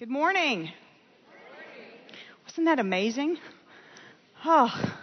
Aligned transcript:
Good 0.00 0.08
morning. 0.08 0.72
Wasn't 2.46 2.64
that 2.64 2.78
amazing? 2.78 3.36
Oh, 4.46 4.94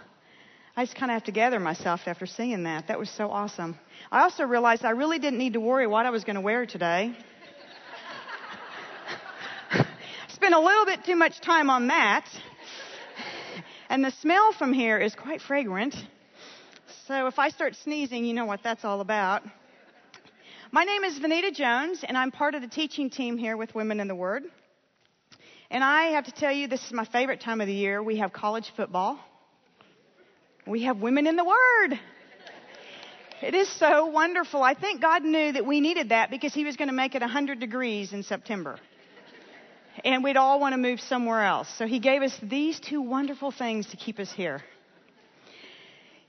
I 0.76 0.84
just 0.84 0.96
kind 0.96 1.12
of 1.12 1.14
have 1.14 1.24
to 1.26 1.30
gather 1.30 1.60
myself 1.60 2.00
after 2.06 2.26
seeing 2.26 2.64
that. 2.64 2.88
That 2.88 2.98
was 2.98 3.08
so 3.08 3.30
awesome. 3.30 3.78
I 4.10 4.22
also 4.22 4.42
realized 4.42 4.84
I 4.84 4.90
really 4.90 5.20
didn't 5.20 5.38
need 5.38 5.52
to 5.52 5.60
worry 5.60 5.86
what 5.86 6.04
I 6.04 6.10
was 6.10 6.24
going 6.24 6.34
to 6.34 6.40
wear 6.40 6.66
today. 6.66 7.16
Spent 10.30 10.52
a 10.52 10.58
little 10.58 10.84
bit 10.84 11.04
too 11.04 11.14
much 11.14 11.40
time 11.42 11.70
on 11.70 11.86
that. 11.86 12.26
And 13.88 14.04
the 14.04 14.10
smell 14.20 14.50
from 14.50 14.72
here 14.72 14.98
is 14.98 15.14
quite 15.14 15.40
fragrant. 15.40 15.94
So 17.06 17.28
if 17.28 17.38
I 17.38 17.50
start 17.50 17.76
sneezing, 17.84 18.24
you 18.24 18.34
know 18.34 18.46
what 18.46 18.64
that's 18.64 18.84
all 18.84 19.00
about. 19.00 19.44
My 20.72 20.82
name 20.82 21.04
is 21.04 21.20
Vanita 21.20 21.54
Jones, 21.54 22.02
and 22.02 22.18
I'm 22.18 22.32
part 22.32 22.56
of 22.56 22.62
the 22.62 22.68
teaching 22.68 23.10
team 23.10 23.38
here 23.38 23.56
with 23.56 23.76
Women 23.76 24.00
in 24.00 24.08
the 24.08 24.16
Word. 24.16 24.42
And 25.70 25.84
I 25.84 26.12
have 26.12 26.24
to 26.24 26.32
tell 26.32 26.52
you, 26.52 26.66
this 26.66 26.84
is 26.86 26.92
my 26.92 27.04
favorite 27.04 27.40
time 27.42 27.60
of 27.60 27.66
the 27.66 27.74
year. 27.74 28.02
We 28.02 28.16
have 28.18 28.32
college 28.32 28.72
football. 28.74 29.18
We 30.66 30.84
have 30.84 30.98
women 30.98 31.26
in 31.26 31.36
the 31.36 31.44
Word. 31.44 32.00
It 33.42 33.54
is 33.54 33.68
so 33.78 34.06
wonderful. 34.06 34.62
I 34.62 34.74
think 34.74 35.00
God 35.00 35.22
knew 35.22 35.52
that 35.52 35.66
we 35.66 35.80
needed 35.80 36.08
that 36.08 36.30
because 36.30 36.54
He 36.54 36.64
was 36.64 36.76
going 36.76 36.88
to 36.88 36.94
make 36.94 37.14
it 37.14 37.20
100 37.20 37.60
degrees 37.60 38.12
in 38.12 38.22
September. 38.22 38.78
And 40.04 40.24
we'd 40.24 40.36
all 40.36 40.58
want 40.58 40.72
to 40.72 40.78
move 40.78 41.00
somewhere 41.00 41.44
else. 41.44 41.68
So 41.76 41.86
He 41.86 41.98
gave 41.98 42.22
us 42.22 42.36
these 42.42 42.80
two 42.80 43.02
wonderful 43.02 43.50
things 43.50 43.88
to 43.88 43.96
keep 43.96 44.18
us 44.18 44.32
here. 44.32 44.62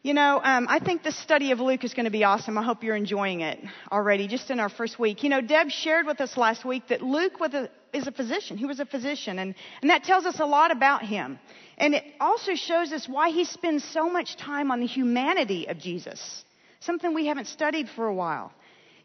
You 0.01 0.13
know, 0.13 0.39
um, 0.41 0.67
I 0.69 0.79
think 0.79 1.03
the 1.03 1.11
study 1.11 1.51
of 1.51 1.59
Luke 1.59 1.83
is 1.83 1.93
going 1.93 2.05
to 2.05 2.11
be 2.11 2.23
awesome. 2.23 2.57
I 2.57 2.63
hope 2.63 2.83
you're 2.85 2.95
enjoying 2.95 3.41
it 3.41 3.59
already, 3.91 4.29
just 4.29 4.49
in 4.49 4.57
our 4.57 4.69
first 4.69 4.97
week. 4.97 5.23
You 5.23 5.29
know, 5.29 5.41
Deb 5.41 5.69
shared 5.71 6.05
with 6.05 6.21
us 6.21 6.37
last 6.37 6.63
week 6.63 6.87
that 6.87 7.01
Luke 7.01 7.41
was 7.41 7.53
a, 7.53 7.69
is 7.91 8.07
a 8.07 8.11
physician. 8.13 8.55
He 8.57 8.65
was 8.65 8.79
a 8.79 8.85
physician, 8.85 9.39
and, 9.39 9.53
and 9.81 9.89
that 9.89 10.05
tells 10.05 10.25
us 10.25 10.39
a 10.39 10.45
lot 10.45 10.71
about 10.71 11.03
him. 11.03 11.37
And 11.77 11.93
it 11.95 12.05
also 12.21 12.55
shows 12.55 12.93
us 12.93 13.09
why 13.09 13.31
he 13.31 13.43
spends 13.43 13.83
so 13.83 14.09
much 14.09 14.37
time 14.37 14.71
on 14.71 14.79
the 14.79 14.87
humanity 14.87 15.67
of 15.67 15.77
Jesus, 15.77 16.45
something 16.79 17.13
we 17.13 17.25
haven't 17.25 17.47
studied 17.47 17.89
for 17.89 18.07
a 18.07 18.13
while. 18.13 18.53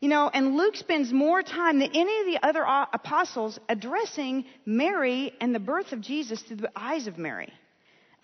You 0.00 0.08
know, 0.08 0.30
and 0.32 0.56
Luke 0.56 0.76
spends 0.76 1.12
more 1.12 1.42
time 1.42 1.80
than 1.80 1.90
any 1.92 2.20
of 2.20 2.26
the 2.26 2.46
other 2.46 2.62
apostles 2.92 3.58
addressing 3.68 4.44
Mary 4.64 5.32
and 5.40 5.52
the 5.52 5.60
birth 5.60 5.90
of 5.90 6.00
Jesus 6.00 6.40
through 6.42 6.58
the 6.58 6.70
eyes 6.76 7.08
of 7.08 7.18
Mary. 7.18 7.52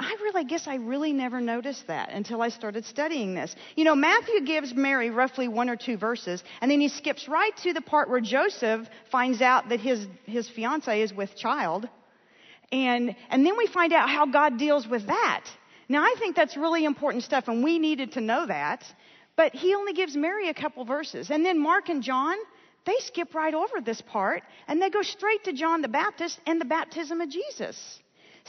I 0.01 0.17
really 0.23 0.45
guess 0.45 0.67
I 0.67 0.77
really 0.77 1.13
never 1.13 1.43
noticed 1.43 1.87
that 1.89 2.11
until 2.11 2.41
I 2.41 2.49
started 2.49 2.87
studying 2.87 3.35
this. 3.35 3.55
You 3.77 3.85
know, 3.85 3.95
Matthew 3.95 4.41
gives 4.47 4.73
Mary 4.75 5.11
roughly 5.11 5.47
one 5.47 5.69
or 5.69 5.77
two 5.77 5.99
verses, 5.99 6.43
and 6.63 6.71
then 6.71 6.81
he 6.81 6.89
skips 6.89 7.29
right 7.29 7.55
to 7.59 7.75
the 7.75 7.83
part 7.83 8.09
where 8.09 8.21
Joseph 8.21 8.89
finds 9.13 9.43
out 9.43 9.69
that 9.69 9.79
his, 9.79 10.07
his 10.25 10.49
fiance 10.49 11.03
is 11.03 11.13
with 11.13 11.37
child. 11.37 11.87
And, 12.73 13.15
and 13.29 13.45
then 13.45 13.59
we 13.59 13.67
find 13.67 13.93
out 13.93 14.09
how 14.09 14.25
God 14.25 14.57
deals 14.59 14.89
with 14.89 15.07
that. 15.07 15.45
Now, 15.87 16.03
I 16.03 16.15
think 16.19 16.35
that's 16.35 16.57
really 16.57 16.87
important 16.87 17.25
stuff, 17.25 17.49
and 17.49 17.63
we 17.63 17.79
needed 17.79 18.13
to 18.13 18.23
know 18.23 18.47
that. 18.47 18.83
But 19.37 19.55
he 19.55 19.75
only 19.75 19.93
gives 19.93 20.17
Mary 20.17 20.49
a 20.49 20.55
couple 20.55 20.87
verses. 20.87 21.31
And 21.31 21.45
then 21.45 21.59
Mark 21.59 21.91
and 21.91 22.03
John, 22.03 22.39
they 22.87 22.97
skip 23.01 23.35
right 23.35 23.53
over 23.53 23.83
this 23.85 24.01
part, 24.01 24.45
and 24.67 24.81
they 24.81 24.89
go 24.89 25.03
straight 25.03 25.45
to 25.45 25.53
John 25.53 25.83
the 25.83 25.89
Baptist 25.89 26.41
and 26.47 26.59
the 26.59 26.65
baptism 26.65 27.21
of 27.21 27.29
Jesus. 27.29 28.01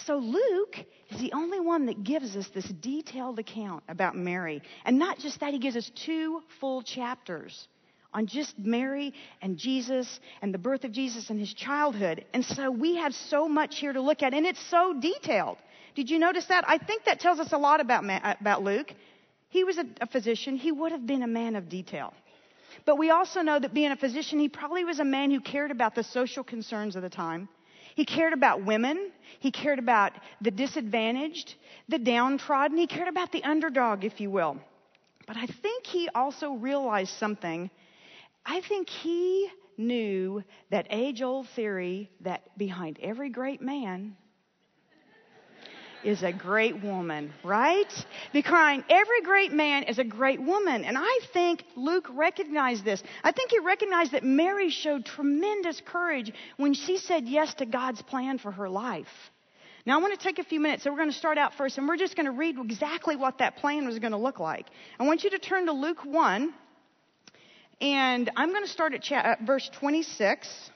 So 0.05 0.17
Luke 0.17 0.77
is 1.09 1.19
the 1.19 1.33
only 1.33 1.59
one 1.59 1.85
that 1.85 2.03
gives 2.03 2.35
us 2.35 2.47
this 2.53 2.65
detailed 2.65 3.39
account 3.39 3.83
about 3.87 4.15
Mary. 4.15 4.61
And 4.85 4.97
not 4.97 5.19
just 5.19 5.39
that, 5.39 5.53
he 5.53 5.59
gives 5.59 5.75
us 5.75 5.91
two 6.05 6.41
full 6.59 6.81
chapters 6.81 7.67
on 8.13 8.27
just 8.27 8.57
Mary 8.57 9.13
and 9.41 9.57
Jesus 9.57 10.19
and 10.41 10.53
the 10.53 10.57
birth 10.57 10.83
of 10.83 10.91
Jesus 10.91 11.29
and 11.29 11.39
his 11.39 11.53
childhood. 11.53 12.25
And 12.33 12.43
so 12.43 12.71
we 12.71 12.95
have 12.95 13.13
so 13.13 13.47
much 13.47 13.77
here 13.79 13.93
to 13.93 14.01
look 14.01 14.23
at, 14.23 14.33
and 14.33 14.45
it's 14.45 14.63
so 14.69 14.93
detailed. 14.99 15.57
Did 15.95 16.09
you 16.09 16.19
notice 16.19 16.45
that? 16.47 16.63
I 16.67 16.77
think 16.77 17.05
that 17.05 17.19
tells 17.19 17.39
us 17.39 17.53
a 17.53 17.57
lot 17.57 17.79
about, 17.79 18.09
uh, 18.09 18.35
about 18.39 18.63
Luke. 18.63 18.93
He 19.49 19.63
was 19.63 19.77
a, 19.77 19.85
a 20.01 20.07
physician, 20.07 20.55
he 20.55 20.71
would 20.71 20.91
have 20.91 21.05
been 21.05 21.23
a 21.23 21.27
man 21.27 21.55
of 21.55 21.69
detail. 21.69 22.13
But 22.85 22.97
we 22.97 23.11
also 23.11 23.41
know 23.41 23.59
that 23.59 23.73
being 23.73 23.91
a 23.91 23.97
physician, 23.97 24.39
he 24.39 24.49
probably 24.49 24.85
was 24.85 24.99
a 24.99 25.05
man 25.05 25.29
who 25.29 25.41
cared 25.41 25.71
about 25.71 25.93
the 25.93 26.03
social 26.03 26.43
concerns 26.43 26.95
of 26.95 27.01
the 27.01 27.09
time. 27.09 27.49
He 27.95 28.05
cared 28.05 28.33
about 28.33 28.65
women. 28.65 29.11
He 29.39 29.51
cared 29.51 29.79
about 29.79 30.13
the 30.41 30.51
disadvantaged, 30.51 31.55
the 31.89 31.99
downtrodden. 31.99 32.77
He 32.77 32.87
cared 32.87 33.07
about 33.07 33.31
the 33.31 33.43
underdog, 33.43 34.03
if 34.03 34.19
you 34.21 34.29
will. 34.29 34.57
But 35.27 35.37
I 35.37 35.45
think 35.45 35.85
he 35.85 36.09
also 36.09 36.53
realized 36.53 37.13
something. 37.17 37.69
I 38.45 38.61
think 38.61 38.89
he 38.89 39.49
knew 39.77 40.43
that 40.69 40.87
age 40.89 41.21
old 41.21 41.47
theory 41.49 42.09
that 42.21 42.57
behind 42.57 42.99
every 43.01 43.29
great 43.29 43.61
man 43.61 44.15
is 46.03 46.23
a 46.23 46.31
great 46.31 46.81
woman, 46.83 47.33
right? 47.43 48.05
Because 48.33 48.81
every 48.89 49.21
great 49.21 49.51
man 49.51 49.83
is 49.83 49.99
a 49.99 50.03
great 50.03 50.41
woman. 50.41 50.83
And 50.83 50.97
I 50.97 51.19
think 51.33 51.63
Luke 51.75 52.07
recognized 52.11 52.85
this. 52.85 53.01
I 53.23 53.31
think 53.31 53.51
he 53.51 53.59
recognized 53.59 54.11
that 54.13 54.23
Mary 54.23 54.69
showed 54.69 55.05
tremendous 55.05 55.81
courage 55.85 56.31
when 56.57 56.73
she 56.73 56.97
said 56.97 57.27
yes 57.27 57.53
to 57.55 57.65
God's 57.65 58.01
plan 58.01 58.37
for 58.37 58.51
her 58.51 58.69
life. 58.69 59.07
Now, 59.85 59.97
I 59.97 60.01
want 60.01 60.17
to 60.17 60.23
take 60.23 60.37
a 60.37 60.43
few 60.43 60.59
minutes, 60.59 60.83
so 60.83 60.91
we're 60.91 60.97
going 60.97 61.11
to 61.11 61.17
start 61.17 61.39
out 61.39 61.55
first, 61.55 61.77
and 61.79 61.87
we're 61.87 61.97
just 61.97 62.15
going 62.15 62.27
to 62.27 62.31
read 62.31 62.55
exactly 62.59 63.15
what 63.15 63.39
that 63.39 63.57
plan 63.57 63.87
was 63.87 63.97
going 63.97 64.11
to 64.11 64.17
look 64.17 64.39
like. 64.39 64.67
I 64.99 65.07
want 65.07 65.23
you 65.23 65.31
to 65.31 65.39
turn 65.39 65.65
to 65.65 65.71
Luke 65.71 66.05
1, 66.05 66.53
and 67.81 68.31
I'm 68.35 68.49
going 68.49 68.63
to 68.63 68.69
start 68.69 68.93
at, 68.93 69.01
cha- 69.01 69.21
uh, 69.21 69.35
verse 69.43 69.67
26. 69.79 70.70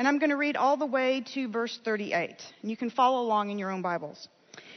And 0.00 0.08
I'm 0.08 0.18
going 0.18 0.30
to 0.30 0.36
read 0.36 0.56
all 0.56 0.78
the 0.78 0.86
way 0.86 1.22
to 1.34 1.46
verse 1.50 1.78
38. 1.84 2.34
And 2.62 2.70
you 2.70 2.76
can 2.78 2.88
follow 2.88 3.20
along 3.20 3.50
in 3.50 3.58
your 3.58 3.70
own 3.70 3.82
Bibles. 3.82 4.28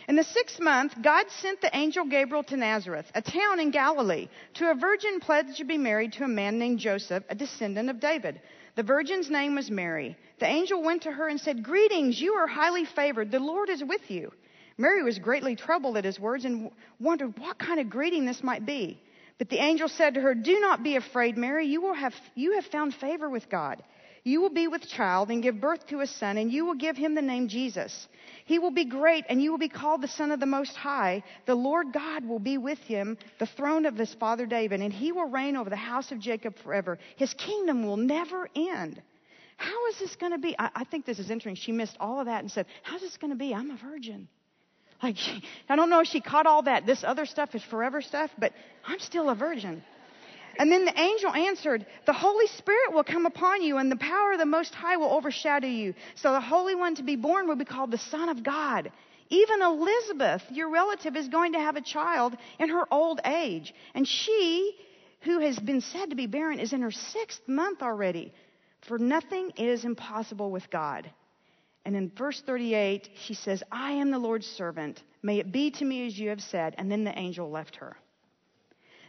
In 0.09 0.17
the 0.17 0.23
sixth 0.25 0.59
month, 0.59 1.01
God 1.01 1.27
sent 1.39 1.61
the 1.61 1.73
angel 1.73 2.03
Gabriel 2.03 2.43
to 2.43 2.57
Nazareth, 2.57 3.09
a 3.15 3.21
town 3.21 3.61
in 3.61 3.71
Galilee, 3.71 4.27
to 4.55 4.69
a 4.69 4.75
virgin 4.75 5.21
pledged 5.21 5.55
to 5.59 5.63
be 5.63 5.77
married 5.77 6.11
to 6.13 6.25
a 6.25 6.27
man 6.27 6.59
named 6.59 6.79
Joseph, 6.79 7.23
a 7.29 7.35
descendant 7.35 7.89
of 7.89 8.01
David. 8.01 8.41
The 8.75 8.83
virgin's 8.83 9.29
name 9.29 9.55
was 9.55 9.71
Mary. 9.71 10.17
The 10.41 10.45
angel 10.45 10.83
went 10.83 11.03
to 11.03 11.11
her 11.13 11.29
and 11.29 11.39
said, 11.39 11.63
Greetings, 11.63 12.19
you 12.19 12.33
are 12.33 12.45
highly 12.45 12.83
favored. 12.83 13.31
The 13.31 13.39
Lord 13.39 13.69
is 13.69 13.81
with 13.81 14.11
you. 14.11 14.29
Mary 14.77 15.03
was 15.03 15.19
greatly 15.19 15.55
troubled 15.55 15.95
at 15.95 16.03
his 16.03 16.19
words 16.19 16.43
and 16.43 16.69
wondered 16.99 17.39
what 17.39 17.57
kind 17.57 17.79
of 17.79 17.89
greeting 17.89 18.25
this 18.25 18.43
might 18.43 18.65
be. 18.65 19.01
But 19.37 19.47
the 19.47 19.63
angel 19.63 19.87
said 19.87 20.15
to 20.15 20.21
her, 20.21 20.35
Do 20.35 20.59
not 20.59 20.83
be 20.83 20.97
afraid, 20.97 21.37
Mary. 21.37 21.67
You, 21.67 21.79
will 21.79 21.93
have, 21.93 22.13
you 22.35 22.55
have 22.55 22.65
found 22.65 22.93
favor 22.93 23.29
with 23.29 23.49
God. 23.49 23.81
You 24.25 24.39
will 24.39 24.49
be 24.49 24.67
with 24.67 24.87
child 24.87 25.29
and 25.31 25.43
give 25.43 25.59
birth 25.59 25.85
to 25.87 25.99
a 25.99 26.07
son, 26.07 26.37
and 26.37 26.51
you 26.51 26.65
will 26.65 26.75
give 26.75 26.95
him 26.95 27.13
the 27.13 27.21
name 27.21 27.49
Jesus. 27.49 28.07
He 28.45 28.57
will 28.57 28.71
be 28.71 28.85
great, 28.85 29.25
and 29.27 29.41
you 29.41 29.51
will 29.51 29.57
be 29.57 29.67
called 29.67 30.01
the 30.01 30.07
Son 30.07 30.31
of 30.31 30.39
the 30.39 30.45
Most 30.45 30.75
High. 30.75 31.23
The 31.45 31.55
Lord 31.55 31.91
God 31.91 32.25
will 32.25 32.39
be 32.39 32.57
with 32.57 32.79
him, 32.79 33.17
the 33.39 33.45
throne 33.45 33.85
of 33.85 33.97
his 33.97 34.13
father 34.13 34.45
David, 34.45 34.79
and 34.79 34.93
he 34.93 35.11
will 35.11 35.27
reign 35.27 35.57
over 35.57 35.69
the 35.69 35.75
house 35.75 36.11
of 36.13 36.19
Jacob 36.19 36.55
forever. 36.63 36.99
His 37.17 37.33
kingdom 37.33 37.85
will 37.85 37.97
never 37.97 38.49
end. 38.55 39.01
How 39.57 39.87
is 39.87 39.99
this 39.99 40.15
going 40.15 40.31
to 40.31 40.37
be? 40.37 40.55
I, 40.57 40.69
I 40.73 40.83
think 40.85 41.05
this 41.05 41.19
is 41.19 41.29
interesting. 41.29 41.61
She 41.61 41.73
missed 41.73 41.97
all 41.99 42.21
of 42.21 42.27
that 42.27 42.39
and 42.39 42.51
said, 42.51 42.65
How's 42.81 43.01
this 43.01 43.17
going 43.17 43.31
to 43.31 43.37
be? 43.37 43.53
I'm 43.53 43.71
a 43.71 43.77
virgin. 43.77 44.29
Like, 45.01 45.17
I 45.69 45.75
don't 45.75 45.89
know 45.89 45.99
if 45.99 46.07
she 46.07 46.21
caught 46.21 46.45
all 46.45 46.63
that. 46.63 46.85
This 46.85 47.03
other 47.03 47.25
stuff 47.25 47.53
is 47.55 47.63
forever 47.63 48.01
stuff, 48.01 48.31
but 48.37 48.53
I'm 48.85 48.99
still 48.99 49.29
a 49.29 49.35
virgin. 49.35 49.83
And 50.57 50.71
then 50.71 50.85
the 50.85 50.99
angel 50.99 51.31
answered, 51.31 51.85
The 52.05 52.13
Holy 52.13 52.47
Spirit 52.47 52.93
will 52.93 53.03
come 53.03 53.25
upon 53.25 53.63
you, 53.63 53.77
and 53.77 53.91
the 53.91 53.95
power 53.95 54.33
of 54.33 54.39
the 54.39 54.45
Most 54.45 54.73
High 54.75 54.97
will 54.97 55.11
overshadow 55.11 55.67
you. 55.67 55.93
So 56.15 56.31
the 56.31 56.41
Holy 56.41 56.75
One 56.75 56.95
to 56.95 57.03
be 57.03 57.15
born 57.15 57.47
will 57.47 57.55
be 57.55 57.65
called 57.65 57.91
the 57.91 57.97
Son 57.97 58.29
of 58.29 58.43
God. 58.43 58.91
Even 59.29 59.61
Elizabeth, 59.61 60.43
your 60.51 60.69
relative, 60.69 61.15
is 61.15 61.27
going 61.27 61.53
to 61.53 61.59
have 61.59 61.75
a 61.75 61.81
child 61.81 62.35
in 62.59 62.69
her 62.69 62.85
old 62.91 63.19
age. 63.25 63.73
And 63.95 64.07
she, 64.07 64.75
who 65.21 65.39
has 65.39 65.57
been 65.57 65.81
said 65.81 66.11
to 66.11 66.15
be 66.15 66.27
barren, 66.27 66.59
is 66.59 66.73
in 66.73 66.81
her 66.81 66.91
sixth 66.91 67.41
month 67.47 67.81
already. 67.81 68.31
For 68.87 68.99
nothing 68.99 69.51
is 69.57 69.85
impossible 69.85 70.51
with 70.51 70.69
God. 70.69 71.09
And 71.85 71.95
in 71.95 72.11
verse 72.15 72.41
38, 72.45 73.09
she 73.25 73.33
says, 73.33 73.63
I 73.71 73.93
am 73.93 74.11
the 74.11 74.19
Lord's 74.19 74.47
servant. 74.47 75.01
May 75.21 75.39
it 75.39 75.51
be 75.51 75.71
to 75.71 75.85
me 75.85 76.05
as 76.05 76.17
you 76.17 76.29
have 76.29 76.41
said. 76.41 76.75
And 76.77 76.91
then 76.91 77.03
the 77.03 77.17
angel 77.17 77.49
left 77.49 77.77
her. 77.77 77.97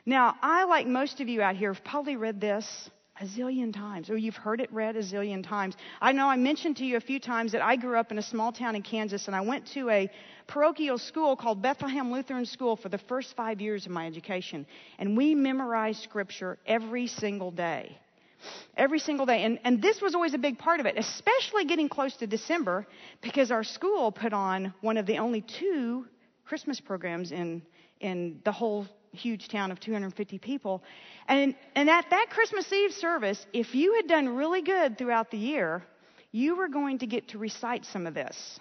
Now, 0.07 0.37
I, 0.43 0.65
like 0.65 0.87
most 0.87 1.21
of 1.21 1.29
you 1.29 1.41
out 1.41 1.57
here, 1.57 1.73
have 1.73 1.83
probably 1.83 2.17
read 2.17 2.41
this 2.41 2.91
a 3.21 3.25
zillion 3.25 3.73
times, 3.73 4.11
or 4.11 4.17
you've 4.17 4.37
heard 4.37 4.61
it 4.61 4.71
read 4.73 4.97
a 4.97 5.03
zillion 5.03 5.47
times. 5.47 5.77
I 6.01 6.13
know 6.13 6.29
I 6.29 6.37
mentioned 6.37 6.77
to 6.79 6.85
you 6.85 6.97
a 6.97 7.01
few 7.01 7.21
times 7.21 7.53
that 7.53 7.63
I 7.63 7.77
grew 7.77 7.97
up 7.97 8.11
in 8.11 8.19
a 8.19 8.23
small 8.23 8.53
town 8.53 8.75
in 8.75 8.83
Kansas, 8.83 9.29
and 9.29 9.37
I 9.37 9.41
went 9.41 9.67
to 9.69 9.89
a 9.89 10.11
parochial 10.47 10.99
school 10.99 11.37
called 11.37 11.63
Bethlehem 11.63 12.13
Lutheran 12.13 12.45
School 12.45 12.77
for 12.77 12.89
the 12.89 12.99
first 12.99 13.35
five 13.35 13.61
years 13.61 13.87
of 13.87 13.93
my 13.93 14.07
education. 14.07 14.67
And 14.99 15.17
we 15.17 15.35
memorized 15.35 16.03
scripture 16.03 16.59
every 16.67 17.07
single 17.07 17.51
day. 17.51 17.97
Every 18.77 18.99
single 18.99 19.25
day. 19.25 19.45
And, 19.45 19.59
and 19.65 19.81
this 19.81 20.03
was 20.03 20.15
always 20.15 20.35
a 20.35 20.39
big 20.39 20.59
part 20.59 20.81
of 20.81 20.87
it, 20.87 20.99
especially 20.99 21.65
getting 21.65 21.89
close 21.89 22.15
to 22.17 22.27
December, 22.27 22.87
because 23.23 23.51
our 23.51 23.65
school 23.65 24.13
put 24.13 24.35
on 24.35 24.75
one 24.83 24.99
of 24.99 25.07
the 25.07 25.19
only 25.19 25.41
two 25.41 26.05
Christmas 26.45 26.79
programs 26.79 27.33
in, 27.33 27.63
in 28.01 28.41
the 28.45 28.53
whole 28.53 28.87
huge 29.15 29.49
town 29.49 29.71
of 29.71 29.81
250 29.81 30.39
people. 30.39 30.83
And, 31.29 31.55
and 31.75 31.89
at 31.89 32.11
that 32.11 32.27
Christmas 32.31 32.73
Eve 32.73 32.93
service, 32.93 33.45
if 33.53 33.75
you 33.75 33.95
had 33.95 34.07
done 34.07 34.29
really 34.37 34.63
good 34.63 34.99
throughout 34.99 35.31
the 35.31 35.39
year, 35.39 35.83
you 36.33 36.57
were 36.57 36.69
going 36.69 36.99
to 36.99 37.07
get 37.07 37.29
to 37.29 37.39
recite 37.39 37.85
some 37.85 38.07
of 38.07 38.15
this. 38.15 38.59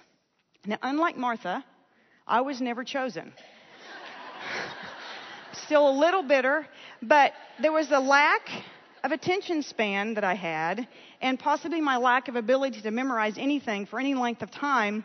Now, 0.66 0.78
unlike 0.82 1.18
Martha, 1.18 1.64
I 2.28 2.42
was 2.42 2.62
never 2.62 2.84
chosen. 2.84 3.34
Still 5.66 5.90
a 5.90 5.96
little 5.98 6.24
bitter, 6.24 6.68
but 7.02 7.34
there 7.62 7.72
was 7.72 7.92
a 7.92 8.00
lack 8.00 8.50
of 9.04 9.12
attention 9.12 9.64
span 9.64 10.14
that 10.14 10.24
I 10.24 10.36
had, 10.36 10.88
and 11.22 11.38
possibly 11.38 11.82
my 11.82 11.98
lack 11.98 12.28
of 12.28 12.36
ability 12.36 12.82
to 12.82 12.92
memorize 12.92 13.38
anything 13.38 13.86
for 13.86 14.00
any 14.00 14.16
length 14.16 14.42
of 14.42 14.52
time 14.52 15.04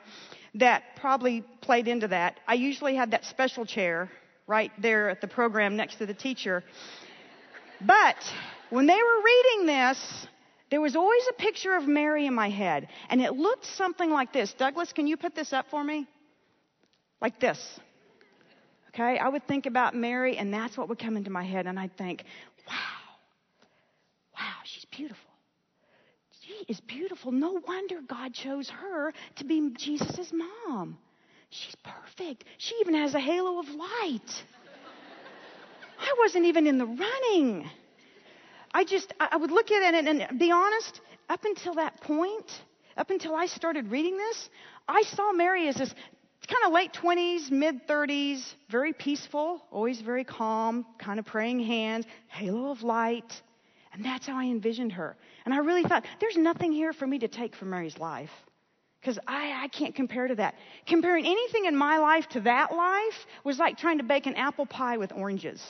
that 0.54 0.82
probably 0.96 1.42
played 1.60 1.88
into 1.88 2.08
that. 2.08 2.38
I 2.46 2.54
usually 2.54 2.94
had 2.94 3.10
that 3.10 3.24
special 3.24 3.66
chair 3.66 4.10
right 4.48 4.72
there 4.78 5.10
at 5.10 5.20
the 5.20 5.28
program 5.28 5.76
next 5.76 5.96
to 5.96 6.06
the 6.06 6.14
teacher. 6.14 6.64
But 7.80 8.16
when 8.70 8.86
they 8.86 8.96
were 8.96 9.22
reading 9.22 9.66
this, 9.66 10.26
there 10.70 10.80
was 10.80 10.96
always 10.96 11.22
a 11.30 11.34
picture 11.34 11.76
of 11.76 11.86
Mary 11.86 12.26
in 12.26 12.34
my 12.34 12.50
head, 12.50 12.88
and 13.08 13.22
it 13.22 13.34
looked 13.34 13.64
something 13.64 14.10
like 14.10 14.32
this. 14.32 14.52
Douglas, 14.54 14.92
can 14.92 15.06
you 15.06 15.16
put 15.16 15.34
this 15.34 15.52
up 15.52 15.66
for 15.70 15.84
me? 15.84 16.06
Like 17.20 17.38
this. 17.38 17.78
Okay, 18.88 19.18
I 19.18 19.28
would 19.28 19.46
think 19.46 19.66
about 19.66 19.94
Mary, 19.94 20.36
and 20.36 20.52
that's 20.52 20.76
what 20.76 20.88
would 20.88 20.98
come 20.98 21.16
into 21.16 21.30
my 21.30 21.44
head, 21.44 21.66
and 21.66 21.78
I'd 21.78 21.96
think, 21.96 22.24
wow, 22.66 22.74
wow, 24.34 24.56
she's 24.64 24.84
beautiful. 24.86 25.30
She 26.40 26.64
is 26.68 26.80
beautiful. 26.80 27.30
No 27.30 27.60
wonder 27.66 28.00
God 28.06 28.34
chose 28.34 28.68
her 28.70 29.12
to 29.36 29.44
be 29.44 29.70
Jesus' 29.76 30.32
mom. 30.32 30.98
She's 31.50 31.74
perfect. 31.76 32.44
She 32.58 32.74
even 32.80 32.94
has 32.94 33.14
a 33.14 33.20
halo 33.20 33.58
of 33.58 33.68
light. 33.68 34.44
I 35.98 36.14
wasn't 36.18 36.46
even 36.46 36.66
in 36.66 36.78
the 36.78 36.86
running. 36.86 37.68
I 38.72 38.84
just, 38.84 39.12
I 39.18 39.36
would 39.36 39.50
look 39.50 39.70
at 39.70 39.94
it 39.94 40.06
and, 40.06 40.22
and 40.22 40.38
be 40.38 40.50
honest, 40.50 41.00
up 41.28 41.44
until 41.44 41.74
that 41.74 42.00
point, 42.02 42.50
up 42.96 43.10
until 43.10 43.34
I 43.34 43.46
started 43.46 43.90
reading 43.90 44.16
this, 44.16 44.50
I 44.86 45.02
saw 45.02 45.32
Mary 45.32 45.68
as 45.68 45.76
this 45.76 45.94
kind 46.46 46.66
of 46.66 46.72
late 46.72 46.92
20s, 46.92 47.50
mid 47.50 47.86
30s, 47.86 48.54
very 48.70 48.92
peaceful, 48.92 49.62
always 49.70 50.00
very 50.00 50.24
calm, 50.24 50.86
kind 50.98 51.18
of 51.18 51.26
praying 51.26 51.60
hands, 51.60 52.06
halo 52.28 52.70
of 52.70 52.82
light. 52.82 53.42
And 53.92 54.04
that's 54.04 54.26
how 54.26 54.36
I 54.36 54.44
envisioned 54.44 54.92
her. 54.92 55.16
And 55.44 55.54
I 55.54 55.58
really 55.58 55.82
thought, 55.82 56.04
there's 56.20 56.36
nothing 56.36 56.72
here 56.72 56.92
for 56.92 57.06
me 57.06 57.18
to 57.20 57.28
take 57.28 57.56
from 57.56 57.70
Mary's 57.70 57.98
life. 57.98 58.30
Because 59.00 59.18
I, 59.26 59.64
I 59.64 59.68
can't 59.68 59.94
compare 59.94 60.26
to 60.26 60.34
that. 60.36 60.54
Comparing 60.86 61.24
anything 61.24 61.66
in 61.66 61.76
my 61.76 61.98
life 61.98 62.28
to 62.30 62.40
that 62.40 62.74
life 62.74 63.26
was 63.44 63.58
like 63.58 63.78
trying 63.78 63.98
to 63.98 64.04
bake 64.04 64.26
an 64.26 64.34
apple 64.34 64.66
pie 64.66 64.96
with 64.96 65.12
oranges. 65.12 65.62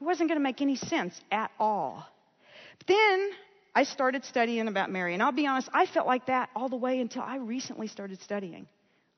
It 0.00 0.04
wasn't 0.04 0.28
going 0.28 0.38
to 0.38 0.42
make 0.42 0.60
any 0.60 0.76
sense 0.76 1.18
at 1.30 1.50
all. 1.58 2.06
But 2.78 2.86
then 2.88 3.30
I 3.74 3.84
started 3.84 4.24
studying 4.24 4.68
about 4.68 4.90
Mary. 4.90 5.14
And 5.14 5.22
I'll 5.22 5.32
be 5.32 5.46
honest, 5.46 5.68
I 5.72 5.86
felt 5.86 6.06
like 6.06 6.26
that 6.26 6.50
all 6.54 6.68
the 6.68 6.76
way 6.76 7.00
until 7.00 7.22
I 7.22 7.36
recently 7.36 7.88
started 7.88 8.20
studying. 8.20 8.66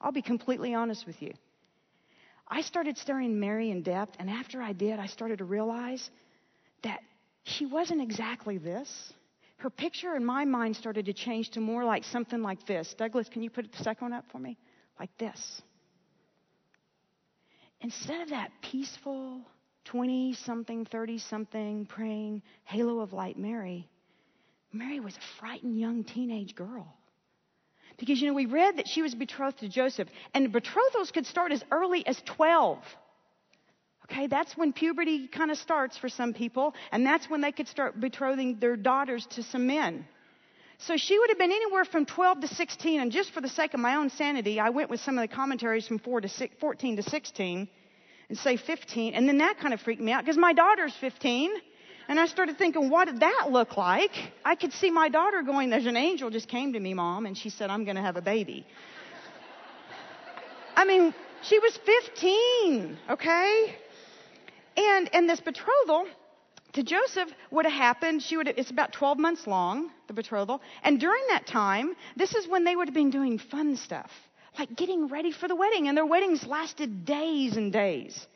I'll 0.01 0.13
be 0.13 0.23
completely 0.23 0.75
honest 0.75 1.07
with 1.07 1.21
you. 1.21 1.33
I 2.49 2.63
started 2.63 2.97
studying 2.97 3.41
Mary 3.41 3.71
in 3.71 3.83
depth, 3.83 4.15
and 4.21 4.31
after 4.31 4.63
I 4.63 4.73
did, 4.73 5.01
I 5.01 5.07
started 5.07 5.39
to 5.39 5.45
realize 5.45 6.09
that 6.85 7.01
she 7.43 7.67
wasn't 7.67 8.01
exactly 8.01 8.59
this. 8.59 8.89
Her 9.59 9.71
picture 9.71 10.15
in 10.15 10.25
my 10.25 10.45
mind 10.45 10.77
started 10.77 11.07
to 11.07 11.13
change 11.13 11.51
to 11.51 11.61
more 11.61 11.85
like 11.85 12.05
something 12.05 12.43
like 12.43 12.67
this. 12.67 12.95
Douglas, 12.95 13.29
can 13.29 13.43
you 13.43 13.51
put 13.51 13.71
the 13.73 13.83
second 13.83 14.07
one 14.07 14.13
up 14.13 14.25
for 14.31 14.39
me? 14.39 14.59
Like 15.01 15.17
this. 15.19 15.63
Instead 17.81 18.23
of 18.23 18.31
that 18.31 18.51
peaceful, 18.63 19.41
20 19.85 20.35
something, 20.35 20.85
30 20.85 21.19
something, 21.19 21.87
praying, 21.87 22.43
halo 22.65 23.01
of 23.01 23.13
light 23.13 23.39
Mary, 23.39 23.89
Mary 24.73 25.01
was 25.01 25.17
a 25.17 25.41
frightened 25.41 25.79
young 25.79 26.05
teenage 26.05 26.55
girl. 26.55 26.95
Because, 27.99 28.21
you 28.21 28.29
know, 28.29 28.35
we 28.35 28.47
read 28.47 28.77
that 28.77 28.89
she 28.89 29.01
was 29.01 29.15
betrothed 29.15 29.59
to 29.61 29.69
Joseph, 29.69 30.09
and 30.35 30.53
betrothals 30.53 31.11
could 31.11 31.25
start 31.27 31.51
as 31.53 31.65
early 31.71 32.07
as 32.07 32.21
12. 32.27 32.79
Okay, 34.11 34.29
that's 34.29 34.57
when 34.57 34.73
puberty 34.73 35.27
kind 35.27 35.51
of 35.51 35.59
starts 35.59 35.99
for 35.99 36.09
some 36.09 36.33
people, 36.33 36.75
and 36.93 37.05
that's 37.05 37.29
when 37.29 37.41
they 37.41 37.51
could 37.51 37.67
start 37.67 38.01
betrothing 38.01 38.59
their 38.61 38.77
daughters 38.77 39.27
to 39.31 39.43
some 39.43 39.67
men. 39.67 40.07
So 40.79 40.97
she 40.97 41.19
would 41.19 41.31
have 41.31 41.39
been 41.39 41.51
anywhere 41.51 41.85
from 41.85 42.07
12 42.07 42.43
to 42.43 42.49
16, 42.49 43.01
and 43.01 43.11
just 43.11 43.33
for 43.33 43.41
the 43.41 43.49
sake 43.49 43.75
of 43.75 43.81
my 43.81 43.97
own 43.97 44.11
sanity, 44.11 44.61
I 44.61 44.71
went 44.71 44.91
with 44.91 45.01
some 45.01 45.19
of 45.19 45.29
the 45.29 45.35
commentaries 45.35 45.89
from 45.89 45.99
4 45.99 46.21
to 46.21 46.49
14 46.61 46.97
to 46.97 47.03
16 47.03 47.69
and 48.29 48.39
say 48.39 48.57
15, 48.57 49.15
and 49.15 49.29
then 49.29 49.39
that 49.39 49.59
kind 49.59 49.75
of 49.75 49.81
freaked 49.81 50.03
me 50.03 50.13
out 50.13 50.25
because 50.25 50.37
my 50.37 50.53
daughter's 50.53 50.95
15. 51.01 51.51
And 52.09 52.21
I 52.21 52.27
started 52.27 52.57
thinking, 52.57 52.89
what 52.89 53.07
did 53.07 53.19
that 53.19 53.49
look 53.51 53.77
like? 53.77 54.13
I 54.45 54.55
could 54.55 54.73
see 54.73 54.93
my 54.93 55.09
daughter 55.09 55.43
going, 55.43 55.71
There's 55.71 55.87
an 55.87 55.97
angel 55.97 56.31
just 56.31 56.47
came 56.47 56.75
to 56.75 56.79
me, 56.79 56.95
mom, 56.95 57.27
and 57.27 57.37
she 57.37 57.51
said, 57.51 57.69
I'm 57.69 57.85
going 57.85 57.97
to 57.97 58.03
have 58.03 58.17
a 58.17 58.23
baby. 58.23 58.65
I 60.77 60.85
mean, 60.85 61.13
she 61.43 61.59
was 61.59 61.77
15, 61.85 62.99
okay? 63.11 63.77
And, 64.77 65.15
and 65.15 65.29
this 65.29 65.41
betrothal 65.41 66.07
to 66.75 66.83
Joseph 66.83 67.31
would 67.51 67.65
have 67.65 67.75
happened, 67.75 68.23
she 68.23 68.37
would 68.37 68.49
it's 68.49 68.71
about 68.71 68.93
12 68.93 69.19
months 69.19 69.47
long, 69.47 69.91
the 70.09 70.13
betrothal. 70.13 70.61
And 70.83 71.01
during 71.01 71.23
that 71.29 71.47
time, 71.47 71.95
this 72.17 72.35
is 72.35 72.47
when 72.47 72.65
they 72.65 72.77
would 72.77 72.89
have 72.89 72.95
been 72.95 73.11
doing 73.11 73.39
fun 73.39 73.77
stuff, 73.77 74.11
like 74.59 74.77
getting 74.77 75.09
ready 75.09 75.33
for 75.33 75.49
the 75.49 75.57
wedding. 75.57 75.89
And 75.89 75.97
their 75.97 76.07
weddings 76.07 76.47
lasted 76.47 77.07
days 77.07 77.57
and 77.57 77.73
days. 77.73 78.27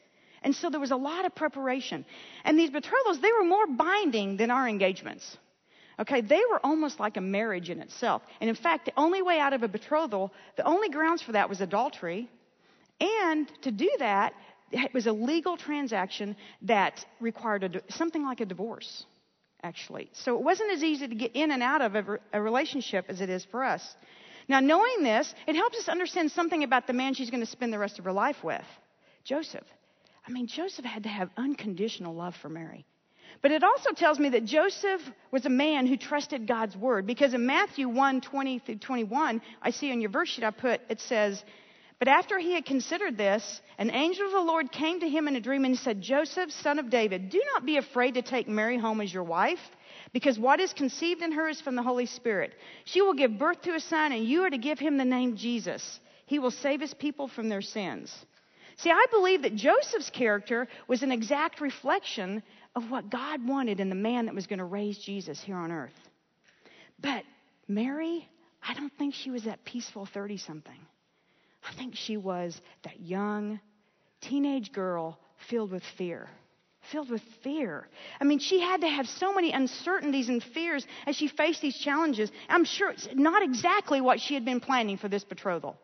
And 0.42 0.54
so 0.54 0.70
there 0.70 0.81
was 0.81 0.90
a 0.90 0.96
lot 0.96 1.26
of 1.26 1.34
preparation. 1.34 2.06
And 2.44 2.58
these 2.58 2.70
betrothals, 2.70 3.20
they 3.20 3.32
were 3.32 3.44
more 3.44 3.66
binding 3.66 4.38
than 4.38 4.50
our 4.50 4.66
engagements. 4.66 5.37
Okay, 5.98 6.22
they 6.22 6.40
were 6.50 6.64
almost 6.64 6.98
like 6.98 7.19
a 7.19 7.20
marriage 7.20 7.69
in 7.69 7.81
itself. 7.81 8.22
And 8.40 8.48
in 8.48 8.56
fact, 8.56 8.87
the 8.87 8.92
only 8.96 9.20
way 9.20 9.38
out 9.38 9.52
of 9.52 9.62
a 9.62 9.69
betrothal, 9.69 10.32
the 10.56 10.64
only 10.64 10.88
grounds 10.88 11.20
for 11.20 11.32
that 11.32 11.50
was 11.50 11.60
adultery. 11.60 12.31
And 13.00 13.50
to 13.62 13.70
do 13.70 13.90
that, 13.98 14.32
it 14.72 14.94
was 14.94 15.06
a 15.06 15.12
legal 15.12 15.56
transaction 15.56 16.37
that 16.62 17.05
required 17.20 17.64
a, 17.64 17.93
something 17.93 18.25
like 18.25 18.40
a 18.40 18.46
divorce, 18.46 19.05
actually. 19.62 20.11
So 20.12 20.37
it 20.37 20.43
wasn't 20.43 20.72
as 20.72 20.82
easy 20.82 21.08
to 21.08 21.14
get 21.14 21.34
in 21.34 21.50
and 21.50 21.62
out 21.62 21.82
of 21.82 21.94
a, 21.96 22.19
a 22.32 22.40
relationship 22.40 23.06
as 23.08 23.20
it 23.20 23.28
is 23.28 23.44
for 23.44 23.64
us. 23.64 23.96
Now, 24.49 24.61
knowing 24.61 25.02
this, 25.02 25.32
it 25.46 25.55
helps 25.55 25.78
us 25.78 25.88
understand 25.88 26.32
something 26.32 26.64
about 26.64 26.87
the 26.87 26.93
man 26.93 27.14
she's 27.14 27.31
going 27.31 27.44
to 27.44 27.50
spend 27.50 27.72
the 27.72 27.78
rest 27.78 27.99
of 27.99 28.05
her 28.05 28.12
life 28.12 28.43
with 28.43 28.64
Joseph. 29.25 29.67
I 30.26 30.31
mean, 30.32 30.46
Joseph 30.46 30.84
had 30.84 31.05
to 31.05 31.08
have 31.08 31.31
unconditional 31.37 32.14
love 32.14 32.34
for 32.37 32.49
Mary. 32.49 32.84
But 33.43 33.52
it 33.52 33.62
also 33.62 33.93
tells 33.93 34.19
me 34.19 34.31
that 34.31 34.44
Joseph 34.44 35.00
was 35.31 35.46
a 35.46 35.50
man 35.50 35.87
who 35.87 35.96
trusted 35.96 36.46
God's 36.46 36.76
word 36.76 37.06
because 37.06 37.32
in 37.32 37.46
Matthew 37.46 37.88
1 37.88 38.20
20 38.20 38.58
through 38.58 38.78
21, 38.78 39.40
I 39.62 39.70
see 39.70 39.90
on 39.93 40.00
your 40.00 40.11
verse 40.11 40.28
sheet 40.28 40.44
I 40.44 40.50
put, 40.50 40.80
it 40.88 41.00
says, 41.00 41.42
But 42.00 42.09
after 42.09 42.38
he 42.38 42.54
had 42.54 42.64
considered 42.64 43.19
this, 43.19 43.61
an 43.76 43.90
angel 43.90 44.25
of 44.25 44.33
the 44.33 44.40
Lord 44.40 44.73
came 44.73 45.00
to 45.00 45.09
him 45.09 45.28
in 45.28 45.37
a 45.37 45.40
dream 45.40 45.66
and 45.66 45.78
said, 45.78 46.00
Joseph, 46.00 46.50
son 46.50 46.78
of 46.78 46.88
David, 46.88 47.28
do 47.28 47.42
not 47.52 47.66
be 47.66 47.76
afraid 47.76 48.14
to 48.14 48.23
take 48.23 48.49
Mary 48.49 48.78
home 48.78 49.02
as 49.02 49.12
your 49.12 49.23
wife, 49.23 49.61
because 50.14 50.38
what 50.38 50.61
is 50.61 50.73
conceived 50.73 51.21
in 51.21 51.33
her 51.33 51.47
is 51.47 51.61
from 51.61 51.76
the 51.76 51.83
Holy 51.83 52.07
Spirit. 52.07 52.54
She 52.87 53.02
will 53.02 53.12
give 53.12 53.38
birth 53.38 53.61
to 53.62 53.75
a 53.75 53.80
son, 53.80 54.12
and 54.12 54.25
you 54.25 54.45
are 54.45 54.50
to 54.50 54.57
give 54.57 54.78
him 54.78 54.97
the 54.97 55.04
name 55.04 55.37
Jesus. 55.37 56.00
He 56.25 56.38
will 56.38 56.50
save 56.50 56.80
his 56.80 56.95
people 56.95 57.28
from 57.28 57.50
their 57.50 57.61
sins. 57.61 58.11
See, 58.78 58.90
I 58.90 59.04
believe 59.11 59.42
that 59.42 59.54
Joseph's 59.54 60.09
character 60.09 60.69
was 60.88 61.02
an 61.02 61.12
exact 61.12 61.61
reflection 61.61 62.42
of 62.75 62.90
what 62.90 63.11
God 63.11 63.47
wanted 63.47 63.78
in 63.78 63.90
the 63.90 63.95
man 63.95 64.25
that 64.25 64.35
was 64.35 64.47
going 64.47 64.61
to 64.61 64.64
raise 64.64 64.97
Jesus 64.97 65.38
here 65.38 65.57
on 65.57 65.71
earth. 65.71 65.92
But 66.99 67.25
Mary, 67.69 68.26
I 68.66 68.73
don't 68.73 68.92
think 68.97 69.12
she 69.12 69.30
was 69.30 69.45
that 69.45 69.66
peaceful 69.66 70.07
30 70.07 70.38
something. 70.38 70.80
I 71.69 71.73
think 71.75 71.95
she 71.97 72.17
was 72.17 72.61
that 72.83 73.00
young 73.00 73.61
teenage 74.21 74.73
girl 74.73 75.19
filled 75.49 75.71
with 75.71 75.83
fear. 75.97 76.29
Filled 76.90 77.11
with 77.11 77.23
fear. 77.43 77.87
I 78.21 78.25
mean, 78.25 78.38
she 78.38 78.61
had 78.61 78.81
to 78.81 78.88
have 78.88 79.07
so 79.07 79.35
many 79.35 79.52
uncertainties 79.52 80.29
and 80.29 80.43
fears 80.43 80.87
as 81.07 81.14
she 81.14 81.29
faced 81.29 81.61
these 81.61 81.76
challenges. 81.76 82.33
I'm 82.49 82.64
sure 82.64 82.90
it's 82.90 83.09
not 83.14 83.43
exactly 83.43 84.00
what 84.00 84.21
she 84.21 84.35
had 84.35 84.45
been 84.45 84.61
planning 84.61 84.97
for 84.97 85.09
this 85.09 85.23
betrothal. 85.23 85.76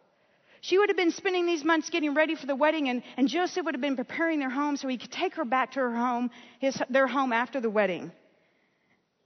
She 0.63 0.79
would 0.79 0.89
have 0.89 0.97
been 0.97 1.13
spending 1.13 1.47
these 1.47 1.63
months 1.63 1.91
getting 1.91 2.15
ready 2.15 2.35
for 2.35 2.47
the 2.47 2.57
wedding, 2.57 2.89
and, 2.89 3.03
and 3.17 3.29
Joseph 3.29 3.65
would 3.65 3.75
have 3.75 3.81
been 3.81 3.95
preparing 3.95 4.41
their 4.41 4.51
home 4.51 4.77
so 4.77 4.89
he 4.89 4.97
could 4.97 5.13
take 5.13 5.35
her 5.35 5.45
back 5.45 5.73
to 5.73 5.81
her 5.81 5.95
home, 5.95 6.31
his, 6.59 6.81
their 6.89 7.07
home 7.07 7.33
after 7.33 7.61
the 7.61 7.71
wedding. 7.71 8.11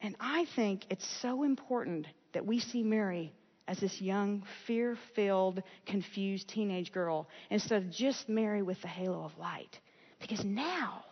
And 0.02 0.16
I 0.19 0.47
think 0.57 0.85
it's 0.90 1.07
so 1.23 1.45
important 1.45 2.07
that 2.33 2.45
we 2.45 2.59
see 2.59 2.83
Mary 2.83 3.33
as 3.70 3.78
this 3.78 4.00
young, 4.00 4.42
fear 4.66 4.98
filled, 5.14 5.62
confused 5.86 6.48
teenage 6.48 6.92
girl 6.92 7.28
instead 7.50 7.80
of 7.80 7.90
just 7.90 8.28
Mary 8.28 8.62
with 8.62 8.82
the 8.82 8.88
halo 8.88 9.22
of 9.22 9.38
light. 9.38 9.78
Because 10.20 10.44
now, 10.44 11.04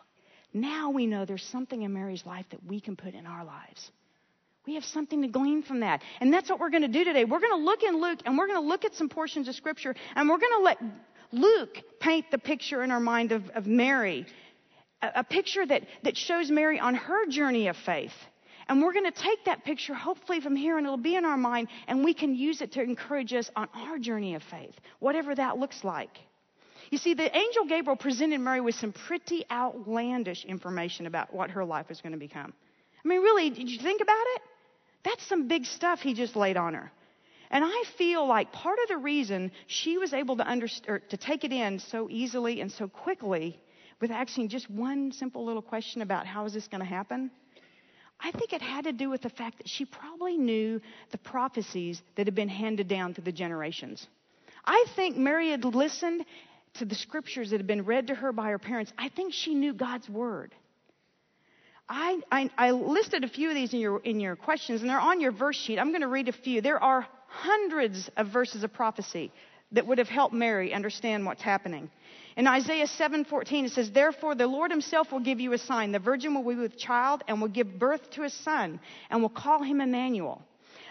now 0.53 0.91
we 0.91 1.07
know 1.07 1.25
there's 1.25 1.45
something 1.45 1.83
in 1.83 1.93
Mary's 1.93 2.27
life 2.27 2.47
that 2.51 2.65
we 2.67 2.81
can 2.81 2.97
put 2.97 3.15
in 3.15 3.27
our 3.27 3.45
lives. 3.45 3.93
We 4.67 4.75
have 4.75 4.85
something 4.85 5.23
to 5.23 5.29
glean 5.29 5.63
from 5.63 5.81
that. 5.81 6.03
And 6.21 6.35
that's 6.35 6.51
what 6.51 6.59
we're 6.59 6.71
going 6.71 6.83
to 6.83 6.89
do 6.89 7.05
today. 7.05 7.25
We're 7.25 7.39
going 7.39 7.53
to 7.53 7.65
look 7.65 7.85
in 7.85 8.03
Luke 8.03 8.19
and 8.27 8.37
we're 8.37 8.49
going 8.49 8.61
to 8.61 8.69
look 8.69 8.85
at 8.85 8.97
some 8.97 9.09
portions 9.09 9.47
of 9.47 9.55
Scripture 9.55 9.95
and 10.17 10.29
we're 10.29 10.39
going 10.39 10.59
to 10.59 10.65
let 10.65 10.79
Luke 11.31 11.79
paint 12.01 12.27
the 12.33 12.39
picture 12.39 12.83
in 12.83 12.91
our 12.91 13.01
mind 13.01 13.31
of, 13.31 13.49
of 13.51 13.69
Mary, 13.69 14.27
a, 15.01 15.11
a 15.17 15.25
picture 15.25 15.65
that, 15.65 15.85
that 16.03 16.17
shows 16.17 16.51
Mary 16.51 16.81
on 16.81 16.97
her 16.97 17.27
journey 17.27 17.69
of 17.69 17.77
faith. 17.87 18.13
And 18.69 18.83
we're 18.83 18.93
going 18.93 19.11
to 19.11 19.23
take 19.23 19.47
that 19.47 19.65
picture, 19.65 19.95
hopefully, 19.95 20.41
from 20.41 20.55
here, 20.55 20.77
and 20.77 20.87
it'll 20.87 20.99
be 20.99 21.17
in 21.17 21.25
our 21.25 21.39
mind, 21.39 21.69
and 21.87 22.05
we 22.05 22.13
can 22.13 22.35
use 22.35 22.61
it 22.61 22.73
to 22.73 22.83
encourage 22.83 23.33
us 23.33 23.51
on 23.57 23.69
our 23.75 23.99
journey 23.99 24.35
of 24.35 24.43
faith, 24.43 24.75
whatever 24.99 25.35
that 25.35 25.59
looks 25.59 25.85
like. 25.85 26.19
You 26.91 26.99
see, 26.99 27.15
the 27.15 27.35
angel 27.35 27.65
Gabriel 27.67 27.97
presented 27.97 28.41
Mary 28.41 28.61
with 28.61 28.75
some 28.75 28.93
pretty 28.93 29.45
outlandish 29.51 30.45
information 30.45 31.07
about 31.07 31.33
what 31.33 31.51
her 31.51 31.65
life 31.65 31.89
was 31.89 32.01
going 32.01 32.13
to 32.13 32.19
become. 32.19 32.53
I 33.05 33.09
mean, 33.09 33.23
really, 33.23 33.51
did 33.51 33.71
you 33.71 33.79
think 33.79 34.01
about 34.01 34.25
it? 34.37 34.43
That's 35.05 35.27
some 35.27 35.49
big 35.49 35.65
stuff 35.65 36.01
he 36.01 36.15
just 36.15 36.37
laid 36.37 36.57
on 36.57 36.75
her. 36.75 36.91
And 37.51 37.65
I 37.65 37.85
feel 37.97 38.27
like 38.27 38.53
part 38.53 38.79
of 38.83 38.89
the 38.89 38.99
reason 38.99 39.53
she 39.67 39.97
was 39.97 40.13
able 40.13 40.37
to, 40.37 40.47
understand, 40.47 41.01
to 41.09 41.17
take 41.17 41.45
it 41.45 41.53
in 41.53 41.79
so 41.79 42.09
easily 42.11 42.61
and 42.61 42.71
so 42.71 42.89
quickly 42.89 43.59
with 44.01 44.11
asking 44.11 44.49
just 44.49 44.71
one 44.71 45.13
simple 45.13 45.45
little 45.45 45.63
question 45.63 46.03
about 46.03 46.27
how 46.27 46.45
is 46.45 46.53
this 46.53 46.69
going 46.69 46.81
to 46.81 46.87
happen, 46.87 47.31
I 48.21 48.33
think 48.33 48.53
it 48.53 48.63
had 48.63 48.85
to 48.85 48.93
do 48.93 49.11
with 49.11 49.23
the 49.23 49.31
fact 49.31 49.59
that 49.59 49.69
she 49.69 49.85
probably 49.85 50.37
knew 50.37 50.81
the 51.11 51.19
prophecies 51.19 52.03
that 52.17 52.27
had 52.27 52.35
been 52.35 52.49
handed 52.49 52.89
down 52.89 53.15
through 53.15 53.25
the 53.25 53.33
generations. 53.33 54.07
I 54.65 54.87
think 54.97 55.17
Mary 55.17 55.51
had 55.51 55.65
listened 55.65 56.25
to 56.75 56.85
the 56.85 56.95
scriptures 56.95 57.51
that 57.51 57.59
had 57.59 57.67
been 57.67 57.85
read 57.85 58.09
to 58.09 58.15
her 58.15 58.33
by 58.33 58.51
her 58.51 58.59
parents. 58.59 58.93
I 58.99 59.09
think 59.09 59.33
she 59.33 59.55
knew 59.55 59.73
God's 59.73 60.09
word. 60.09 60.55
I, 61.89 62.21
I, 62.31 62.51
I 62.59 62.71
listed 62.73 63.25
a 63.25 63.29
few 63.29 63.49
of 63.49 63.55
these 63.55 63.73
in 63.73 63.81
your, 63.81 64.01
in 64.01 64.21
your 64.21 64.37
questions, 64.37 64.83
and 64.83 64.91
they're 64.91 65.01
on 65.01 65.21
your 65.21 65.33
verse 65.33 65.57
sheet. 65.57 65.79
I'm 65.79 65.89
going 65.91 66.03
to 66.03 66.09
read 66.09 66.29
a 66.29 66.33
few. 66.33 66.61
There 66.61 66.83
are 66.83 67.07
hundreds 67.29 68.11
of 68.17 68.29
verses 68.29 68.63
of 68.63 68.73
prophecy 68.73 69.33
that 69.73 69.87
would 69.87 69.99
have 69.99 70.09
helped 70.09 70.35
Mary 70.35 70.75
understand 70.75 71.25
what's 71.25 71.43
happening. 71.43 71.91
In 72.39 72.47
Isaiah 72.47 72.87
7:14 72.87 73.65
it 73.65 73.73
says, 73.73 73.91
"Therefore 73.91 74.37
the 74.37 74.47
Lord 74.47 74.71
himself 74.71 75.11
will 75.11 75.19
give 75.19 75.41
you 75.41 75.55
a 75.55 75.59
sign: 75.59 75.91
the 75.91 75.99
virgin 75.99 76.35
will 76.35 76.49
be 76.49 76.55
with 76.55 76.79
child 76.79 77.25
and 77.27 77.41
will 77.41 77.49
give 77.49 77.81
birth 77.81 78.09
to 78.11 78.23
a 78.23 78.31
son 78.31 78.79
and 79.11 79.21
will 79.21 79.29
call 79.29 79.65
him 79.65 79.81
Emmanuel." 79.81 80.41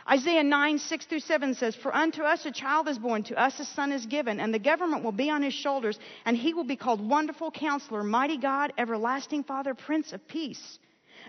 Isaiah 0.09 0.43
9, 0.43 0.77
6 0.77 1.05
through 1.05 1.21
7 1.21 1.53
says, 1.53 1.73
For 1.73 1.95
unto 1.95 2.23
us 2.23 2.45
a 2.45 2.51
child 2.51 2.89
is 2.89 2.99
born, 2.99 3.23
to 3.23 3.41
us 3.41 3.59
a 3.61 3.65
son 3.65 3.93
is 3.93 4.05
given, 4.05 4.41
and 4.41 4.53
the 4.53 4.59
government 4.59 5.03
will 5.05 5.13
be 5.13 5.29
on 5.29 5.41
his 5.41 5.53
shoulders, 5.53 5.97
and 6.25 6.35
he 6.35 6.53
will 6.53 6.65
be 6.65 6.75
called 6.75 6.99
Wonderful 6.99 7.51
Counselor, 7.51 8.03
Mighty 8.03 8.37
God, 8.37 8.73
Everlasting 8.77 9.43
Father, 9.43 9.73
Prince 9.73 10.11
of 10.11 10.25
Peace. 10.27 10.79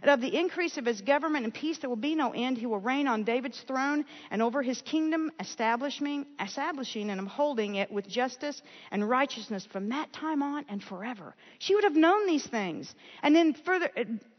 And 0.02 0.10
of 0.10 0.20
the 0.20 0.36
increase 0.36 0.76
of 0.76 0.86
his 0.86 1.00
government 1.00 1.44
and 1.44 1.52
peace 1.52 1.78
there 1.78 1.90
will 1.90 1.96
be 1.96 2.14
no 2.14 2.32
end. 2.32 2.58
He 2.58 2.66
will 2.66 2.80
reign 2.80 3.08
on 3.08 3.24
David's 3.24 3.60
throne 3.62 4.04
and 4.30 4.42
over 4.42 4.62
his 4.62 4.80
kingdom, 4.82 5.30
establishing, 5.40 6.26
establishing 6.40 7.10
and 7.10 7.20
upholding 7.20 7.76
it 7.76 7.90
with 7.90 8.08
justice 8.08 8.62
and 8.90 9.08
righteousness 9.08 9.66
from 9.72 9.88
that 9.90 10.12
time 10.12 10.42
on 10.42 10.64
and 10.68 10.82
forever. 10.82 11.34
She 11.58 11.74
would 11.74 11.84
have 11.84 11.96
known 11.96 12.26
these 12.26 12.46
things. 12.46 12.94
And 13.22 13.34
then 13.34 13.54
further, 13.54 13.90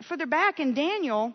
further 0.08 0.25
back 0.25 0.60
in 0.60 0.74
Daniel, 0.74 1.34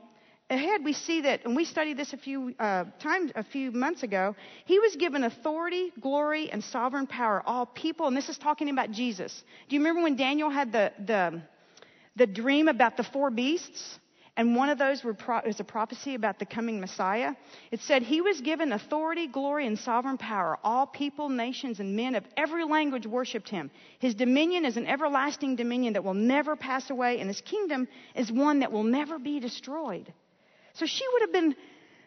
ahead 0.51 0.85
we 0.85 0.93
see 0.93 1.23
that 1.23 1.45
and 1.45 1.57
we 1.57 1.65
studied 1.65 1.97
this 1.97 2.13
a 2.13 2.17
few 2.17 2.55
uh, 2.59 2.85
times 3.01 3.33
a 3.35 3.43
few 3.43 3.73
months 3.73 4.03
ago 4.03 4.37
he 4.67 4.79
was 4.79 4.95
given 4.97 5.25
authority 5.25 5.91
glory 6.01 6.51
and 6.51 6.63
sovereign 6.63 7.07
power 7.07 7.43
all 7.47 7.65
people 7.65 8.07
and 8.07 8.17
this 8.17 8.29
is 8.29 8.37
talking 8.37 8.69
about 8.69 8.91
jesus 8.91 9.43
do 9.69 9.75
you 9.75 9.81
remember 9.81 10.03
when 10.03 10.17
daniel 10.17 10.51
had 10.51 10.71
the 10.71 10.93
the, 11.07 11.41
the 12.17 12.27
dream 12.27 12.69
about 12.69 12.99
the 12.99 13.05
four 13.05 13.31
beasts 13.31 13.99
and 14.37 14.57
one 14.57 14.69
of 14.69 14.79
those 14.79 15.05
was 15.05 15.61
a 15.61 15.65
prophecy 15.65 16.17
about 16.17 16.41
the 16.41 16.47
coming 16.47 16.81
Messiah. 16.81 17.35
It 17.71 17.81
said 17.81 18.03
he 18.03 18.21
was 18.21 18.41
given 18.41 18.73
authority, 18.73 19.29
glory, 19.29 19.67
and 19.67 19.79
sovereign 19.79 20.19
power. 20.19 20.59
All 20.65 20.87
people, 20.87 21.29
nations, 21.29 21.79
and 21.79 21.95
men 21.95 22.17
of 22.17 22.25
every 22.37 22.65
language 22.65 23.07
worshiped 23.07 23.49
him. 23.49 23.71
His 24.01 24.17
dominion 24.17 24.65
is 24.65 24.77
an 24.77 24.89
everlasting 24.89 25.55
dominion 25.55 25.93
that 25.93 26.03
will 26.03 26.15
never 26.15 26.57
pass 26.57 26.91
away, 26.91 27.21
and 27.21 27.29
his 27.29 27.41
kingdom 27.43 27.87
is 28.17 28.33
one 28.33 28.59
that 28.59 28.73
will 28.73 28.83
never 28.83 29.21
be 29.21 29.39
destroyed. 29.39 30.13
So 30.73 30.85
she 30.85 31.05
would 31.13 31.23
have 31.23 31.33
been 31.33 31.55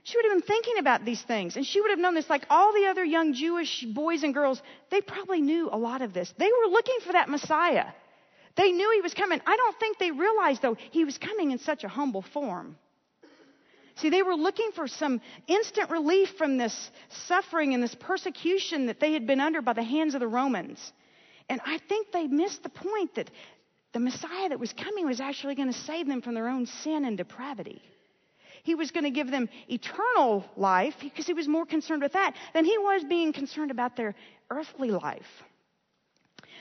she 0.04 0.18
would 0.18 0.26
have 0.26 0.34
been 0.40 0.48
thinking 0.48 0.78
about 0.78 1.04
these 1.04 1.22
things 1.22 1.58
and 1.58 1.66
she 1.66 1.82
would 1.82 1.90
have 1.90 2.00
known 2.00 2.16
this 2.16 2.30
like 2.30 2.46
all 2.50 2.72
the 2.72 2.88
other 2.88 3.04
young 3.04 3.34
Jewish 3.34 3.84
boys 3.84 4.24
and 4.24 4.34
girls, 4.34 4.62
they 4.90 5.02
probably 5.02 5.42
knew 5.42 5.70
a 5.70 5.78
lot 5.78 6.02
of 6.02 6.14
this. 6.14 6.34
They 6.38 6.48
were 6.48 6.72
looking 6.72 7.00
for 7.06 7.12
that 7.12 7.28
Messiah. 7.28 7.88
They 8.58 8.72
knew 8.72 8.92
he 8.92 9.02
was 9.02 9.14
coming. 9.14 9.40
I 9.46 9.56
don't 9.56 9.80
think 9.80 10.00
they 10.00 10.12
realized, 10.12 10.62
though, 10.62 10.76
he 10.92 11.06
was 11.06 11.18
coming 11.18 11.52
in 11.52 11.60
such 11.60 11.84
a 11.84 11.88
humble 11.88 12.24
form. 12.24 12.76
See, 13.96 14.10
they 14.10 14.24
were 14.24 14.36
looking 14.36 14.72
for 14.76 14.88
some 14.88 15.22
instant 15.48 15.90
relief 15.90 16.30
from 16.38 16.58
this 16.58 16.92
suffering 17.10 17.74
and 17.74 17.82
this 17.82 17.96
persecution 17.96 18.88
that 18.88 19.00
they 19.00 19.14
had 19.14 19.26
been 19.26 19.40
under 19.40 19.62
by 19.62 19.74
the 19.74 19.84
hands 19.84 20.14
of 20.14 20.20
the 20.20 20.28
Romans. 20.28 20.92
And 21.50 21.62
I 21.66 21.80
think 21.90 22.12
they 22.12 22.28
missed 22.28 22.64
the 22.64 22.70
point 22.70 23.16
that 23.16 23.32
the 23.94 24.00
Messiah 24.00 24.50
that 24.50 24.60
was 24.60 24.74
coming 24.74 25.06
was 25.06 25.20
actually 25.20 25.56
going 25.56 25.72
to 25.72 25.80
save 25.80 26.08
them 26.08 26.22
from 26.22 26.36
their 26.36 26.50
own 26.50 26.66
sin 26.66 27.06
and 27.06 27.18
depravity. 27.18 27.82
He 28.64 28.76
was 28.76 28.92
going 28.92 29.06
to 29.06 29.12
give 29.12 29.32
them 29.32 29.50
eternal 29.68 30.46
life 30.56 30.96
because 31.00 31.26
he 31.26 31.34
was 31.34 31.48
more 31.48 31.66
concerned 31.66 32.02
with 32.02 32.14
that 32.14 32.36
than 32.54 32.66
he 32.66 32.78
was 32.78 33.04
being 33.04 33.34
concerned 33.34 33.72
about 33.72 33.96
their 33.96 34.14
earthly 34.50 34.92
life. 34.92 35.44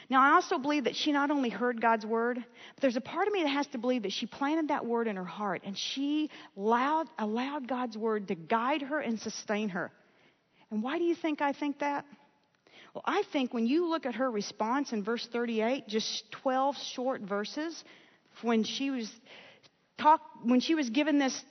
Now, 0.09 0.23
I 0.23 0.35
also 0.35 0.59
believe 0.59 0.85
that 0.85 0.95
she 0.95 1.11
not 1.11 1.31
only 1.31 1.49
heard 1.49 1.81
God's 1.81 2.07
word, 2.07 2.37
but 2.37 2.81
there's 2.81 2.97
a 2.97 3.01
part 3.01 3.27
of 3.27 3.33
me 3.33 3.43
that 3.43 3.49
has 3.49 3.67
to 3.69 3.79
believe 3.79 4.03
that 4.03 4.13
she 4.13 4.27
planted 4.27 4.69
that 4.69 4.87
word 4.87 5.09
in 5.09 5.17
her 5.17 5.25
heart 5.25 5.63
and 5.65 5.77
she 5.77 6.31
allowed, 6.57 7.09
allowed 7.19 7.67
God's 7.67 7.97
word 7.97 8.29
to 8.29 8.37
guide 8.37 8.83
her 8.83 9.01
and 9.01 9.19
sustain 9.19 9.69
her. 9.71 9.91
And 10.71 10.83
why 10.83 10.99
do 10.99 11.05
you 11.05 11.15
think 11.15 11.43
I 11.43 11.53
think 11.53 11.81
that? 11.81 12.05
Well, 12.95 13.03
I 13.05 13.25
think 13.33 13.53
when 13.53 13.67
you 13.67 13.89
look 13.89 14.07
at 14.07 14.15
her 14.15 14.31
response 14.31 14.93
in 14.93 15.03
verse 15.03 15.27
38, 15.33 15.89
just 15.89 16.31
12 16.31 16.77
short 16.77 17.21
verses, 17.23 17.85
when 18.43 18.63
she 18.65 18.91
was 18.91 19.11
talk, 19.99 20.21
when 20.45 20.61
she 20.61 20.75
was 20.75 20.89
given 20.89 21.19
this 21.19 21.45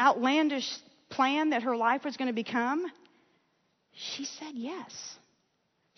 outlandish 0.00 0.68
plan 1.10 1.50
that 1.50 1.62
her 1.62 1.76
life 1.76 2.04
was 2.04 2.16
going 2.16 2.28
to 2.28 2.34
become, 2.34 2.86
she 3.92 4.24
said 4.24 4.52
yes. 4.54 5.18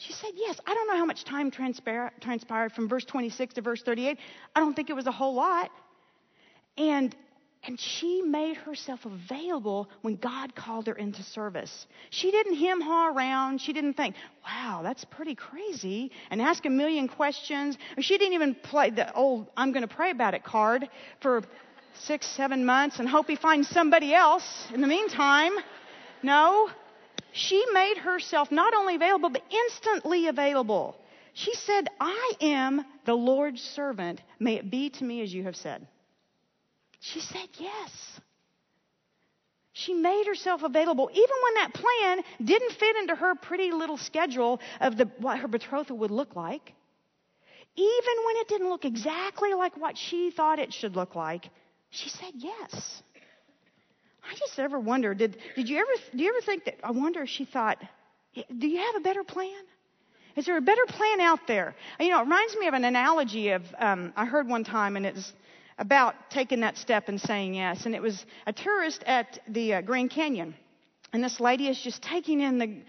She 0.01 0.15
said, 0.15 0.31
Yes. 0.35 0.59
I 0.67 0.73
don't 0.73 0.87
know 0.89 0.97
how 0.97 1.05
much 1.05 1.25
time 1.25 1.51
transpired 1.51 2.73
from 2.73 2.89
verse 2.89 3.05
26 3.05 3.55
to 3.55 3.61
verse 3.61 3.83
38. 3.83 4.19
I 4.57 4.61
don't 4.61 4.75
think 4.75 4.89
it 4.89 4.95
was 4.95 5.07
a 5.07 5.13
whole 5.13 5.35
lot. 5.35 5.71
And, 6.79 7.15
and 7.65 7.79
she 7.79 8.23
made 8.23 8.57
herself 8.57 9.01
available 9.05 9.91
when 10.01 10.17
God 10.17 10.55
called 10.55 10.87
her 10.87 10.95
into 10.95 11.23
service. 11.23 11.87
She 12.09 12.31
didn't 12.31 12.55
hem 12.55 12.81
haw 12.81 13.09
around. 13.09 13.61
She 13.61 13.75
didn't 13.75 13.93
think, 13.93 14.15
wow, 14.43 14.81
that's 14.83 15.05
pretty 15.05 15.35
crazy, 15.35 16.13
and 16.31 16.41
ask 16.41 16.65
a 16.65 16.71
million 16.71 17.07
questions. 17.07 17.77
She 17.99 18.17
didn't 18.17 18.33
even 18.33 18.55
play 18.55 18.89
the 18.89 19.13
old 19.13 19.49
I'm 19.55 19.71
going 19.71 19.87
to 19.87 19.95
pray 19.95 20.11
about 20.13 20.33
it 20.33 20.45
card 20.45 20.89
for 21.21 21.43
six, 21.93 22.27
seven 22.27 22.65
months 22.65 23.01
and 23.01 23.07
hope 23.07 23.27
he 23.29 23.37
finds 23.37 23.69
somebody 23.69 24.15
else 24.15 24.67
in 24.73 24.81
the 24.81 24.87
meantime. 24.87 25.53
No, 26.23 26.71
she 27.33 27.65
made 27.73 27.99
herself 27.99 28.51
not 28.51 28.75
only 28.75 28.95
available, 28.97 29.31
but 29.31 29.43
instantly 29.51 30.27
available. 30.29 30.97
She 31.33 31.55
said, 31.55 31.89
I 32.01 32.33
am 32.41 32.85
the 33.05 33.15
Lord's 33.15 33.63
servant. 33.63 34.21
May 34.39 34.57
it 34.57 34.71
be 34.71 34.91
to 34.91 35.05
me 35.05 35.23
as 35.23 35.33
you 35.33 35.45
have 35.45 35.57
said. 35.57 35.87
She 37.01 37.21
said 37.21 37.49
yes. 37.59 38.21
She 39.73 39.95
made 39.95 40.27
herself 40.27 40.63
available, 40.63 41.09
even 41.11 41.37
when 41.43 41.55
that 41.55 41.75
plan 41.75 42.23
didn't 42.45 42.73
fit 42.73 42.97
into 42.97 43.15
her 43.15 43.35
pretty 43.35 43.71
little 43.73 43.97
schedule 43.97 44.61
of 44.81 44.97
the, 44.97 45.07
what 45.19 45.39
her 45.39 45.49
betrothal 45.49 45.97
would 45.99 46.11
look 46.11 46.37
like. 46.37 46.75
Even 47.77 48.15
when 48.27 48.37
it 48.37 48.49
didn't 48.49 48.69
look 48.69 48.85
exactly 48.85 49.55
like 49.55 49.77
what 49.77 49.97
she 49.97 50.31
thought 50.31 50.59
it 50.59 50.75
should 50.75 50.97
look 50.97 51.15
like, 51.15 51.49
she 51.91 52.09
said 52.11 52.33
yes. 52.35 53.03
I 54.23 54.35
just 54.35 54.59
ever 54.59 54.79
wonder, 54.79 55.15
did, 55.15 55.37
did 55.57 55.69
you 55.69 55.79
ever, 55.79 55.91
do 56.17 56.23
you 56.23 56.31
ever 56.31 56.41
think 56.41 56.65
that, 56.65 56.77
I 56.83 56.91
wonder 56.91 57.23
if 57.23 57.29
she 57.29 57.45
thought, 57.45 57.79
do 58.35 58.69
you 58.69 58.79
have 58.79 58.97
a 58.97 59.01
better 59.01 59.25
plan? 59.25 59.63
Is 60.37 60.47
there 60.47 60.57
a 60.57 60.61
better 60.61 60.85
plan 60.87 61.21
out 61.21 61.41
there? 61.47 61.75
You 61.99 62.11
know, 62.11 62.19
it 62.19 62.23
reminds 62.23 62.57
me 62.57 62.69
of 62.69 62.75
an 62.75 62.85
analogy 62.85 63.51
of, 63.51 63.63
um, 63.79 64.13
I 64.17 64.27
heard 64.27 64.47
one 64.47 64.65
time, 64.65 64.97
and 64.97 65.05
it's 65.05 65.33
about 65.79 66.15
taking 66.31 66.61
that 66.61 66.77
step 66.77 67.09
and 67.09 67.21
saying 67.21 67.55
yes. 67.55 67.87
And 67.87 67.95
it 67.95 68.03
was 68.03 68.25
a 68.47 68.53
tourist 68.53 69.03
at 69.07 69.41
the 69.49 69.75
uh, 69.75 69.81
Grand 69.81 70.11
Canyon. 70.11 70.55
And 71.13 71.25
this 71.25 71.41
lady 71.41 71.69
is 71.69 71.81
just 71.81 72.03
taking 72.03 72.41
in 72.41 72.59
the 72.59 72.83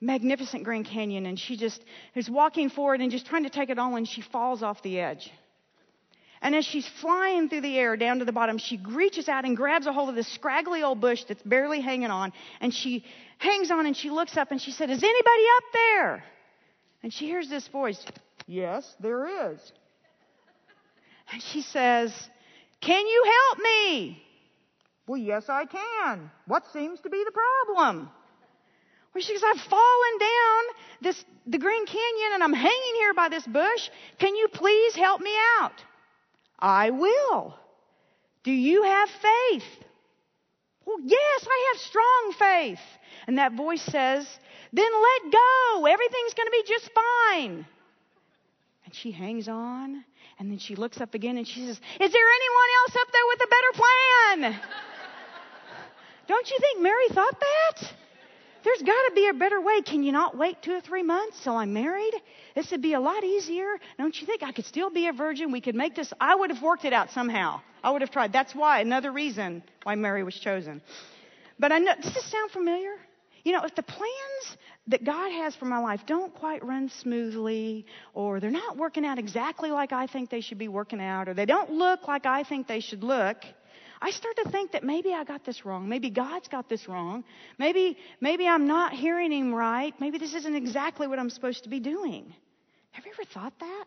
magnificent 0.00 0.64
Grand 0.64 0.86
Canyon, 0.86 1.26
and 1.26 1.38
she 1.38 1.56
just 1.56 1.84
is 2.14 2.30
walking 2.30 2.70
forward 2.70 3.00
and 3.00 3.10
just 3.10 3.26
trying 3.26 3.44
to 3.44 3.50
take 3.50 3.68
it 3.68 3.78
all, 3.78 3.96
and 3.96 4.08
she 4.08 4.22
falls 4.22 4.62
off 4.62 4.82
the 4.82 5.00
edge. 5.00 5.30
And 6.42 6.54
as 6.54 6.64
she's 6.64 6.86
flying 7.00 7.48
through 7.48 7.62
the 7.62 7.78
air 7.78 7.96
down 7.96 8.18
to 8.18 8.24
the 8.24 8.32
bottom, 8.32 8.58
she 8.58 8.78
reaches 8.88 9.28
out 9.28 9.44
and 9.44 9.56
grabs 9.56 9.86
a 9.86 9.92
hold 9.92 10.10
of 10.10 10.14
this 10.14 10.32
scraggly 10.34 10.82
old 10.82 11.00
bush 11.00 11.24
that's 11.24 11.42
barely 11.42 11.80
hanging 11.80 12.10
on. 12.10 12.32
And 12.60 12.72
she 12.72 13.04
hangs 13.38 13.70
on 13.70 13.86
and 13.86 13.96
she 13.96 14.10
looks 14.10 14.36
up 14.36 14.50
and 14.50 14.60
she 14.60 14.70
said, 14.70 14.90
Is 14.90 15.02
anybody 15.02 15.44
up 15.56 15.64
there? 15.72 16.24
And 17.02 17.12
she 17.12 17.26
hears 17.26 17.48
this 17.48 17.66
voice, 17.68 18.02
Yes, 18.46 18.94
there 19.00 19.52
is. 19.52 19.60
And 21.32 21.42
she 21.42 21.62
says, 21.62 22.12
Can 22.80 23.06
you 23.06 23.24
help 23.24 23.58
me? 23.58 24.22
Well, 25.06 25.18
yes, 25.18 25.44
I 25.48 25.64
can. 25.64 26.30
What 26.46 26.64
seems 26.72 27.00
to 27.00 27.10
be 27.10 27.22
the 27.24 27.32
problem? 27.32 28.10
Well, 29.14 29.22
she 29.22 29.32
says, 29.32 29.42
I've 29.46 29.70
fallen 29.70 30.18
down 30.20 30.62
this, 31.00 31.24
the 31.46 31.58
Green 31.58 31.86
Canyon 31.86 32.32
and 32.34 32.42
I'm 32.42 32.52
hanging 32.52 32.94
here 32.96 33.14
by 33.14 33.28
this 33.28 33.46
bush. 33.46 33.88
Can 34.18 34.36
you 34.36 34.48
please 34.52 34.94
help 34.94 35.20
me 35.20 35.32
out? 35.58 35.72
I 36.58 36.90
will. 36.90 37.54
Do 38.44 38.52
you 38.52 38.82
have 38.82 39.08
faith? 39.08 39.84
Well, 40.84 40.98
yes, 41.04 41.46
I 41.46 41.72
have 41.72 41.82
strong 41.82 42.32
faith. 42.38 42.80
And 43.26 43.38
that 43.38 43.54
voice 43.54 43.82
says, 43.82 44.26
Then 44.72 44.90
let 44.92 45.32
go. 45.32 45.86
Everything's 45.86 46.34
going 46.34 46.46
to 46.46 46.52
be 46.52 46.64
just 46.66 46.90
fine. 46.94 47.66
And 48.84 48.94
she 48.94 49.10
hangs 49.10 49.48
on. 49.48 50.04
And 50.38 50.50
then 50.50 50.58
she 50.58 50.76
looks 50.76 51.00
up 51.00 51.14
again 51.14 51.38
and 51.38 51.46
she 51.46 51.66
says, 51.66 51.80
Is 52.00 52.12
there 52.12 52.28
anyone 52.28 52.70
else 52.82 52.96
up 53.00 53.08
there 53.12 53.26
with 53.28 53.40
a 53.40 53.48
better 53.48 53.72
plan? 54.52 54.60
Don't 56.28 56.50
you 56.50 56.58
think 56.60 56.82
Mary 56.82 57.08
thought 57.08 57.40
that? 57.40 57.92
There's 58.66 58.82
got 58.82 59.02
to 59.08 59.12
be 59.14 59.28
a 59.28 59.32
better 59.32 59.60
way. 59.60 59.80
Can 59.80 60.02
you 60.02 60.10
not 60.10 60.36
wait 60.36 60.60
two 60.60 60.72
or 60.72 60.80
three 60.80 61.04
months 61.04 61.38
till 61.44 61.56
I'm 61.56 61.72
married? 61.72 62.12
This 62.56 62.72
would 62.72 62.82
be 62.82 62.94
a 62.94 63.00
lot 63.00 63.22
easier. 63.22 63.76
Don't 63.96 64.20
you 64.20 64.26
think 64.26 64.42
I 64.42 64.50
could 64.50 64.66
still 64.66 64.90
be 64.90 65.06
a 65.06 65.12
virgin? 65.12 65.52
We 65.52 65.60
could 65.60 65.76
make 65.76 65.94
this. 65.94 66.12
I 66.20 66.34
would 66.34 66.50
have 66.50 66.60
worked 66.60 66.84
it 66.84 66.92
out 66.92 67.12
somehow. 67.12 67.60
I 67.84 67.92
would 67.92 68.00
have 68.00 68.10
tried. 68.10 68.32
That's 68.32 68.56
why, 68.56 68.80
another 68.80 69.12
reason 69.12 69.62
why 69.84 69.94
Mary 69.94 70.24
was 70.24 70.34
chosen. 70.34 70.82
But 71.60 71.70
I 71.70 71.78
know, 71.78 71.92
does 72.02 72.12
this 72.12 72.28
sound 72.28 72.50
familiar? 72.50 72.96
You 73.44 73.52
know, 73.52 73.62
if 73.62 73.76
the 73.76 73.84
plans 73.84 74.56
that 74.88 75.04
God 75.04 75.30
has 75.30 75.54
for 75.54 75.66
my 75.66 75.78
life 75.78 76.00
don't 76.04 76.34
quite 76.34 76.64
run 76.64 76.88
smoothly, 76.88 77.86
or 78.14 78.40
they're 78.40 78.50
not 78.50 78.76
working 78.76 79.06
out 79.06 79.20
exactly 79.20 79.70
like 79.70 79.92
I 79.92 80.08
think 80.08 80.28
they 80.28 80.40
should 80.40 80.58
be 80.58 80.66
working 80.66 81.00
out, 81.00 81.28
or 81.28 81.34
they 81.34 81.46
don't 81.46 81.70
look 81.70 82.08
like 82.08 82.26
I 82.26 82.42
think 82.42 82.66
they 82.66 82.80
should 82.80 83.04
look, 83.04 83.36
I 84.00 84.10
start 84.10 84.36
to 84.36 84.50
think 84.50 84.72
that 84.72 84.84
maybe 84.84 85.12
I 85.12 85.24
got 85.24 85.44
this 85.44 85.64
wrong. 85.64 85.88
Maybe 85.88 86.10
God's 86.10 86.48
got 86.48 86.68
this 86.68 86.88
wrong. 86.88 87.24
Maybe, 87.58 87.96
maybe 88.20 88.46
I'm 88.46 88.66
not 88.66 88.92
hearing 88.92 89.32
Him 89.32 89.54
right. 89.54 89.94
Maybe 90.00 90.18
this 90.18 90.34
isn't 90.34 90.54
exactly 90.54 91.06
what 91.06 91.18
I'm 91.18 91.30
supposed 91.30 91.64
to 91.64 91.68
be 91.68 91.80
doing. 91.80 92.34
Have 92.92 93.06
you 93.06 93.12
ever 93.12 93.24
thought 93.24 93.58
that? 93.60 93.84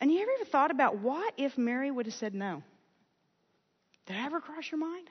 And 0.00 0.10
you 0.10 0.20
ever 0.20 0.50
thought 0.50 0.70
about 0.70 0.98
what 0.98 1.34
if 1.36 1.56
Mary 1.56 1.90
would 1.90 2.06
have 2.06 2.14
said 2.14 2.34
no? 2.34 2.62
Did 4.06 4.16
that 4.16 4.26
ever 4.26 4.40
cross 4.40 4.64
your 4.70 4.80
mind? 4.80 5.08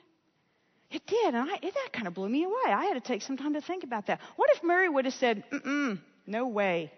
It 0.92 1.08
did, 1.08 1.34
and 1.34 1.50
I, 1.50 1.56
it, 1.56 1.74
that 1.74 1.90
kind 1.94 2.08
of 2.08 2.14
blew 2.14 2.28
me 2.28 2.44
away. 2.44 2.74
I 2.74 2.86
had 2.86 2.96
to 2.96 3.00
take 3.00 3.22
some 3.22 3.38
time 3.38 3.54
to 3.54 3.62
think 3.62 3.86
about 3.86 4.08
that. 4.08 4.20
What 4.36 4.50
if 4.54 4.64
Mary 4.64 4.90
would 4.90 5.06
have 5.06 5.14
said, 5.14 5.44
mm 5.52 6.00
no 6.28 6.48
way. 6.48 6.92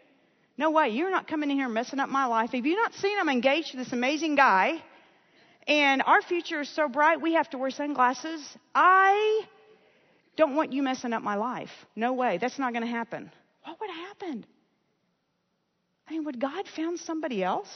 No 0.58 0.72
way. 0.72 0.90
You're 0.90 1.10
not 1.10 1.28
coming 1.28 1.50
in 1.50 1.58
here 1.58 1.70
messing 1.70 2.00
up 2.00 2.10
my 2.10 2.26
life. 2.26 2.52
Have 2.52 2.66
you 2.66 2.76
not 2.76 2.94
seen 2.94 3.18
I'm 3.20 3.30
engaged 3.30 3.72
to 3.72 3.78
this 3.78 3.92
amazing 3.94 4.36
guy? 4.36 4.84
And 5.68 6.02
our 6.06 6.22
future 6.22 6.62
is 6.62 6.70
so 6.70 6.88
bright, 6.88 7.22
we 7.22 7.34
have 7.34 7.50
to 7.52 7.58
wear 7.58 7.72
sunglasses. 7.72 8.42
I 8.76 9.46
don't 10.36 10.56
want 10.56 10.74
you 10.74 10.84
messing 10.84 11.14
up 11.14 11.22
my 11.22 11.36
life. 11.36 11.72
No 11.96 12.14
way. 12.14 12.38
That's 12.38 12.60
not 12.60 12.74
going 12.74 12.84
to 12.84 12.92
happen. 12.92 13.32
What 13.64 13.80
would 13.80 13.90
have 13.90 14.08
happened? 14.08 14.48
I 16.08 16.14
mean, 16.14 16.26
would 16.26 16.40
God 16.40 16.68
found 16.76 17.00
somebody 17.00 17.44
else? 17.44 17.70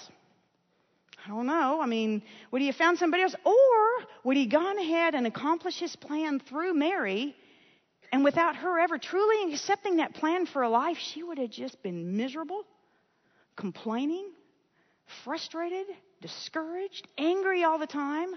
I 1.26 1.30
don't 1.30 1.46
know. 1.46 1.82
I 1.82 1.86
mean, 1.86 2.22
would 2.52 2.62
he 2.62 2.68
have 2.68 2.76
found 2.76 2.98
somebody 3.00 3.24
else? 3.24 3.36
Or 3.44 4.08
would 4.24 4.38
he 4.38 4.48
gone 4.48 4.78
ahead 4.78 5.16
and 5.16 5.26
accomplished 5.26 5.80
his 5.80 5.96
plan 5.96 6.40
through 6.40 6.74
Mary? 6.74 7.36
And 8.12 8.24
without 8.24 8.56
her 8.58 8.80
ever 8.80 8.98
truly 8.98 9.54
accepting 9.54 9.98
that 9.98 10.14
plan 10.14 10.46
for 10.46 10.62
a 10.62 10.70
life, 10.70 10.98
she 10.98 11.24
would 11.24 11.38
have 11.38 11.50
just 11.50 11.82
been 11.84 12.16
miserable, 12.18 12.64
complaining, 13.56 14.30
frustrated, 15.24 15.86
discouraged, 16.22 17.08
angry 17.18 17.64
all 17.64 17.80
the 17.80 17.88
time. 17.88 18.30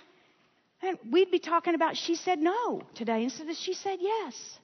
And 0.83 0.99
we'd 1.11 1.31
be 1.31 1.39
talking 1.39 1.75
about 1.75 1.97
she 1.97 2.15
said 2.15 2.39
no 2.39 2.83
today 2.95 3.23
instead 3.23 3.49
of 3.49 3.57
she 3.57 3.75
said 3.75 3.99
yes. 4.01 4.59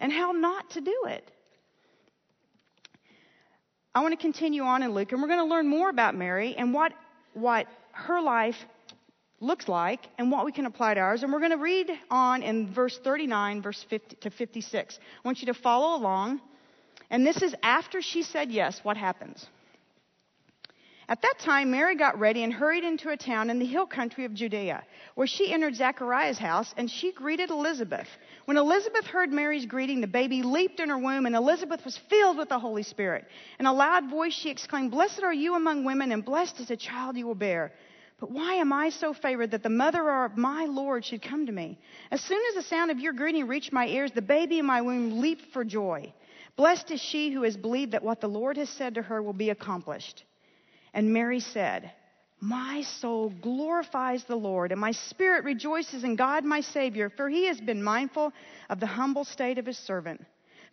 And 0.00 0.12
how 0.12 0.32
not 0.32 0.70
to 0.70 0.80
do 0.80 1.04
it. 1.06 1.30
I 3.94 4.02
want 4.02 4.12
to 4.12 4.20
continue 4.20 4.62
on 4.62 4.82
in 4.82 4.92
Luke, 4.92 5.12
and 5.12 5.22
we're 5.22 5.28
going 5.28 5.38
to 5.38 5.44
learn 5.44 5.68
more 5.68 5.88
about 5.88 6.16
Mary 6.16 6.56
and 6.56 6.74
what, 6.74 6.92
what 7.32 7.66
her 7.92 8.20
life 8.20 8.56
looks 9.40 9.68
like 9.68 10.00
and 10.18 10.32
what 10.32 10.44
we 10.44 10.50
can 10.50 10.66
apply 10.66 10.94
to 10.94 11.00
ours. 11.00 11.22
And 11.22 11.32
we're 11.32 11.38
going 11.38 11.52
to 11.52 11.58
read 11.58 11.90
on 12.10 12.42
in 12.42 12.72
verse 12.74 12.98
39, 13.04 13.62
verse 13.62 13.84
50 13.88 14.16
to 14.16 14.30
56. 14.30 14.98
I 14.98 15.28
want 15.28 15.40
you 15.40 15.46
to 15.46 15.54
follow 15.54 15.96
along. 15.96 16.40
And 17.10 17.24
this 17.24 17.40
is 17.42 17.54
after 17.62 18.02
she 18.02 18.22
said 18.22 18.50
yes, 18.50 18.80
what 18.82 18.96
happens? 18.96 19.46
At 21.06 21.20
that 21.20 21.38
time, 21.38 21.70
Mary 21.70 21.96
got 21.96 22.18
ready 22.18 22.44
and 22.44 22.52
hurried 22.52 22.82
into 22.82 23.10
a 23.10 23.16
town 23.16 23.50
in 23.50 23.58
the 23.58 23.66
hill 23.66 23.84
country 23.84 24.24
of 24.24 24.32
Judea, 24.32 24.82
where 25.16 25.26
she 25.26 25.52
entered 25.52 25.74
Zechariah's 25.74 26.38
house 26.38 26.72
and 26.78 26.90
she 26.90 27.12
greeted 27.12 27.50
Elizabeth. 27.50 28.08
When 28.46 28.56
Elizabeth 28.56 29.04
heard 29.04 29.30
Mary's 29.30 29.66
greeting, 29.66 30.00
the 30.00 30.06
baby 30.06 30.42
leaped 30.42 30.80
in 30.80 30.88
her 30.88 30.96
womb 30.96 31.26
and 31.26 31.36
Elizabeth 31.36 31.84
was 31.84 31.98
filled 32.08 32.38
with 32.38 32.48
the 32.48 32.58
Holy 32.58 32.82
Spirit. 32.82 33.26
In 33.60 33.66
a 33.66 33.72
loud 33.72 34.08
voice, 34.08 34.32
she 34.32 34.48
exclaimed, 34.48 34.92
Blessed 34.92 35.22
are 35.22 35.34
you 35.34 35.56
among 35.56 35.84
women 35.84 36.10
and 36.10 36.24
blessed 36.24 36.58
is 36.60 36.68
the 36.68 36.76
child 36.76 37.18
you 37.18 37.26
will 37.26 37.34
bear. 37.34 37.72
But 38.18 38.30
why 38.30 38.54
am 38.54 38.72
I 38.72 38.88
so 38.88 39.12
favored 39.12 39.50
that 39.50 39.62
the 39.62 39.68
mother 39.68 40.24
of 40.24 40.38
my 40.38 40.64
Lord 40.64 41.04
should 41.04 41.20
come 41.20 41.44
to 41.44 41.52
me? 41.52 41.78
As 42.10 42.22
soon 42.22 42.40
as 42.48 42.54
the 42.54 42.68
sound 42.70 42.90
of 42.90 42.98
your 42.98 43.12
greeting 43.12 43.46
reached 43.46 43.74
my 43.74 43.86
ears, 43.88 44.10
the 44.12 44.22
baby 44.22 44.58
in 44.58 44.64
my 44.64 44.80
womb 44.80 45.20
leaped 45.20 45.52
for 45.52 45.64
joy. 45.64 46.14
Blessed 46.56 46.92
is 46.92 47.00
she 47.00 47.30
who 47.30 47.42
has 47.42 47.58
believed 47.58 47.92
that 47.92 48.04
what 48.04 48.22
the 48.22 48.28
Lord 48.28 48.56
has 48.56 48.70
said 48.70 48.94
to 48.94 49.02
her 49.02 49.22
will 49.22 49.34
be 49.34 49.50
accomplished. 49.50 50.24
And 50.94 51.12
Mary 51.12 51.40
said, 51.40 51.90
My 52.40 52.82
soul 52.82 53.30
glorifies 53.42 54.24
the 54.24 54.36
Lord, 54.36 54.70
and 54.70 54.80
my 54.80 54.92
spirit 54.92 55.44
rejoices 55.44 56.04
in 56.04 56.14
God 56.14 56.44
my 56.44 56.60
Savior, 56.60 57.10
for 57.10 57.28
he 57.28 57.46
has 57.46 57.60
been 57.60 57.82
mindful 57.82 58.32
of 58.70 58.78
the 58.78 58.86
humble 58.86 59.24
state 59.24 59.58
of 59.58 59.66
his 59.66 59.76
servant. 59.76 60.24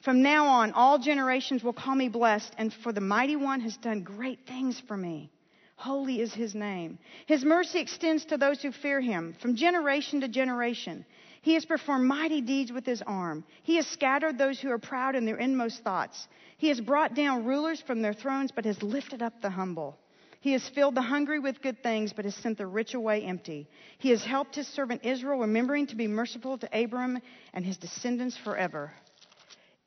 From 0.01 0.21
now 0.21 0.45
on, 0.45 0.73
all 0.73 0.99
generations 0.99 1.63
will 1.63 1.73
call 1.73 1.95
me 1.95 2.07
blessed, 2.07 2.53
and 2.57 2.71
for 2.71 2.93
the 2.93 3.01
mighty 3.01 3.35
one 3.35 3.61
has 3.61 3.77
done 3.77 4.01
great 4.03 4.45
things 4.47 4.79
for 4.87 4.95
me. 4.95 5.31
Holy 5.75 6.21
is 6.21 6.31
his 6.31 6.53
name. 6.53 6.99
His 7.25 7.43
mercy 7.43 7.79
extends 7.79 8.25
to 8.25 8.37
those 8.37 8.61
who 8.61 8.71
fear 8.71 9.01
him 9.01 9.35
from 9.41 9.55
generation 9.55 10.21
to 10.21 10.27
generation. 10.27 11.03
He 11.41 11.55
has 11.55 11.65
performed 11.65 12.05
mighty 12.05 12.41
deeds 12.41 12.71
with 12.71 12.85
his 12.85 13.01
arm. 13.01 13.43
He 13.63 13.77
has 13.77 13.87
scattered 13.87 14.37
those 14.37 14.59
who 14.59 14.69
are 14.69 14.77
proud 14.77 15.15
in 15.15 15.25
their 15.25 15.37
inmost 15.37 15.83
thoughts. 15.83 16.27
He 16.57 16.67
has 16.67 16.79
brought 16.79 17.15
down 17.15 17.45
rulers 17.45 17.81
from 17.81 18.03
their 18.03 18.13
thrones, 18.13 18.51
but 18.51 18.65
has 18.65 18.83
lifted 18.83 19.23
up 19.23 19.41
the 19.41 19.49
humble. 19.49 19.97
He 20.41 20.53
has 20.53 20.67
filled 20.69 20.95
the 20.95 21.03
hungry 21.03 21.37
with 21.37 21.61
good 21.61 21.83
things, 21.83 22.13
but 22.13 22.25
has 22.25 22.33
sent 22.33 22.57
the 22.57 22.65
rich 22.65 22.95
away 22.95 23.21
empty. 23.21 23.69
He 23.99 24.09
has 24.09 24.23
helped 24.23 24.55
his 24.55 24.67
servant 24.67 25.05
Israel, 25.05 25.39
remembering 25.39 25.85
to 25.87 25.95
be 25.95 26.07
merciful 26.07 26.57
to 26.57 26.83
Abram 26.83 27.19
and 27.53 27.63
his 27.63 27.77
descendants 27.77 28.35
forever, 28.37 28.91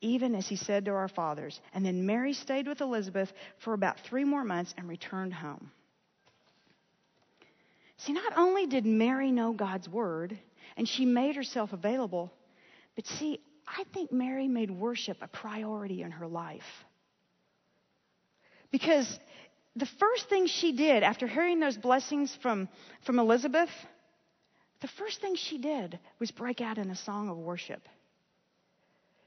even 0.00 0.36
as 0.36 0.46
he 0.46 0.54
said 0.54 0.84
to 0.84 0.92
our 0.92 1.08
fathers. 1.08 1.60
And 1.74 1.84
then 1.84 2.06
Mary 2.06 2.32
stayed 2.32 2.68
with 2.68 2.80
Elizabeth 2.80 3.32
for 3.58 3.74
about 3.74 3.98
three 4.00 4.22
more 4.22 4.44
months 4.44 4.72
and 4.78 4.88
returned 4.88 5.34
home. 5.34 5.72
See, 7.96 8.12
not 8.12 8.38
only 8.38 8.66
did 8.66 8.86
Mary 8.86 9.32
know 9.32 9.52
God's 9.52 9.88
word 9.88 10.38
and 10.76 10.88
she 10.88 11.04
made 11.04 11.34
herself 11.34 11.72
available, 11.72 12.32
but 12.94 13.06
see, 13.06 13.40
I 13.66 13.82
think 13.92 14.12
Mary 14.12 14.46
made 14.46 14.70
worship 14.70 15.16
a 15.20 15.26
priority 15.26 16.02
in 16.02 16.12
her 16.12 16.28
life. 16.28 16.62
Because 18.70 19.18
the 19.76 19.86
first 19.98 20.28
thing 20.28 20.46
she 20.46 20.72
did 20.72 21.02
after 21.02 21.26
hearing 21.26 21.60
those 21.60 21.76
blessings 21.76 22.36
from, 22.42 22.68
from 23.04 23.18
Elizabeth, 23.18 23.70
the 24.80 24.88
first 24.98 25.20
thing 25.20 25.34
she 25.34 25.58
did 25.58 25.98
was 26.20 26.30
break 26.30 26.60
out 26.60 26.78
in 26.78 26.90
a 26.90 26.96
song 26.96 27.28
of 27.28 27.36
worship. 27.36 27.82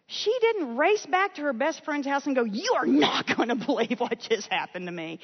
She 0.07 0.33
didn't 0.39 0.77
race 0.77 1.05
back 1.05 1.35
to 1.35 1.41
her 1.41 1.53
best 1.53 1.83
friend's 1.83 2.07
house 2.07 2.25
and 2.25 2.35
go, 2.35 2.45
You 2.45 2.75
are 2.77 2.85
not 2.85 3.25
going 3.37 3.49
to 3.49 3.55
believe 3.55 3.99
what 3.99 4.19
just 4.19 4.47
happened 4.51 4.85
to 4.87 4.91
me. 4.91 5.19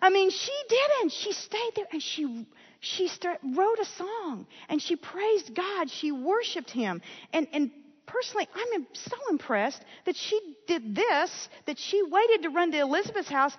I 0.00 0.10
mean, 0.10 0.30
she 0.30 0.52
didn't. 0.68 1.12
She 1.12 1.32
stayed 1.32 1.70
there 1.74 1.86
and 1.90 2.02
she, 2.02 2.46
she 2.80 3.08
start, 3.08 3.38
wrote 3.42 3.78
a 3.80 3.84
song 3.84 4.46
and 4.68 4.80
she 4.82 4.96
praised 4.96 5.54
God. 5.54 5.90
She 5.90 6.12
worshiped 6.12 6.70
Him. 6.70 7.00
And, 7.32 7.48
and 7.52 7.70
personally, 8.06 8.48
I'm 8.54 8.86
so 8.92 9.16
impressed 9.30 9.82
that 10.04 10.14
she 10.14 10.40
did 10.66 10.94
this, 10.94 11.48
that 11.66 11.78
she 11.78 12.02
waited 12.02 12.42
to 12.42 12.50
run 12.50 12.70
to 12.72 12.78
Elizabeth's 12.78 13.30
house 13.30 13.52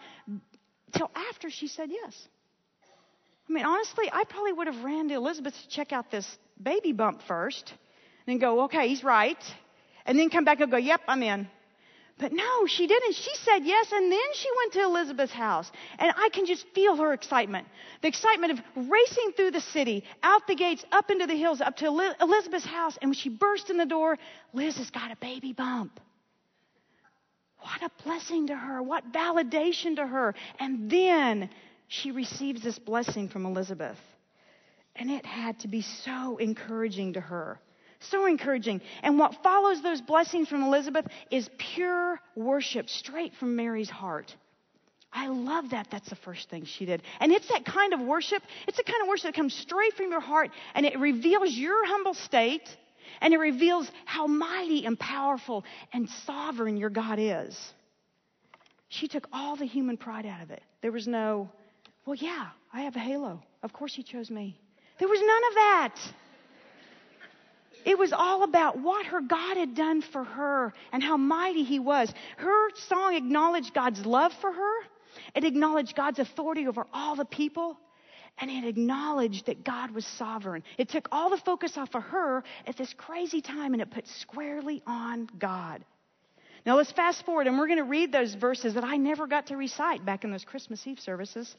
till 0.93 1.11
after 1.15 1.49
she 1.49 1.67
said 1.67 1.89
yes. 1.91 2.27
I 3.49 3.53
mean, 3.53 3.65
honestly, 3.65 4.09
I 4.11 4.23
probably 4.25 4.53
would 4.53 4.67
have 4.67 4.83
ran 4.83 5.09
to 5.09 5.15
Elizabeth 5.15 5.55
to 5.55 5.69
check 5.69 5.91
out 5.91 6.11
this 6.11 6.37
baby 6.61 6.91
bump 6.91 7.21
first, 7.27 7.73
and 8.25 8.33
then 8.33 8.37
go, 8.39 8.65
okay, 8.65 8.87
he's 8.87 9.03
right, 9.03 9.41
and 10.05 10.19
then 10.19 10.29
come 10.29 10.45
back 10.45 10.59
and 10.59 10.69
go, 10.69 10.77
yep, 10.77 11.01
I'm 11.07 11.23
in. 11.23 11.47
But 12.19 12.33
no, 12.33 12.67
she 12.67 12.85
didn't. 12.85 13.15
She 13.15 13.33
said 13.43 13.59
yes, 13.63 13.87
and 13.93 14.11
then 14.11 14.19
she 14.33 14.49
went 14.57 14.73
to 14.73 14.83
Elizabeth's 14.83 15.31
house. 15.31 15.71
And 15.97 16.11
I 16.15 16.27
can 16.33 16.45
just 16.45 16.65
feel 16.75 16.97
her 16.97 17.13
excitement. 17.13 17.65
The 18.01 18.09
excitement 18.09 18.59
of 18.59 18.59
racing 18.75 19.31
through 19.37 19.51
the 19.51 19.61
city, 19.61 20.03
out 20.21 20.45
the 20.45 20.55
gates, 20.55 20.83
up 20.91 21.09
into 21.11 21.27
the 21.27 21.35
hills, 21.35 21.61
up 21.61 21.77
to 21.77 21.85
Elizabeth's 22.19 22.65
house. 22.65 22.97
And 23.01 23.09
when 23.09 23.15
she 23.15 23.29
burst 23.29 23.69
in 23.69 23.77
the 23.77 23.85
door, 23.85 24.17
Liz 24.51 24.75
has 24.77 24.89
got 24.89 25.11
a 25.11 25.15
baby 25.15 25.53
bump. 25.53 25.97
What 27.61 27.81
a 27.83 28.03
blessing 28.03 28.47
to 28.47 28.55
her. 28.55 28.81
What 28.81 29.11
validation 29.11 29.97
to 29.97 30.07
her. 30.07 30.35
And 30.59 30.89
then 30.89 31.49
she 31.87 32.11
receives 32.11 32.63
this 32.63 32.79
blessing 32.79 33.29
from 33.29 33.45
Elizabeth. 33.45 33.97
And 34.95 35.09
it 35.09 35.25
had 35.25 35.59
to 35.59 35.67
be 35.67 35.81
so 35.81 36.37
encouraging 36.37 37.13
to 37.13 37.21
her. 37.21 37.59
So 37.99 38.25
encouraging. 38.25 38.81
And 39.03 39.19
what 39.19 39.43
follows 39.43 39.81
those 39.81 40.01
blessings 40.01 40.47
from 40.47 40.63
Elizabeth 40.63 41.05
is 41.31 41.49
pure 41.57 42.19
worship 42.35 42.89
straight 42.89 43.33
from 43.35 43.55
Mary's 43.55 43.89
heart. 43.89 44.33
I 45.11 45.27
love 45.27 45.71
that. 45.71 45.87
That's 45.91 46.09
the 46.09 46.15
first 46.15 46.49
thing 46.49 46.65
she 46.65 46.85
did. 46.85 47.01
And 47.19 47.31
it's 47.31 47.47
that 47.49 47.65
kind 47.65 47.93
of 47.93 47.99
worship. 47.99 48.43
It's 48.67 48.77
the 48.77 48.83
kind 48.83 49.01
of 49.01 49.07
worship 49.07 49.25
that 49.25 49.35
comes 49.35 49.53
straight 49.53 49.93
from 49.95 50.11
your 50.11 50.21
heart 50.21 50.51
and 50.75 50.85
it 50.85 50.97
reveals 50.99 51.53
your 51.53 51.85
humble 51.85 52.13
state 52.13 52.69
And 53.21 53.33
it 53.33 53.37
reveals 53.37 53.89
how 54.05 54.27
mighty 54.27 54.85
and 54.85 54.99
powerful 54.99 55.65
and 55.93 56.09
sovereign 56.25 56.77
your 56.77 56.89
God 56.89 57.19
is. 57.19 57.73
She 58.87 59.07
took 59.07 59.27
all 59.31 59.55
the 59.55 59.65
human 59.65 59.97
pride 59.97 60.25
out 60.25 60.41
of 60.41 60.51
it. 60.51 60.63
There 60.81 60.91
was 60.91 61.07
no, 61.07 61.49
well, 62.05 62.15
yeah, 62.15 62.47
I 62.73 62.81
have 62.81 62.95
a 62.95 62.99
halo. 62.99 63.41
Of 63.61 63.73
course 63.73 63.93
he 63.93 64.03
chose 64.03 64.29
me. 64.29 64.59
There 64.99 65.07
was 65.07 65.19
none 65.19 65.43
of 65.49 65.53
that. 65.55 65.95
It 67.85 67.97
was 67.97 68.11
all 68.11 68.43
about 68.43 68.79
what 68.79 69.05
her 69.05 69.21
God 69.21 69.57
had 69.57 69.75
done 69.75 70.01
for 70.01 70.23
her 70.23 70.73
and 70.91 71.01
how 71.01 71.17
mighty 71.17 71.63
he 71.63 71.79
was. 71.79 72.13
Her 72.37 72.69
song 72.75 73.15
acknowledged 73.15 73.73
God's 73.73 74.05
love 74.05 74.33
for 74.41 74.51
her. 74.51 74.73
It 75.35 75.43
acknowledged 75.43 75.95
God's 75.95 76.19
authority 76.19 76.67
over 76.67 76.85
all 76.93 77.15
the 77.15 77.25
people. 77.25 77.77
And 78.39 78.49
it 78.49 78.65
acknowledged 78.65 79.47
that 79.47 79.65
God 79.65 79.91
was 79.91 80.05
sovereign. 80.05 80.63
It 80.77 80.89
took 80.89 81.09
all 81.11 81.29
the 81.29 81.37
focus 81.37 81.77
off 81.77 81.93
of 81.93 82.03
her 82.03 82.43
at 82.65 82.77
this 82.77 82.93
crazy 82.93 83.41
time 83.41 83.73
and 83.73 83.81
it 83.81 83.91
put 83.91 84.07
squarely 84.07 84.81
on 84.87 85.29
God. 85.37 85.83
Now 86.65 86.77
let's 86.77 86.91
fast 86.91 87.25
forward 87.25 87.47
and 87.47 87.57
we're 87.57 87.67
going 87.67 87.79
to 87.79 87.83
read 87.83 88.11
those 88.11 88.33
verses 88.35 88.75
that 88.75 88.83
I 88.83 88.97
never 88.97 89.27
got 89.27 89.47
to 89.47 89.57
recite 89.57 90.05
back 90.05 90.23
in 90.23 90.31
those 90.31 90.45
Christmas 90.45 90.85
Eve 90.87 90.99
services. 90.99 91.55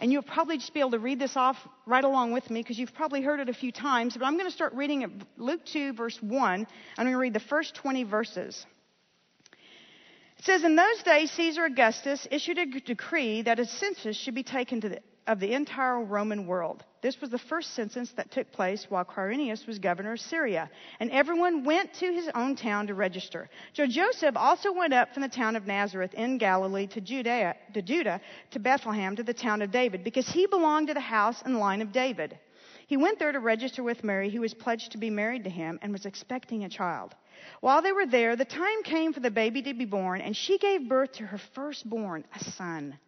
And 0.00 0.12
you'll 0.12 0.22
probably 0.22 0.58
just 0.58 0.72
be 0.72 0.80
able 0.80 0.92
to 0.92 0.98
read 0.98 1.18
this 1.18 1.36
off 1.36 1.56
right 1.84 2.04
along 2.04 2.32
with 2.32 2.50
me 2.50 2.62
because 2.62 2.78
you've 2.78 2.94
probably 2.94 3.20
heard 3.20 3.40
it 3.40 3.48
a 3.48 3.54
few 3.54 3.72
times. 3.72 4.16
But 4.16 4.24
I'm 4.24 4.34
going 4.34 4.46
to 4.46 4.54
start 4.54 4.72
reading 4.74 5.02
it, 5.02 5.10
Luke 5.36 5.64
2, 5.72 5.92
verse 5.92 6.16
1. 6.20 6.66
I'm 6.96 7.04
going 7.04 7.12
to 7.12 7.18
read 7.18 7.34
the 7.34 7.40
first 7.40 7.74
20 7.74 8.04
verses. 8.04 8.64
It 10.38 10.44
says, 10.44 10.62
In 10.62 10.76
those 10.76 11.02
days, 11.02 11.32
Caesar 11.32 11.64
Augustus 11.64 12.28
issued 12.30 12.58
a 12.58 12.66
decree 12.66 13.42
that 13.42 13.58
a 13.58 13.66
census 13.66 14.16
should 14.16 14.36
be 14.36 14.44
taken 14.44 14.80
to 14.82 14.88
the, 14.88 15.00
of 15.28 15.38
the 15.38 15.52
entire 15.52 16.02
Roman 16.02 16.46
world. 16.46 16.82
This 17.02 17.20
was 17.20 17.30
the 17.30 17.38
first 17.38 17.74
census 17.74 18.10
that 18.12 18.32
took 18.32 18.50
place 18.50 18.86
while 18.88 19.04
Quirinius 19.04 19.66
was 19.66 19.78
governor 19.78 20.14
of 20.14 20.20
Syria, 20.20 20.68
and 20.98 21.10
everyone 21.10 21.64
went 21.64 21.94
to 21.94 22.12
his 22.12 22.28
own 22.34 22.56
town 22.56 22.88
to 22.88 22.94
register. 22.94 23.48
So 23.74 23.86
Joseph 23.86 24.36
also 24.36 24.72
went 24.72 24.94
up 24.94 25.12
from 25.12 25.22
the 25.22 25.28
town 25.28 25.54
of 25.54 25.66
Nazareth 25.66 26.14
in 26.14 26.38
Galilee 26.38 26.88
to 26.88 27.00
Judea, 27.00 27.54
to 27.74 27.82
Judah, 27.82 28.20
to 28.50 28.58
Bethlehem, 28.58 29.14
to 29.16 29.22
the 29.22 29.34
town 29.34 29.62
of 29.62 29.70
David, 29.70 30.02
because 30.02 30.26
he 30.26 30.46
belonged 30.46 30.88
to 30.88 30.94
the 30.94 31.00
house 31.00 31.42
and 31.44 31.58
line 31.58 31.82
of 31.82 31.92
David. 31.92 32.38
He 32.88 32.96
went 32.96 33.18
there 33.18 33.32
to 33.32 33.38
register 33.38 33.82
with 33.82 34.02
Mary, 34.02 34.30
who 34.30 34.40
was 34.40 34.54
pledged 34.54 34.92
to 34.92 34.98
be 34.98 35.10
married 35.10 35.44
to 35.44 35.50
him 35.50 35.78
and 35.82 35.92
was 35.92 36.06
expecting 36.06 36.64
a 36.64 36.70
child. 36.70 37.14
While 37.60 37.82
they 37.82 37.92
were 37.92 38.06
there, 38.06 38.34
the 38.34 38.46
time 38.46 38.82
came 38.82 39.12
for 39.12 39.20
the 39.20 39.30
baby 39.30 39.60
to 39.62 39.74
be 39.74 39.84
born, 39.84 40.22
and 40.22 40.34
she 40.34 40.56
gave 40.56 40.88
birth 40.88 41.12
to 41.12 41.26
her 41.26 41.38
firstborn, 41.54 42.24
a 42.34 42.42
son. 42.42 42.98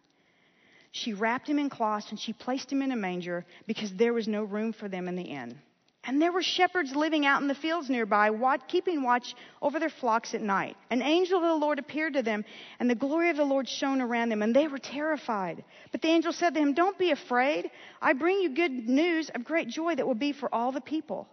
She 0.91 1.13
wrapped 1.13 1.47
him 1.47 1.59
in 1.59 1.69
cloths 1.69 2.09
and 2.11 2.19
she 2.19 2.33
placed 2.33 2.71
him 2.71 2.81
in 2.81 2.91
a 2.91 2.95
manger 2.95 3.45
because 3.65 3.93
there 3.93 4.13
was 4.13 4.27
no 4.27 4.43
room 4.43 4.73
for 4.73 4.89
them 4.89 5.07
in 5.07 5.15
the 5.15 5.23
inn. 5.23 5.59
And 6.03 6.19
there 6.19 6.31
were 6.31 6.41
shepherds 6.41 6.95
living 6.95 7.27
out 7.27 7.41
in 7.41 7.47
the 7.47 7.53
fields 7.53 7.89
nearby, 7.89 8.31
keeping 8.67 9.03
watch 9.03 9.35
over 9.61 9.79
their 9.79 9.89
flocks 9.89 10.33
at 10.33 10.41
night. 10.41 10.75
An 10.89 11.03
angel 11.03 11.37
of 11.37 11.43
the 11.43 11.65
Lord 11.65 11.77
appeared 11.77 12.13
to 12.13 12.23
them, 12.23 12.43
and 12.79 12.89
the 12.89 12.95
glory 12.95 13.29
of 13.29 13.37
the 13.37 13.45
Lord 13.45 13.69
shone 13.69 14.01
around 14.01 14.29
them, 14.29 14.41
and 14.41 14.55
they 14.55 14.67
were 14.67 14.79
terrified. 14.79 15.63
But 15.91 16.01
the 16.01 16.07
angel 16.07 16.33
said 16.33 16.55
to 16.55 16.59
them, 16.59 16.73
Don't 16.73 16.97
be 16.97 17.11
afraid. 17.11 17.69
I 18.01 18.13
bring 18.13 18.41
you 18.41 18.49
good 18.55 18.89
news 18.89 19.29
of 19.29 19.43
great 19.43 19.67
joy 19.67 19.93
that 19.93 20.07
will 20.07 20.15
be 20.15 20.31
for 20.31 20.53
all 20.53 20.71
the 20.71 20.81
people. 20.81 21.27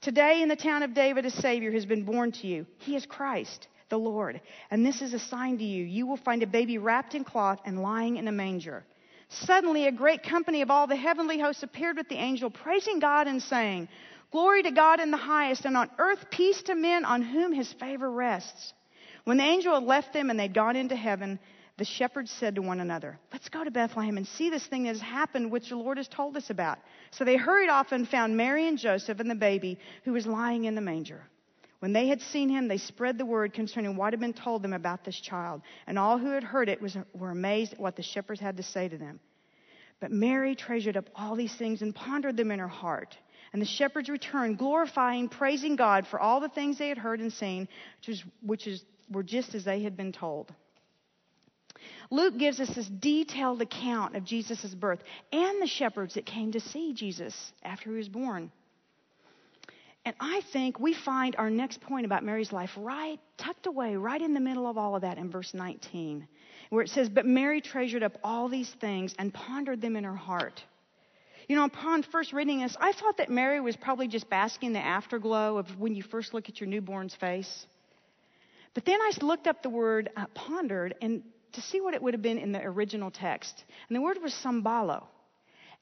Today 0.00 0.40
in 0.40 0.48
the 0.48 0.56
town 0.56 0.82
of 0.82 0.94
David, 0.94 1.26
a 1.26 1.30
Savior 1.30 1.72
has 1.72 1.84
been 1.84 2.04
born 2.04 2.32
to 2.32 2.46
you. 2.46 2.66
He 2.78 2.96
is 2.96 3.04
Christ, 3.04 3.68
the 3.88 3.98
Lord. 3.98 4.40
And 4.70 4.84
this 4.84 5.02
is 5.02 5.14
a 5.14 5.18
sign 5.18 5.58
to 5.58 5.64
you. 5.64 5.84
You 5.84 6.06
will 6.06 6.16
find 6.16 6.42
a 6.42 6.46
baby 6.46 6.78
wrapped 6.78 7.14
in 7.14 7.24
cloth 7.24 7.60
and 7.64 7.82
lying 7.82 8.16
in 8.16 8.28
a 8.28 8.32
manger. 8.32 8.84
Suddenly, 9.28 9.86
a 9.86 9.92
great 9.92 10.22
company 10.22 10.62
of 10.62 10.70
all 10.70 10.86
the 10.86 10.96
heavenly 10.96 11.38
hosts 11.38 11.62
appeared 11.62 11.96
with 11.96 12.08
the 12.08 12.16
angel, 12.16 12.50
praising 12.50 12.98
God 12.98 13.26
and 13.26 13.42
saying, 13.42 13.88
Glory 14.30 14.62
to 14.62 14.70
God 14.70 15.00
in 15.00 15.10
the 15.10 15.16
highest, 15.16 15.64
and 15.64 15.76
on 15.76 15.90
earth 15.98 16.30
peace 16.30 16.62
to 16.62 16.74
men 16.74 17.04
on 17.04 17.22
whom 17.22 17.52
his 17.52 17.72
favor 17.74 18.10
rests. 18.10 18.72
When 19.24 19.36
the 19.36 19.44
angel 19.44 19.74
had 19.74 19.84
left 19.84 20.12
them 20.12 20.30
and 20.30 20.38
they'd 20.38 20.54
gone 20.54 20.76
into 20.76 20.96
heaven, 20.96 21.38
the 21.78 21.84
shepherds 21.84 22.30
said 22.30 22.56
to 22.56 22.62
one 22.62 22.80
another, 22.80 23.18
Let's 23.32 23.48
go 23.48 23.62
to 23.62 23.70
Bethlehem 23.70 24.16
and 24.16 24.26
see 24.26 24.50
this 24.50 24.66
thing 24.66 24.82
that 24.82 24.90
has 24.90 25.00
happened, 25.00 25.50
which 25.50 25.68
the 25.68 25.76
Lord 25.76 25.96
has 25.96 26.08
told 26.08 26.36
us 26.36 26.50
about. 26.50 26.78
So 27.12 27.24
they 27.24 27.36
hurried 27.36 27.70
off 27.70 27.92
and 27.92 28.08
found 28.08 28.36
Mary 28.36 28.66
and 28.66 28.78
Joseph 28.78 29.20
and 29.20 29.30
the 29.30 29.34
baby 29.34 29.78
who 30.04 30.12
was 30.12 30.26
lying 30.26 30.64
in 30.64 30.74
the 30.74 30.80
manger. 30.80 31.22
When 31.80 31.92
they 31.92 32.08
had 32.08 32.20
seen 32.20 32.48
him, 32.48 32.66
they 32.66 32.78
spread 32.78 33.18
the 33.18 33.24
word 33.24 33.52
concerning 33.52 33.96
what 33.96 34.12
had 34.12 34.20
been 34.20 34.32
told 34.32 34.62
them 34.62 34.72
about 34.72 35.04
this 35.04 35.18
child. 35.20 35.62
And 35.86 35.98
all 35.98 36.18
who 36.18 36.30
had 36.30 36.42
heard 36.42 36.68
it 36.68 36.82
was, 36.82 36.96
were 37.14 37.30
amazed 37.30 37.74
at 37.74 37.78
what 37.78 37.94
the 37.94 38.02
shepherds 38.02 38.40
had 38.40 38.56
to 38.56 38.62
say 38.62 38.88
to 38.88 38.98
them. 38.98 39.20
But 40.00 40.10
Mary 40.10 40.54
treasured 40.54 40.96
up 40.96 41.08
all 41.14 41.36
these 41.36 41.54
things 41.54 41.82
and 41.82 41.94
pondered 41.94 42.36
them 42.36 42.50
in 42.50 42.58
her 42.58 42.68
heart. 42.68 43.16
And 43.52 43.62
the 43.62 43.66
shepherds 43.66 44.08
returned, 44.08 44.58
glorifying, 44.58 45.28
praising 45.28 45.76
God 45.76 46.06
for 46.06 46.20
all 46.20 46.40
the 46.40 46.48
things 46.48 46.78
they 46.78 46.88
had 46.88 46.98
heard 46.98 47.20
and 47.20 47.32
seen, 47.32 47.68
which, 48.00 48.08
is, 48.08 48.24
which 48.42 48.66
is, 48.66 48.84
were 49.10 49.22
just 49.22 49.54
as 49.54 49.64
they 49.64 49.82
had 49.82 49.96
been 49.96 50.12
told. 50.12 50.52
Luke 52.10 52.38
gives 52.38 52.60
us 52.60 52.74
this 52.74 52.88
detailed 52.88 53.62
account 53.62 54.16
of 54.16 54.24
Jesus' 54.24 54.74
birth 54.74 55.00
and 55.32 55.62
the 55.62 55.66
shepherds 55.66 56.14
that 56.14 56.26
came 56.26 56.52
to 56.52 56.60
see 56.60 56.92
Jesus 56.92 57.52
after 57.62 57.90
he 57.90 57.96
was 57.96 58.08
born. 58.08 58.50
And 60.04 60.14
I 60.20 60.40
think 60.52 60.80
we 60.80 60.94
find 60.94 61.36
our 61.36 61.50
next 61.50 61.80
point 61.80 62.06
about 62.06 62.24
Mary's 62.24 62.52
life 62.52 62.70
right 62.76 63.20
tucked 63.36 63.66
away, 63.66 63.96
right 63.96 64.20
in 64.20 64.32
the 64.32 64.40
middle 64.40 64.66
of 64.66 64.78
all 64.78 64.96
of 64.96 65.02
that 65.02 65.18
in 65.18 65.30
verse 65.30 65.52
19, 65.52 66.26
where 66.70 66.82
it 66.82 66.88
says, 66.88 67.08
But 67.08 67.26
Mary 67.26 67.60
treasured 67.60 68.02
up 68.02 68.18
all 68.24 68.48
these 68.48 68.70
things 68.80 69.14
and 69.18 69.34
pondered 69.34 69.80
them 69.80 69.96
in 69.96 70.04
her 70.04 70.16
heart. 70.16 70.62
You 71.48 71.56
know, 71.56 71.64
upon 71.64 72.02
first 72.02 72.32
reading 72.32 72.60
this, 72.60 72.76
I 72.78 72.92
thought 72.92 73.16
that 73.16 73.30
Mary 73.30 73.60
was 73.60 73.74
probably 73.74 74.06
just 74.06 74.28
basking 74.28 74.68
in 74.68 74.72
the 74.74 74.84
afterglow 74.84 75.56
of 75.56 75.78
when 75.78 75.94
you 75.94 76.02
first 76.02 76.34
look 76.34 76.48
at 76.48 76.60
your 76.60 76.68
newborn's 76.68 77.14
face. 77.14 77.66
But 78.74 78.84
then 78.84 79.00
I 79.00 79.10
looked 79.22 79.46
up 79.46 79.62
the 79.62 79.70
word 79.70 80.10
uh, 80.14 80.26
pondered, 80.34 80.94
and 81.00 81.22
to 81.52 81.62
see 81.62 81.80
what 81.80 81.94
it 81.94 82.02
would 82.02 82.12
have 82.12 82.22
been 82.22 82.38
in 82.38 82.52
the 82.52 82.62
original 82.62 83.10
text. 83.10 83.64
And 83.88 83.96
the 83.96 84.00
word 84.02 84.18
was 84.22 84.32
sambalo. 84.34 85.04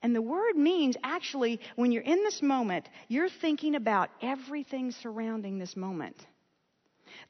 And 0.03 0.15
the 0.15 0.23
word 0.23 0.57
means 0.57 0.97
actually, 1.03 1.61
when 1.75 1.91
you're 1.91 2.03
in 2.03 2.23
this 2.23 2.43
moment, 2.43 2.89
you're 3.09 3.29
thinking 3.29 3.75
about 3.75 4.11
everything 4.23 4.93
surrounding 4.93 5.59
this 5.59 5.77
moment. 5.77 6.17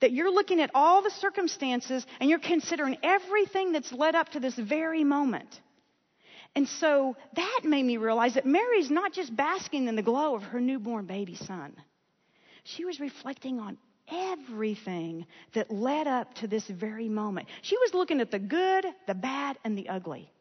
That 0.00 0.12
you're 0.12 0.32
looking 0.32 0.60
at 0.60 0.70
all 0.74 1.02
the 1.02 1.10
circumstances 1.10 2.04
and 2.20 2.28
you're 2.28 2.38
considering 2.38 2.98
everything 3.02 3.72
that's 3.72 3.92
led 3.92 4.14
up 4.14 4.30
to 4.30 4.40
this 4.40 4.56
very 4.56 5.04
moment. 5.04 5.60
And 6.54 6.66
so 6.66 7.16
that 7.34 7.60
made 7.64 7.84
me 7.84 7.98
realize 7.98 8.34
that 8.34 8.46
Mary's 8.46 8.90
not 8.90 9.12
just 9.12 9.34
basking 9.34 9.88
in 9.88 9.96
the 9.96 10.02
glow 10.02 10.34
of 10.34 10.42
her 10.42 10.60
newborn 10.60 11.06
baby 11.06 11.36
son. 11.36 11.74
She 12.64 12.84
was 12.84 12.98
reflecting 12.98 13.60
on 13.60 13.78
everything 14.10 15.26
that 15.54 15.70
led 15.70 16.06
up 16.06 16.34
to 16.36 16.48
this 16.48 16.66
very 16.66 17.08
moment. 17.08 17.48
She 17.62 17.76
was 17.76 17.94
looking 17.94 18.20
at 18.20 18.30
the 18.30 18.38
good, 18.38 18.86
the 19.06 19.14
bad, 19.14 19.58
and 19.64 19.76
the 19.76 19.88
ugly. 19.88 20.32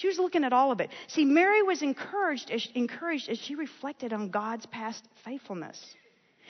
She 0.00 0.08
was 0.08 0.18
looking 0.18 0.44
at 0.44 0.54
all 0.54 0.72
of 0.72 0.80
it. 0.80 0.88
See, 1.08 1.26
Mary 1.26 1.62
was 1.62 1.82
encouraged 1.82 2.50
as, 2.50 2.66
encouraged 2.74 3.28
as 3.28 3.38
she 3.38 3.54
reflected 3.54 4.14
on 4.14 4.30
God's 4.30 4.64
past 4.64 5.04
faithfulness. 5.26 5.78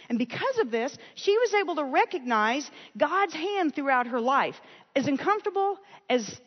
And 0.08 0.20
because 0.20 0.58
of 0.60 0.70
this, 0.70 0.96
she 1.16 1.36
was 1.36 1.52
able 1.54 1.74
to 1.74 1.82
recognize 1.82 2.70
God's 2.96 3.34
hand 3.34 3.74
throughout 3.74 4.06
her 4.06 4.20
life. 4.20 4.54
As 4.94 5.08
uncomfortable, 5.08 5.80
as 6.08 6.40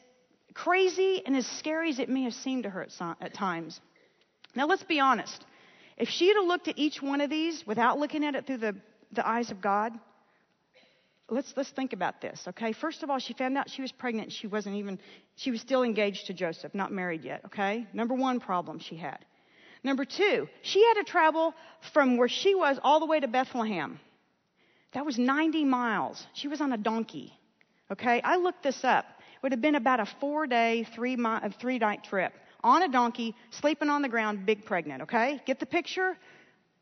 crazy, 0.53 1.21
and 1.25 1.35
as 1.35 1.45
scary 1.45 1.89
as 1.89 1.99
it 1.99 2.07
may 2.07 2.23
have 2.23 2.33
seemed 2.33 2.63
to 2.63 2.69
her 2.69 2.83
at, 2.83 3.17
at 3.19 3.33
times. 3.33 3.81
Now, 4.55 4.67
let's 4.67 4.83
be 4.83 5.01
honest. 5.01 5.43
If 5.97 6.07
she 6.07 6.29
had 6.29 6.39
looked 6.39 6.69
at 6.69 6.79
each 6.79 7.01
one 7.01 7.19
of 7.19 7.29
these 7.29 7.67
without 7.67 7.99
looking 7.99 8.23
at 8.23 8.35
it 8.35 8.47
through 8.47 8.59
the, 8.59 8.77
the 9.11 9.27
eyes 9.27 9.51
of 9.51 9.59
God, 9.59 9.91
let's 11.33 11.53
let's 11.55 11.71
think 11.71 11.93
about 11.93 12.21
this, 12.21 12.43
okay? 12.47 12.71
First 12.71 13.03
of 13.03 13.09
all, 13.09 13.19
she 13.19 13.33
found 13.33 13.57
out 13.57 13.69
she 13.69 13.81
was 13.81 13.91
pregnant. 13.91 14.31
She 14.31 14.47
wasn't 14.47 14.75
even 14.75 14.99
she 15.35 15.51
was 15.51 15.61
still 15.61 15.83
engaged 15.83 16.27
to 16.27 16.33
Joseph, 16.33 16.73
not 16.73 16.91
married 16.91 17.23
yet, 17.23 17.41
okay? 17.45 17.87
Number 17.93 18.13
1 18.13 18.39
problem 18.39 18.79
she 18.79 18.95
had. 18.95 19.19
Number 19.83 20.05
2, 20.05 20.47
she 20.61 20.83
had 20.85 20.93
to 20.95 21.03
travel 21.03 21.53
from 21.93 22.17
where 22.17 22.29
she 22.29 22.55
was 22.55 22.79
all 22.81 22.99
the 23.01 23.05
way 23.05 23.19
to 23.19 23.27
Bethlehem. 23.27 23.99
That 24.93 25.05
was 25.05 25.17
90 25.17 25.65
miles. 25.65 26.25
She 26.33 26.47
was 26.47 26.61
on 26.61 26.71
a 26.71 26.77
donkey. 26.77 27.33
Okay? 27.91 28.21
I 28.23 28.37
looked 28.37 28.63
this 28.63 28.83
up. 28.83 29.05
It 29.05 29.43
would 29.43 29.51
have 29.51 29.61
been 29.61 29.75
about 29.75 29.99
a 29.99 30.07
4-day, 30.21 30.87
3 30.95 31.17
3 31.59 31.79
night 31.79 32.03
trip 32.05 32.33
on 32.63 32.83
a 32.83 32.87
donkey, 32.87 33.35
sleeping 33.49 33.89
on 33.89 34.01
the 34.01 34.07
ground, 34.07 34.45
big 34.45 34.65
pregnant, 34.65 35.03
okay? 35.03 35.41
Get 35.45 35.59
the 35.59 35.65
picture? 35.65 36.17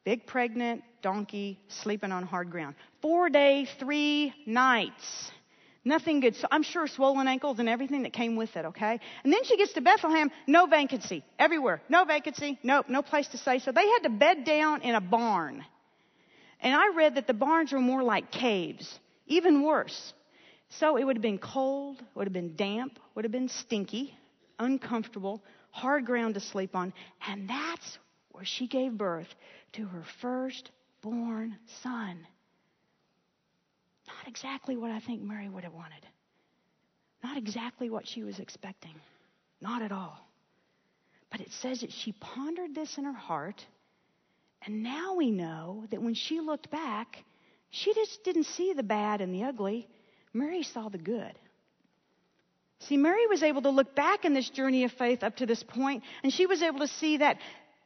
Big 0.04 0.28
pregnant 0.28 0.84
donkey 1.02 1.60
sleeping 1.68 2.12
on 2.12 2.24
hard 2.24 2.50
ground. 2.50 2.76
Four 3.02 3.30
days, 3.30 3.70
three 3.80 4.34
nights. 4.46 5.32
Nothing 5.84 6.20
good. 6.20 6.36
So 6.36 6.48
I'm 6.52 6.62
sure 6.62 6.88
swollen 6.88 7.28
ankles 7.28 7.58
and 7.58 7.68
everything 7.68 8.04
that 8.04 8.14
came 8.14 8.36
with 8.36 8.56
it, 8.56 8.66
okay? 8.66 9.00
And 9.24 9.34
then 9.34 9.44
she 9.44 9.58
gets 9.58 9.74
to 9.74 9.82
Bethlehem, 9.82 10.30
no 10.46 10.68
vacancy. 10.68 11.24
Everywhere. 11.40 11.82
No 11.90 12.06
vacancy. 12.06 12.60
Nope, 12.62 12.86
no 12.88 13.02
place 13.02 13.28
to 13.30 13.38
stay. 13.38 13.60
So 13.60 13.72
they 13.72 13.88
had 13.88 14.04
to 14.04 14.10
bed 14.10 14.46
down 14.46 14.84
in 14.84 14.94
a 14.94 15.02
barn. 15.02 15.66
And 16.62 16.76
I 16.76 16.96
read 16.96 17.16
that 17.16 17.26
the 17.26 17.34
barns 17.34 17.72
were 17.72 17.82
more 17.82 18.04
like 18.04 18.32
caves. 18.32 19.00
Even 19.26 19.64
worse. 19.64 20.14
So 20.70 20.98
it 20.98 21.04
would 21.04 21.18
have 21.18 21.24
been 21.24 21.40
cold, 21.40 22.02
would 22.14 22.28
have 22.28 22.34
been 22.34 22.56
damp, 22.56 23.00
would 23.16 23.26
have 23.26 23.32
been 23.32 23.50
stinky, 23.50 24.16
uncomfortable, 24.60 25.42
hard 25.72 26.06
ground 26.06 26.36
to 26.36 26.40
sleep 26.40 26.76
on. 26.76 26.94
And 27.28 27.50
that's 27.50 27.98
where 28.32 28.46
she 28.46 28.68
gave 28.68 28.98
birth 28.98 29.28
to 29.74 29.86
her 29.86 30.04
first 30.22 30.70
firstborn 31.02 31.58
son. 31.84 32.28
Not 34.08 34.28
exactly 34.28 34.76
what 34.76 34.92
I 34.92 35.00
think 35.00 35.22
Mary 35.22 35.50
would 35.50 35.64
have 35.64 35.74
wanted. 35.74 36.06
Not 37.24 37.38
exactly 37.38 37.90
what 37.90 38.08
she 38.08 38.24
was 38.24 38.40
expecting. 38.40 38.94
Not 39.62 39.82
at 39.82 39.92
all. 39.92 40.18
But 41.32 41.42
it 41.42 41.52
says 41.62 41.82
that 41.82 41.92
she 41.92 42.12
pondered 42.14 42.76
this 42.76 42.98
in 42.98 43.06
her 43.06 43.14
heart, 43.14 43.64
and 44.66 44.84
now 44.84 45.16
we 45.16 45.32
know 45.32 45.86
that 45.92 46.02
when 46.02 46.14
she 46.14 46.40
looked 46.40 46.70
back, 46.70 47.24
she 47.70 47.94
just 47.94 48.24
didn't 48.24 48.46
see 48.46 48.74
the 48.74 48.84
bad 48.84 49.22
and 49.22 49.34
the 49.34 49.44
ugly. 49.44 49.88
Mary 50.34 50.64
saw 50.64 50.90
the 50.90 50.98
good. 50.98 51.34
See, 52.80 52.98
Mary 52.98 53.28
was 53.28 53.44
able 53.44 53.62
to 53.62 53.70
look 53.70 53.96
back 53.96 54.26
in 54.26 54.34
this 54.34 54.50
journey 54.50 54.84
of 54.84 54.92
faith 54.94 55.24
up 55.24 55.38
to 55.38 55.46
this 55.46 55.64
point, 55.64 56.04
and 56.24 56.34
she 56.34 56.48
was 56.48 56.62
able 56.62 56.80
to 56.80 56.88
see 56.88 57.18
that 57.18 57.38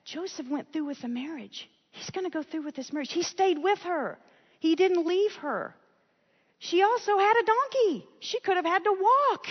Joseph 0.05 0.47
went 0.49 0.71
through 0.71 0.85
with 0.85 1.01
the 1.01 1.07
marriage. 1.07 1.69
He's 1.95 2.09
going 2.09 2.25
to 2.25 2.31
go 2.31 2.43
through 2.43 2.63
with 2.63 2.75
this 2.75 2.91
marriage. 2.91 3.11
He 3.11 3.23
stayed 3.23 3.57
with 3.57 3.79
her, 3.79 4.17
he 4.59 4.75
didn't 4.75 5.05
leave 5.05 5.33
her. 5.35 5.75
She 6.59 6.81
also 6.81 7.17
had 7.17 7.33
a 7.37 7.45
donkey. 7.45 8.07
She 8.21 8.39
could 8.39 8.55
have 8.55 8.65
had 8.65 8.83
to 8.85 8.91
walk. 8.91 9.45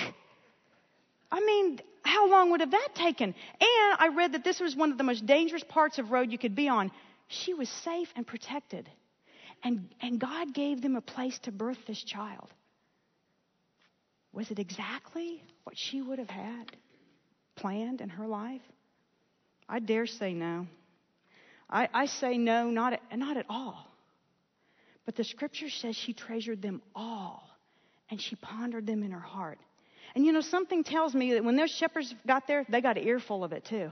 I 1.31 1.41
mean, 1.41 1.79
how 2.03 2.29
long 2.29 2.51
would 2.51 2.61
have 2.61 2.71
that 2.71 2.89
taken? 2.95 3.27
And 3.27 3.97
I 3.99 4.11
read 4.17 4.33
that 4.33 4.43
this 4.43 4.59
was 4.59 4.75
one 4.75 4.91
of 4.91 4.99
the 4.99 5.05
most 5.05 5.27
dangerous 5.27 5.63
parts 5.69 5.99
of 5.99 6.11
road 6.11 6.33
you 6.33 6.39
could 6.39 6.55
be 6.55 6.69
on. 6.69 6.91
She 7.29 7.55
was 7.55 7.69
safe 7.69 8.09
and 8.17 8.27
protected. 8.27 8.89
And, 9.63 9.89
and 10.01 10.19
God 10.19 10.55
gave 10.55 10.83
them 10.83 10.97
a 10.97 11.01
place 11.01 11.39
to 11.41 11.53
birth 11.53 11.79
this 11.87 12.03
child. 12.03 12.49
Was 14.33 14.51
it 14.51 14.59
exactly 14.59 15.43
what 15.65 15.77
she 15.79 16.03
would 16.03 16.19
have 16.19 16.31
had 16.31 16.77
planned 17.55 18.01
in 18.01 18.09
her 18.09 18.27
life? 18.27 18.63
I 19.69 19.79
dare 19.79 20.07
say 20.07 20.35
no. 20.35 20.67
I, 21.69 21.89
I 21.93 22.07
say 22.07 22.39
no, 22.39 22.71
not 22.71 22.95
at, 22.95 23.19
not 23.19 23.37
at 23.37 23.47
all. 23.49 23.87
But 25.05 25.17
the 25.17 25.25
scripture 25.25 25.69
says 25.69 25.97
she 25.97 26.13
treasured 26.13 26.63
them 26.63 26.83
all 26.95 27.49
and 28.11 28.21
she 28.21 28.37
pondered 28.37 28.87
them 28.87 29.03
in 29.03 29.11
her 29.11 29.21
heart. 29.21 29.59
And 30.15 30.25
you 30.25 30.33
know, 30.33 30.41
something 30.41 30.85
tells 30.85 31.15
me 31.15 31.35
that 31.35 31.45
when 31.45 31.57
those 31.57 31.71
shepherds 31.71 32.15
got 32.27 32.47
there, 32.47 32.65
they 32.69 32.81
got 32.81 32.99
an 32.99 33.07
earful 33.07 33.45
of 33.45 33.53
it 33.53 33.65
too. 33.65 33.91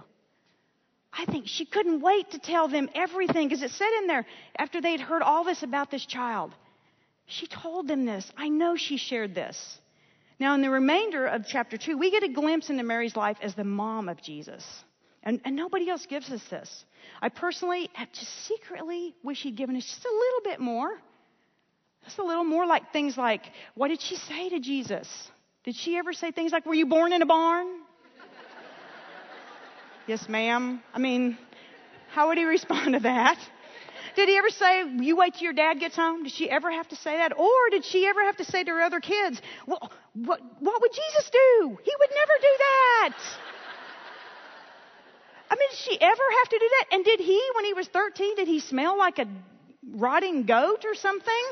I 1.13 1.27
think 1.27 1.47
she 1.47 1.67
couldn't 1.67 2.01
wait 2.01 2.31
to 2.31 2.39
tell 2.39 2.69
them 2.69 2.89
everything 2.95 3.49
because 3.49 3.63
it 3.63 3.71
said 3.71 3.91
in 4.01 4.07
there 4.07 4.25
after 4.57 4.81
they'd 4.81 5.01
heard 5.01 5.23
all 5.23 5.45
this 5.45 5.63
about 5.63 5.91
this 5.91 6.07
child. 6.07 6.55
She 7.27 7.47
told 7.47 7.87
them 7.87 8.05
this. 8.07 8.31
I 8.37 8.49
know 8.49 8.77
she 8.77 8.97
shared 8.97 9.35
this. 9.35 9.79
Now, 10.39 10.55
in 10.55 10.63
the 10.63 10.71
remainder 10.71 11.27
of 11.27 11.47
chapter 11.47 11.77
2, 11.77 11.99
we 11.99 12.11
get 12.11 12.23
a 12.23 12.29
glimpse 12.29 12.71
into 12.71 12.83
Mary's 12.83 13.15
life 13.15 13.37
as 13.43 13.55
the 13.55 13.65
mom 13.65 14.09
of 14.09 14.23
Jesus. 14.23 14.65
And, 15.25 15.41
and 15.45 15.55
nobody 15.55 15.89
else 15.89 16.07
gives 16.07 16.31
us 16.31 16.43
this. 16.51 16.85
I 17.21 17.29
personally 17.29 17.91
just 18.13 18.47
secretly 18.47 19.15
wish 19.23 19.43
he'd 19.43 19.57
given 19.57 19.77
us 19.77 19.85
just 19.85 20.05
a 20.05 20.09
little 20.09 20.41
bit 20.45 20.61
more. 20.61 20.91
Just 22.05 22.19
a 22.19 22.25
little 22.25 22.45
more 22.45 22.67
like 22.67 22.93
things 22.93 23.17
like, 23.17 23.43
what 23.75 23.89
did 23.89 24.01
she 24.01 24.17
say 24.17 24.49
to 24.49 24.59
Jesus? 24.59 25.09
Did 25.65 25.77
she 25.77 25.97
ever 25.97 26.13
say 26.13 26.33
things 26.33 26.51
like, 26.51 26.67
Were 26.67 26.75
you 26.75 26.87
born 26.87 27.13
in 27.13 27.23
a 27.23 27.27
barn? 27.27 27.67
yes, 30.09 30.29
ma'am. 30.29 30.83
I 30.93 30.99
mean, 30.99 31.39
how 32.11 32.29
would 32.29 32.39
he 32.39 32.45
respond 32.45 32.95
to 32.95 33.01
that? 33.01 33.39
Did 34.17 34.29
he 34.29 34.37
ever 34.37 34.51
say, 34.51 34.85
You 34.99 35.17
wait 35.17 35.35
till 35.35 35.45
your 35.45 35.53
dad 35.53 35.79
gets 35.79 35.95
home? 35.95 36.25
Did 36.25 36.33
she 36.33 36.51
ever 36.51 36.71
have 36.71 36.89
to 36.89 36.97
say 36.97 37.19
that? 37.19 37.39
Or 37.39 37.71
did 37.71 37.85
she 37.85 38.07
ever 38.07 38.25
have 38.25 38.37
to 38.39 38.45
say 38.45 38.65
to 38.65 38.71
her 38.73 38.81
other 38.81 38.99
kids, 38.99 39.41
Well, 39.67 39.93
what, 40.15 40.41
what 40.59 40.81
would 40.81 40.93
Jesus 40.93 41.31
do? 41.31 41.79
He 41.83 41.93
would 41.99 42.11
never 42.11 42.33
do 42.41 42.57
that. 42.59 43.15
I 45.53 45.55
mean, 45.55 45.69
did 45.69 45.79
she 45.81 46.01
ever 46.01 46.23
have 46.41 46.49
to 46.49 46.59
do 46.59 46.71
that? 46.71 46.97
And 46.97 47.05
did 47.05 47.21
he, 47.21 47.51
when 47.55 47.67
he 47.67 47.75
was 47.75 47.87
13, 47.89 48.37
did 48.37 48.49
he 48.49 48.59
smell 48.59 48.97
like 48.97 49.19
a 49.19 49.27
rotting 49.87 50.45
goat 50.45 50.87
or 50.87 50.95
something? 50.95 51.45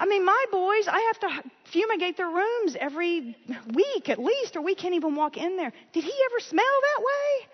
I 0.00 0.06
mean, 0.06 0.24
my 0.24 0.44
boys, 0.50 0.88
I 0.88 1.12
have 1.12 1.20
to 1.20 1.50
fumigate 1.70 2.16
their 2.16 2.28
rooms 2.28 2.76
every 2.78 3.36
week 3.72 4.08
at 4.08 4.18
least, 4.18 4.56
or 4.56 4.62
we 4.62 4.74
can't 4.74 4.94
even 4.94 5.14
walk 5.14 5.36
in 5.36 5.56
there. 5.56 5.72
Did 5.92 6.02
he 6.02 6.12
ever 6.24 6.40
smell 6.40 6.64
that 6.64 7.04
way? 7.04 7.48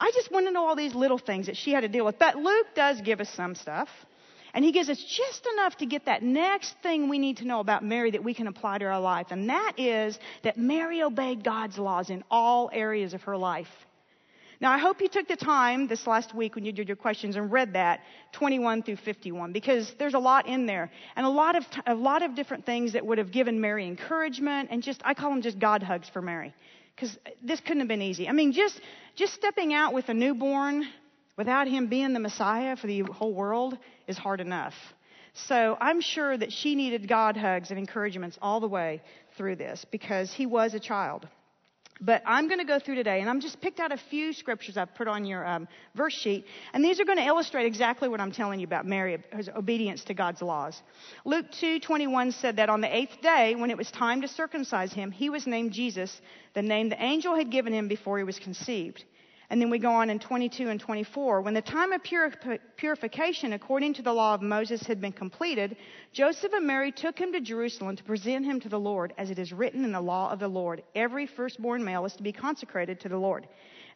I 0.00 0.10
just 0.12 0.32
want 0.32 0.46
to 0.46 0.50
know 0.50 0.66
all 0.66 0.74
these 0.74 0.96
little 0.96 1.18
things 1.18 1.46
that 1.46 1.56
she 1.56 1.70
had 1.70 1.82
to 1.82 1.88
deal 1.88 2.04
with. 2.04 2.18
But 2.18 2.34
Luke 2.34 2.66
does 2.74 3.00
give 3.00 3.20
us 3.20 3.30
some 3.30 3.54
stuff. 3.54 3.88
And 4.54 4.64
he 4.64 4.72
gives 4.72 4.88
us 4.88 4.98
just 4.98 5.46
enough 5.54 5.76
to 5.76 5.86
get 5.86 6.06
that 6.06 6.24
next 6.24 6.74
thing 6.82 7.08
we 7.08 7.20
need 7.20 7.36
to 7.36 7.44
know 7.44 7.60
about 7.60 7.84
Mary 7.84 8.10
that 8.10 8.24
we 8.24 8.34
can 8.34 8.48
apply 8.48 8.78
to 8.78 8.86
our 8.86 8.98
life. 8.98 9.28
And 9.30 9.50
that 9.50 9.74
is 9.78 10.18
that 10.42 10.58
Mary 10.58 11.00
obeyed 11.02 11.44
God's 11.44 11.78
laws 11.78 12.10
in 12.10 12.24
all 12.28 12.70
areas 12.72 13.14
of 13.14 13.22
her 13.22 13.36
life. 13.36 13.68
Now, 14.60 14.72
I 14.72 14.78
hope 14.78 15.02
you 15.02 15.08
took 15.08 15.28
the 15.28 15.36
time 15.36 15.86
this 15.86 16.06
last 16.06 16.34
week 16.34 16.54
when 16.54 16.64
you 16.64 16.72
did 16.72 16.88
your 16.88 16.96
questions 16.96 17.36
and 17.36 17.52
read 17.52 17.74
that 17.74 18.00
21 18.32 18.82
through 18.84 18.96
51 18.96 19.52
because 19.52 19.92
there's 19.98 20.14
a 20.14 20.18
lot 20.18 20.46
in 20.46 20.66
there 20.66 20.90
and 21.14 21.26
a 21.26 21.28
lot 21.28 21.56
of 21.56 21.64
a 21.86 21.94
lot 21.94 22.22
of 22.22 22.34
different 22.34 22.64
things 22.64 22.94
that 22.94 23.04
would 23.04 23.18
have 23.18 23.30
given 23.30 23.60
Mary 23.60 23.86
encouragement 23.86 24.70
and 24.70 24.82
just 24.82 25.02
I 25.04 25.12
call 25.12 25.30
them 25.30 25.42
just 25.42 25.58
God 25.58 25.82
hugs 25.82 26.08
for 26.08 26.22
Mary 26.22 26.54
because 26.94 27.18
this 27.42 27.60
couldn't 27.60 27.80
have 27.80 27.88
been 27.88 28.02
easy. 28.02 28.28
I 28.28 28.32
mean, 28.32 28.52
just 28.52 28.80
just 29.14 29.34
stepping 29.34 29.74
out 29.74 29.92
with 29.92 30.08
a 30.08 30.14
newborn 30.14 30.84
without 31.36 31.68
him 31.68 31.88
being 31.88 32.14
the 32.14 32.20
Messiah 32.20 32.76
for 32.76 32.86
the 32.86 33.02
whole 33.02 33.34
world 33.34 33.76
is 34.06 34.16
hard 34.16 34.40
enough. 34.40 34.74
So 35.34 35.76
I'm 35.78 36.00
sure 36.00 36.36
that 36.36 36.50
she 36.50 36.74
needed 36.74 37.06
God 37.08 37.36
hugs 37.36 37.68
and 37.68 37.78
encouragements 37.78 38.38
all 38.40 38.60
the 38.60 38.68
way 38.68 39.02
through 39.36 39.56
this 39.56 39.84
because 39.90 40.32
he 40.32 40.46
was 40.46 40.72
a 40.72 40.80
child. 40.80 41.28
But 42.00 42.22
I'm 42.26 42.46
going 42.46 42.58
to 42.58 42.66
go 42.66 42.78
through 42.78 42.96
today, 42.96 43.20
and 43.20 43.30
I'm 43.30 43.40
just 43.40 43.60
picked 43.60 43.80
out 43.80 43.90
a 43.90 43.96
few 43.96 44.34
scriptures 44.34 44.76
I've 44.76 44.94
put 44.94 45.08
on 45.08 45.24
your 45.24 45.46
um, 45.46 45.66
verse 45.94 46.12
sheet, 46.12 46.44
and 46.74 46.84
these 46.84 47.00
are 47.00 47.04
going 47.04 47.16
to 47.16 47.24
illustrate 47.24 47.64
exactly 47.64 48.08
what 48.08 48.20
I'm 48.20 48.32
telling 48.32 48.60
you 48.60 48.66
about 48.66 48.86
Mary, 48.86 49.18
obedience 49.54 50.04
to 50.04 50.14
God's 50.14 50.42
laws. 50.42 50.80
Luke 51.24 51.46
2:21 51.52 52.34
said 52.34 52.56
that 52.56 52.68
on 52.68 52.82
the 52.82 52.94
eighth 52.94 53.22
day, 53.22 53.54
when 53.54 53.70
it 53.70 53.78
was 53.78 53.90
time 53.90 54.20
to 54.20 54.28
circumcise 54.28 54.92
him, 54.92 55.10
he 55.10 55.30
was 55.30 55.46
named 55.46 55.72
Jesus, 55.72 56.20
the 56.54 56.62
name 56.62 56.90
the 56.90 57.02
angel 57.02 57.34
had 57.34 57.50
given 57.50 57.72
him 57.72 57.88
before 57.88 58.18
he 58.18 58.24
was 58.24 58.38
conceived. 58.38 59.04
And 59.48 59.60
then 59.60 59.70
we 59.70 59.78
go 59.78 59.92
on 59.92 60.10
in 60.10 60.18
22 60.18 60.68
and 60.68 60.80
24. 60.80 61.40
When 61.40 61.54
the 61.54 61.62
time 61.62 61.92
of 61.92 62.02
purification 62.02 63.52
according 63.52 63.94
to 63.94 64.02
the 64.02 64.12
law 64.12 64.34
of 64.34 64.42
Moses 64.42 64.82
had 64.82 65.00
been 65.00 65.12
completed, 65.12 65.76
Joseph 66.12 66.52
and 66.52 66.66
Mary 66.66 66.90
took 66.90 67.16
him 67.16 67.32
to 67.32 67.40
Jerusalem 67.40 67.94
to 67.94 68.02
present 68.02 68.44
him 68.44 68.58
to 68.60 68.68
the 68.68 68.80
Lord, 68.80 69.12
as 69.16 69.30
it 69.30 69.38
is 69.38 69.52
written 69.52 69.84
in 69.84 69.92
the 69.92 70.00
law 70.00 70.32
of 70.32 70.40
the 70.40 70.48
Lord. 70.48 70.82
Every 70.96 71.26
firstborn 71.26 71.84
male 71.84 72.04
is 72.04 72.14
to 72.14 72.24
be 72.24 72.32
consecrated 72.32 72.98
to 73.00 73.08
the 73.08 73.18
Lord, 73.18 73.46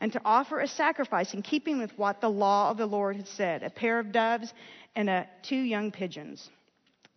and 0.00 0.12
to 0.12 0.20
offer 0.24 0.60
a 0.60 0.68
sacrifice 0.68 1.34
in 1.34 1.42
keeping 1.42 1.78
with 1.78 1.98
what 1.98 2.20
the 2.20 2.30
law 2.30 2.70
of 2.70 2.76
the 2.76 2.86
Lord 2.86 3.16
had 3.16 3.26
said 3.26 3.64
a 3.64 3.70
pair 3.70 3.98
of 3.98 4.12
doves 4.12 4.54
and 4.94 5.10
a, 5.10 5.26
two 5.42 5.56
young 5.56 5.90
pigeons. 5.90 6.48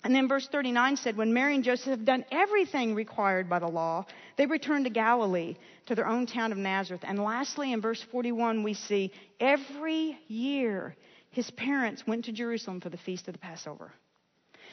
And 0.04 0.14
then 0.14 0.28
verse 0.28 0.48
39 0.52 0.98
said, 0.98 1.16
When 1.16 1.34
Mary 1.34 1.56
and 1.56 1.64
Joseph 1.64 1.88
have 1.88 2.06
done 2.06 2.26
everything 2.32 2.94
required 2.94 3.50
by 3.50 3.60
the 3.60 3.68
law, 3.68 4.06
they 4.36 4.46
returned 4.46 4.86
to 4.86 4.92
Galilee, 4.92 5.56
to 5.86 5.96
their 5.96 6.08
own 6.08 6.26
town 6.26 6.52
of 6.52 6.58
Nazareth. 6.58 7.04
And 7.06 7.24
lastly, 7.24 7.72
in 7.72 7.82
verse 7.82 8.04
41, 8.12 8.64
we 8.64 8.74
see 8.74 9.12
every 9.40 10.20
year 10.28 10.96
his 11.32 11.50
parents 11.52 12.06
went 12.06 12.26
to 12.26 12.34
Jerusalem 12.34 12.82
for 12.82 12.90
the 12.90 12.98
feast 12.98 13.28
of 13.28 13.34
the 13.34 13.40
Passover. 13.40 13.92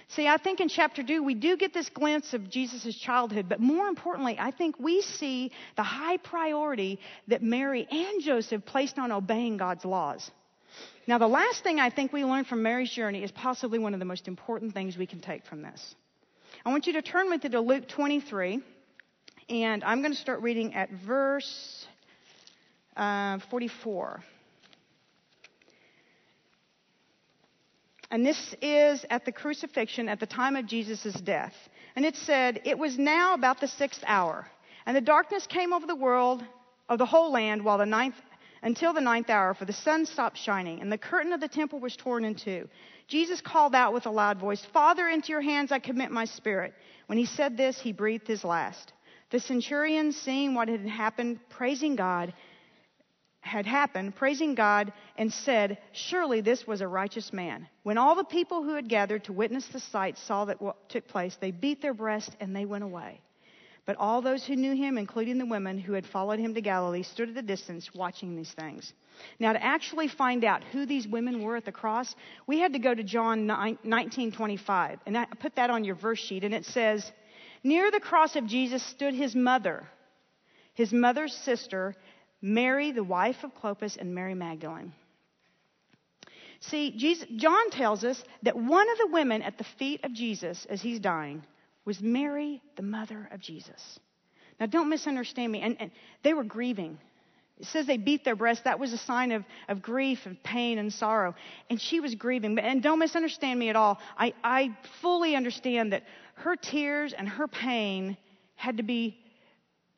See, 0.08 0.26
I 0.26 0.38
think 0.38 0.58
in 0.58 0.68
chapter 0.68 1.04
2, 1.04 1.22
we 1.22 1.34
do 1.34 1.56
get 1.56 1.72
this 1.72 1.88
glimpse 1.88 2.34
of 2.34 2.50
Jesus' 2.50 2.96
childhood, 2.96 3.48
but 3.48 3.60
more 3.60 3.86
importantly, 3.86 4.36
I 4.38 4.50
think 4.50 4.76
we 4.80 5.02
see 5.02 5.52
the 5.76 5.84
high 5.84 6.16
priority 6.16 6.98
that 7.28 7.44
Mary 7.44 7.86
and 7.88 8.20
Joseph 8.20 8.64
placed 8.66 8.98
on 8.98 9.12
obeying 9.12 9.56
God's 9.56 9.84
laws. 9.84 10.28
Now, 11.06 11.18
the 11.18 11.28
last 11.28 11.62
thing 11.62 11.80
I 11.80 11.90
think 11.90 12.12
we 12.12 12.24
learn 12.24 12.44
from 12.44 12.62
Mary's 12.62 12.90
journey 12.90 13.22
is 13.22 13.30
possibly 13.30 13.78
one 13.78 13.94
of 13.94 14.00
the 14.00 14.06
most 14.06 14.28
important 14.28 14.74
things 14.74 14.96
we 14.96 15.06
can 15.06 15.20
take 15.20 15.44
from 15.44 15.62
this. 15.62 15.94
I 16.64 16.70
want 16.70 16.86
you 16.86 16.92
to 16.94 17.02
turn 17.02 17.30
with 17.30 17.42
me 17.42 17.50
to 17.50 17.60
Luke 17.60 17.88
23, 17.88 18.60
and 19.48 19.82
I'm 19.82 20.02
going 20.02 20.12
to 20.12 20.20
start 20.20 20.40
reading 20.42 20.74
at 20.74 20.90
verse 20.90 21.86
uh, 22.96 23.38
44. 23.50 24.22
And 28.10 28.26
this 28.26 28.54
is 28.60 29.04
at 29.08 29.24
the 29.24 29.32
crucifixion 29.32 30.08
at 30.08 30.20
the 30.20 30.26
time 30.26 30.56
of 30.56 30.66
Jesus' 30.66 31.14
death. 31.20 31.54
And 31.96 32.04
it 32.04 32.16
said, 32.16 32.60
It 32.64 32.78
was 32.78 32.98
now 32.98 33.34
about 33.34 33.60
the 33.60 33.68
sixth 33.68 34.02
hour, 34.06 34.46
and 34.86 34.96
the 34.96 35.00
darkness 35.00 35.46
came 35.46 35.72
over 35.72 35.86
the 35.86 35.96
world, 35.96 36.42
of 36.90 36.98
the 36.98 37.06
whole 37.06 37.30
land, 37.30 37.64
while 37.64 37.78
the 37.78 37.86
ninth 37.86 38.16
until 38.62 38.92
the 38.92 39.00
ninth 39.00 39.30
hour, 39.30 39.54
for 39.54 39.64
the 39.64 39.72
sun 39.72 40.06
stopped 40.06 40.36
shining, 40.36 40.80
and 40.80 40.90
the 40.90 40.98
curtain 40.98 41.32
of 41.32 41.40
the 41.40 41.48
temple 41.48 41.80
was 41.80 41.96
torn 41.96 42.24
in 42.24 42.34
two. 42.34 42.68
Jesus 43.08 43.40
called 43.40 43.74
out 43.74 43.92
with 43.92 44.06
a 44.06 44.10
loud 44.10 44.38
voice, 44.38 44.64
Father, 44.72 45.08
into 45.08 45.28
your 45.28 45.40
hands 45.40 45.72
I 45.72 45.78
commit 45.78 46.10
my 46.10 46.24
spirit. 46.24 46.74
When 47.06 47.18
he 47.18 47.26
said 47.26 47.56
this, 47.56 47.80
he 47.80 47.92
breathed 47.92 48.26
his 48.26 48.44
last. 48.44 48.92
The 49.30 49.40
centurion, 49.40 50.12
seeing 50.12 50.54
what 50.54 50.68
had 50.68 50.86
happened, 50.86 51.40
praising 51.48 51.96
God, 51.96 52.34
had 53.40 53.66
happened, 53.66 54.14
praising 54.14 54.54
God, 54.54 54.92
and 55.16 55.32
said, 55.32 55.78
Surely 55.92 56.40
this 56.40 56.66
was 56.66 56.80
a 56.80 56.88
righteous 56.88 57.32
man. 57.32 57.66
When 57.82 57.98
all 57.98 58.14
the 58.14 58.24
people 58.24 58.62
who 58.62 58.74
had 58.74 58.88
gathered 58.88 59.24
to 59.24 59.32
witness 59.32 59.66
the 59.68 59.80
sight 59.80 60.18
saw 60.18 60.44
that 60.44 60.60
what 60.60 60.88
took 60.88 61.08
place, 61.08 61.36
they 61.40 61.50
beat 61.50 61.80
their 61.80 61.94
breast 61.94 62.36
and 62.40 62.54
they 62.54 62.64
went 62.64 62.84
away. 62.84 63.20
But 63.90 63.96
all 63.98 64.22
those 64.22 64.46
who 64.46 64.54
knew 64.54 64.76
him, 64.76 64.96
including 64.98 65.38
the 65.38 65.46
women 65.46 65.76
who 65.76 65.94
had 65.94 66.06
followed 66.06 66.38
him 66.38 66.54
to 66.54 66.60
Galilee, 66.60 67.02
stood 67.02 67.30
at 67.30 67.36
a 67.36 67.42
distance 67.42 67.92
watching 67.92 68.36
these 68.36 68.52
things. 68.52 68.92
Now, 69.40 69.52
to 69.52 69.60
actually 69.60 70.06
find 70.06 70.44
out 70.44 70.62
who 70.62 70.86
these 70.86 71.08
women 71.08 71.42
were 71.42 71.56
at 71.56 71.64
the 71.64 71.72
cross, 71.72 72.14
we 72.46 72.60
had 72.60 72.74
to 72.74 72.78
go 72.78 72.94
to 72.94 73.02
John 73.02 73.48
19:25, 73.48 75.00
and 75.06 75.18
I 75.18 75.24
put 75.24 75.56
that 75.56 75.70
on 75.70 75.82
your 75.82 75.96
verse 75.96 76.20
sheet, 76.20 76.44
and 76.44 76.54
it 76.54 76.66
says, 76.66 77.10
"Near 77.64 77.90
the 77.90 77.98
cross 77.98 78.36
of 78.36 78.46
Jesus 78.46 78.80
stood 78.80 79.12
his 79.12 79.34
mother, 79.34 79.88
his 80.74 80.92
mother's 80.92 81.34
sister, 81.34 81.96
Mary, 82.40 82.92
the 82.92 83.02
wife 83.02 83.42
of 83.42 83.56
Clopas, 83.56 83.96
and 83.96 84.14
Mary 84.14 84.36
Magdalene." 84.36 84.92
See, 86.60 86.92
Jesus, 86.92 87.26
John 87.34 87.70
tells 87.70 88.04
us 88.04 88.22
that 88.44 88.56
one 88.56 88.88
of 88.88 88.98
the 88.98 89.08
women 89.08 89.42
at 89.42 89.58
the 89.58 89.64
feet 89.64 90.04
of 90.04 90.12
Jesus 90.12 90.64
as 90.66 90.80
he's 90.80 91.00
dying 91.00 91.42
was 91.84 92.00
Mary, 92.00 92.62
the 92.76 92.82
mother 92.82 93.28
of 93.32 93.40
Jesus. 93.40 93.98
Now, 94.58 94.66
don't 94.66 94.88
misunderstand 94.88 95.50
me. 95.50 95.60
And, 95.62 95.76
and 95.80 95.90
they 96.22 96.34
were 96.34 96.44
grieving. 96.44 96.98
It 97.58 97.66
says 97.66 97.86
they 97.86 97.96
beat 97.96 98.24
their 98.24 98.36
breasts. 98.36 98.64
That 98.64 98.78
was 98.78 98.92
a 98.92 98.98
sign 98.98 99.32
of, 99.32 99.44
of 99.68 99.82
grief 99.82 100.20
and 100.24 100.42
pain 100.42 100.78
and 100.78 100.92
sorrow. 100.92 101.34
And 101.68 101.80
she 101.80 102.00
was 102.00 102.14
grieving. 102.14 102.58
And 102.58 102.82
don't 102.82 102.98
misunderstand 102.98 103.58
me 103.58 103.68
at 103.68 103.76
all. 103.76 103.98
I, 104.16 104.34
I 104.44 104.76
fully 105.00 105.36
understand 105.36 105.92
that 105.92 106.04
her 106.36 106.56
tears 106.56 107.12
and 107.12 107.28
her 107.28 107.48
pain 107.48 108.16
had 108.54 108.76
to 108.76 108.82
be 108.82 109.18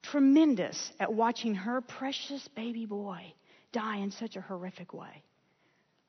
tremendous 0.03 0.92
at 0.99 1.12
watching 1.12 1.55
her 1.55 1.81
precious 1.81 2.49
baby 2.49 2.87
boy 2.87 3.33
die 3.73 3.99
in 3.99 4.11
such 4.11 4.37
a 4.37 4.40
horrific 4.40 4.92
way. 4.92 5.23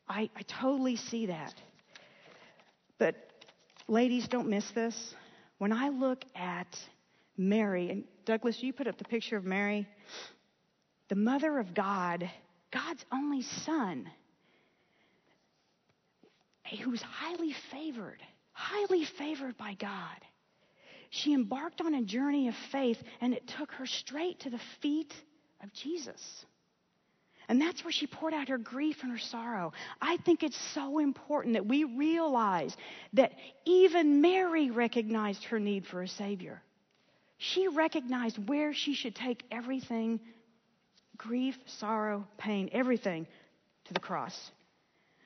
I, 0.08 0.30
I 0.36 0.42
totally 0.44 0.96
see 0.96 1.28
that. 1.28 1.54
But, 2.98 3.16
ladies, 3.88 4.28
don't 4.28 4.50
miss 4.50 4.70
this. 4.72 5.16
When 5.63 5.71
I 5.71 5.88
look 5.88 6.26
at 6.36 6.78
Mary, 7.38 7.89
and 7.89 8.04
Douglas, 8.26 8.62
you 8.62 8.73
put 8.73 8.86
up 8.86 8.97
the 8.97 9.06
picture 9.06 9.38
of 9.38 9.45
Mary, 9.45 9.88
the 11.08 11.15
mother 11.15 11.58
of 11.58 11.73
God, 11.73 12.30
God's 12.69 13.06
only 13.13 13.43
son, 13.43 14.12
who 16.82 16.89
was 16.89 17.02
highly 17.02 17.54
favored, 17.71 18.21
highly 18.52 19.06
favored 19.06 19.56
by 19.56 19.76
God. 19.76 20.19
She 21.12 21.34
embarked 21.34 21.80
on 21.80 21.93
a 21.93 22.02
journey 22.02 22.49
of 22.49 22.56
faith, 22.69 23.02
and 23.21 23.34
it 23.34 23.47
took 23.47 23.71
her 23.71 23.86
straight 23.86 24.41
to 24.41 24.49
the 24.49 24.60
feet 24.82 25.13
of 25.63 25.71
Jesus. 25.71 26.45
And 27.50 27.62
that's 27.62 27.84
where 27.84 27.92
she 27.92 28.08
poured 28.08 28.34
out 28.34 28.50
her 28.50 28.58
grief 28.58 28.98
and 29.02 29.12
her 29.12 29.18
sorrow. 29.18 29.74
I 30.02 30.18
think 30.18 30.44
it's 30.44 30.60
so 30.74 31.00
important 31.00 31.56
that 31.56 31.66
we 31.66 31.84
realize 31.84 32.76
that 33.14 33.34
even 33.66 34.22
Mary 34.22 34.72
recognized 34.72 35.44
her 35.46 35.60
need 35.60 35.86
for 35.86 36.02
a 36.02 36.08
Savior. 36.08 36.62
She 37.38 37.68
recognized 37.68 38.38
where 38.48 38.74
she 38.74 38.94
should 38.94 39.16
take 39.16 39.44
everything 39.52 40.20
grief, 41.18 41.56
sorrow, 41.66 42.26
pain, 42.38 42.70
everything 42.72 43.28
to 43.86 43.94
the 43.94 44.00
cross. 44.00 44.52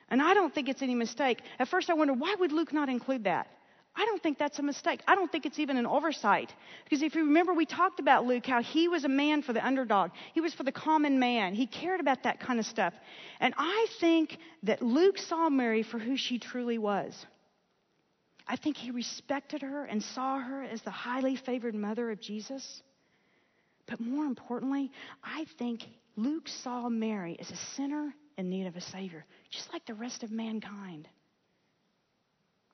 And 0.08 0.22
I 0.22 0.34
don't 0.34 0.54
think 0.54 0.68
it's 0.68 0.82
any 0.82 0.94
mistake. 0.94 1.40
At 1.58 1.68
first, 1.68 1.90
I 1.90 1.94
wondered 1.94 2.18
why 2.18 2.34
would 2.38 2.52
Luke 2.52 2.72
not 2.72 2.88
include 2.88 3.24
that? 3.24 3.48
I 3.98 4.04
don't 4.04 4.22
think 4.22 4.38
that's 4.38 4.60
a 4.60 4.62
mistake. 4.62 5.00
I 5.08 5.16
don't 5.16 5.30
think 5.30 5.44
it's 5.44 5.58
even 5.58 5.76
an 5.76 5.84
oversight. 5.84 6.54
Because 6.84 7.02
if 7.02 7.16
you 7.16 7.24
remember, 7.24 7.52
we 7.52 7.66
talked 7.66 7.98
about 7.98 8.26
Luke, 8.26 8.46
how 8.46 8.62
he 8.62 8.86
was 8.86 9.04
a 9.04 9.08
man 9.08 9.42
for 9.42 9.52
the 9.52 9.66
underdog. 9.66 10.12
He 10.34 10.40
was 10.40 10.54
for 10.54 10.62
the 10.62 10.70
common 10.70 11.18
man. 11.18 11.52
He 11.52 11.66
cared 11.66 11.98
about 11.98 12.22
that 12.22 12.38
kind 12.38 12.60
of 12.60 12.66
stuff. 12.66 12.94
And 13.40 13.54
I 13.58 13.88
think 13.98 14.38
that 14.62 14.82
Luke 14.82 15.18
saw 15.18 15.50
Mary 15.50 15.82
for 15.82 15.98
who 15.98 16.16
she 16.16 16.38
truly 16.38 16.78
was. 16.78 17.26
I 18.46 18.54
think 18.54 18.76
he 18.76 18.92
respected 18.92 19.62
her 19.62 19.84
and 19.84 20.00
saw 20.00 20.38
her 20.38 20.62
as 20.62 20.80
the 20.82 20.92
highly 20.92 21.34
favored 21.34 21.74
mother 21.74 22.12
of 22.12 22.20
Jesus. 22.20 22.82
But 23.88 23.98
more 23.98 24.26
importantly, 24.26 24.92
I 25.24 25.44
think 25.58 25.82
Luke 26.14 26.46
saw 26.46 26.88
Mary 26.88 27.36
as 27.40 27.50
a 27.50 27.56
sinner 27.74 28.14
in 28.36 28.48
need 28.48 28.68
of 28.68 28.76
a 28.76 28.80
Savior, 28.80 29.24
just 29.50 29.72
like 29.72 29.84
the 29.86 29.94
rest 29.94 30.22
of 30.22 30.30
mankind. 30.30 31.08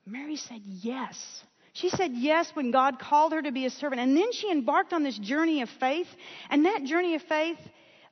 Mary 0.07 0.37
said 0.37 0.61
yes. 0.65 1.43
She 1.73 1.89
said 1.89 2.13
yes 2.15 2.51
when 2.55 2.71
God 2.71 2.99
called 2.99 3.33
her 3.33 3.43
to 3.43 3.51
be 3.51 3.67
a 3.67 3.71
servant. 3.71 4.01
And 4.01 4.17
then 4.17 4.33
she 4.33 4.51
embarked 4.51 4.93
on 4.93 5.03
this 5.03 5.19
journey 5.19 5.63
of 5.63 5.69
faith. 5.81 6.07
And 6.51 6.67
that 6.67 6.85
journey 6.85 7.15
of 7.15 7.23
faith, 7.23 7.59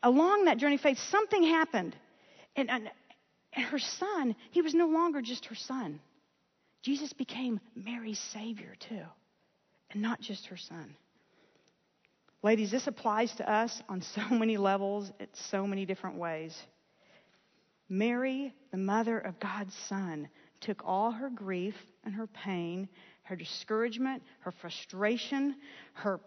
along 0.02 0.46
that 0.46 0.59
journey 0.59 0.76
of 0.76 0.81
faith, 0.81 0.98
something 1.11 1.44
happened. 1.44 1.94
And, 2.57 2.70
and, 2.70 2.90
and 3.52 3.64
her 3.66 3.78
son, 3.78 4.35
he 4.50 4.62
was 4.62 4.74
no 4.74 4.88
longer 4.88 5.22
just 5.22 5.46
her 5.46 5.55
son. 5.55 6.00
Jesus 6.83 7.12
became 7.12 7.61
Mary's 7.76 8.18
Savior 8.33 8.74
too, 8.81 9.05
and 9.92 10.02
not 10.02 10.20
just 10.20 10.46
her 10.46 10.57
son. 10.57 10.96
Ladies, 12.42 12.72
this 12.72 12.88
applies 12.88 13.33
to 13.37 13.50
us 13.50 13.81
on 13.88 14.02
so 14.02 14.22
many 14.31 14.57
levels, 14.57 15.12
in 15.20 15.28
so 15.50 15.66
many 15.66 15.87
different 15.87 16.16
ways. 16.16 16.57
Mary, 17.88 18.52
the 18.72 18.78
mother 18.78 19.18
of 19.18 19.38
God's 19.38 19.74
Son, 19.88 20.28
took 20.62 20.83
all 20.85 21.11
her 21.11 21.29
grief 21.29 21.75
and 22.05 22.14
her 22.14 22.27
pain, 22.27 22.88
her 23.25 23.37
discouragement, 23.37 24.22
her 24.40 24.53
frustration, 24.61 25.57
her 25.94 26.20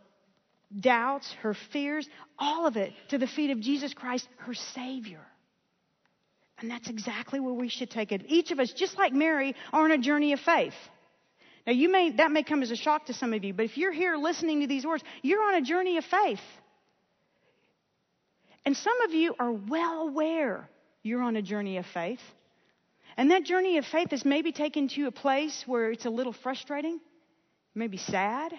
doubts, 0.79 1.31
her 1.41 1.55
fears, 1.71 2.07
all 2.37 2.67
of 2.67 2.77
it 2.77 2.93
to 3.09 3.17
the 3.17 3.27
feet 3.27 3.51
of 3.51 3.59
Jesus 3.59 3.93
Christ, 3.93 4.27
her 4.37 4.53
Savior. 4.53 5.25
And 6.59 6.71
that's 6.71 6.89
exactly 6.89 7.39
where 7.39 7.53
we 7.53 7.67
should 7.67 7.89
take 7.89 8.11
it. 8.11 8.23
Each 8.27 8.51
of 8.51 8.59
us, 8.59 8.71
just 8.71 8.97
like 8.97 9.13
Mary, 9.13 9.55
are 9.73 9.83
on 9.83 9.91
a 9.91 9.97
journey 9.97 10.33
of 10.33 10.39
faith. 10.39 10.73
Now, 11.67 11.73
you 11.73 11.91
may, 11.91 12.11
that 12.11 12.31
may 12.31 12.43
come 12.43 12.61
as 12.61 12.71
a 12.71 12.75
shock 12.75 13.07
to 13.07 13.13
some 13.13 13.33
of 13.33 13.43
you, 13.43 13.53
but 13.53 13.65
if 13.65 13.77
you're 13.77 13.91
here 13.91 14.15
listening 14.17 14.61
to 14.61 14.67
these 14.67 14.85
words, 14.85 15.03
you're 15.21 15.43
on 15.43 15.55
a 15.55 15.61
journey 15.61 15.97
of 15.97 16.05
faith. 16.05 16.41
And 18.65 18.77
some 18.77 19.01
of 19.01 19.13
you 19.13 19.35
are 19.39 19.51
well 19.51 20.07
aware 20.07 20.69
you're 21.03 21.21
on 21.21 21.35
a 21.35 21.41
journey 21.41 21.77
of 21.77 21.85
faith. 21.87 22.21
And 23.17 23.31
that 23.31 23.43
journey 23.43 23.77
of 23.77 23.85
faith 23.85 24.11
has 24.11 24.25
maybe 24.25 24.51
taken 24.51 24.87
to 24.89 25.07
a 25.07 25.11
place 25.11 25.63
where 25.65 25.91
it's 25.91 26.05
a 26.05 26.09
little 26.09 26.33
frustrating. 26.33 26.99
maybe 27.73 27.97
sad. 27.97 28.53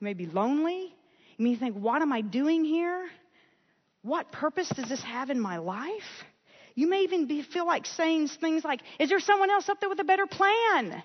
maybe 0.00 0.26
lonely. 0.26 0.94
You 1.36 1.44
may 1.44 1.56
think, 1.56 1.76
what 1.76 2.02
am 2.02 2.12
I 2.12 2.20
doing 2.20 2.64
here? 2.64 3.08
What 4.02 4.32
purpose 4.32 4.68
does 4.68 4.88
this 4.88 5.02
have 5.02 5.30
in 5.30 5.40
my 5.40 5.58
life? 5.58 6.24
You 6.74 6.88
may 6.88 7.02
even 7.02 7.26
be, 7.26 7.42
feel 7.42 7.66
like 7.66 7.86
saying 7.86 8.28
things 8.28 8.64
like, 8.64 8.80
is 8.98 9.08
there 9.08 9.20
someone 9.20 9.50
else 9.50 9.68
up 9.68 9.80
there 9.80 9.88
with 9.88 10.00
a 10.00 10.04
better 10.04 10.26
plan? 10.26 11.02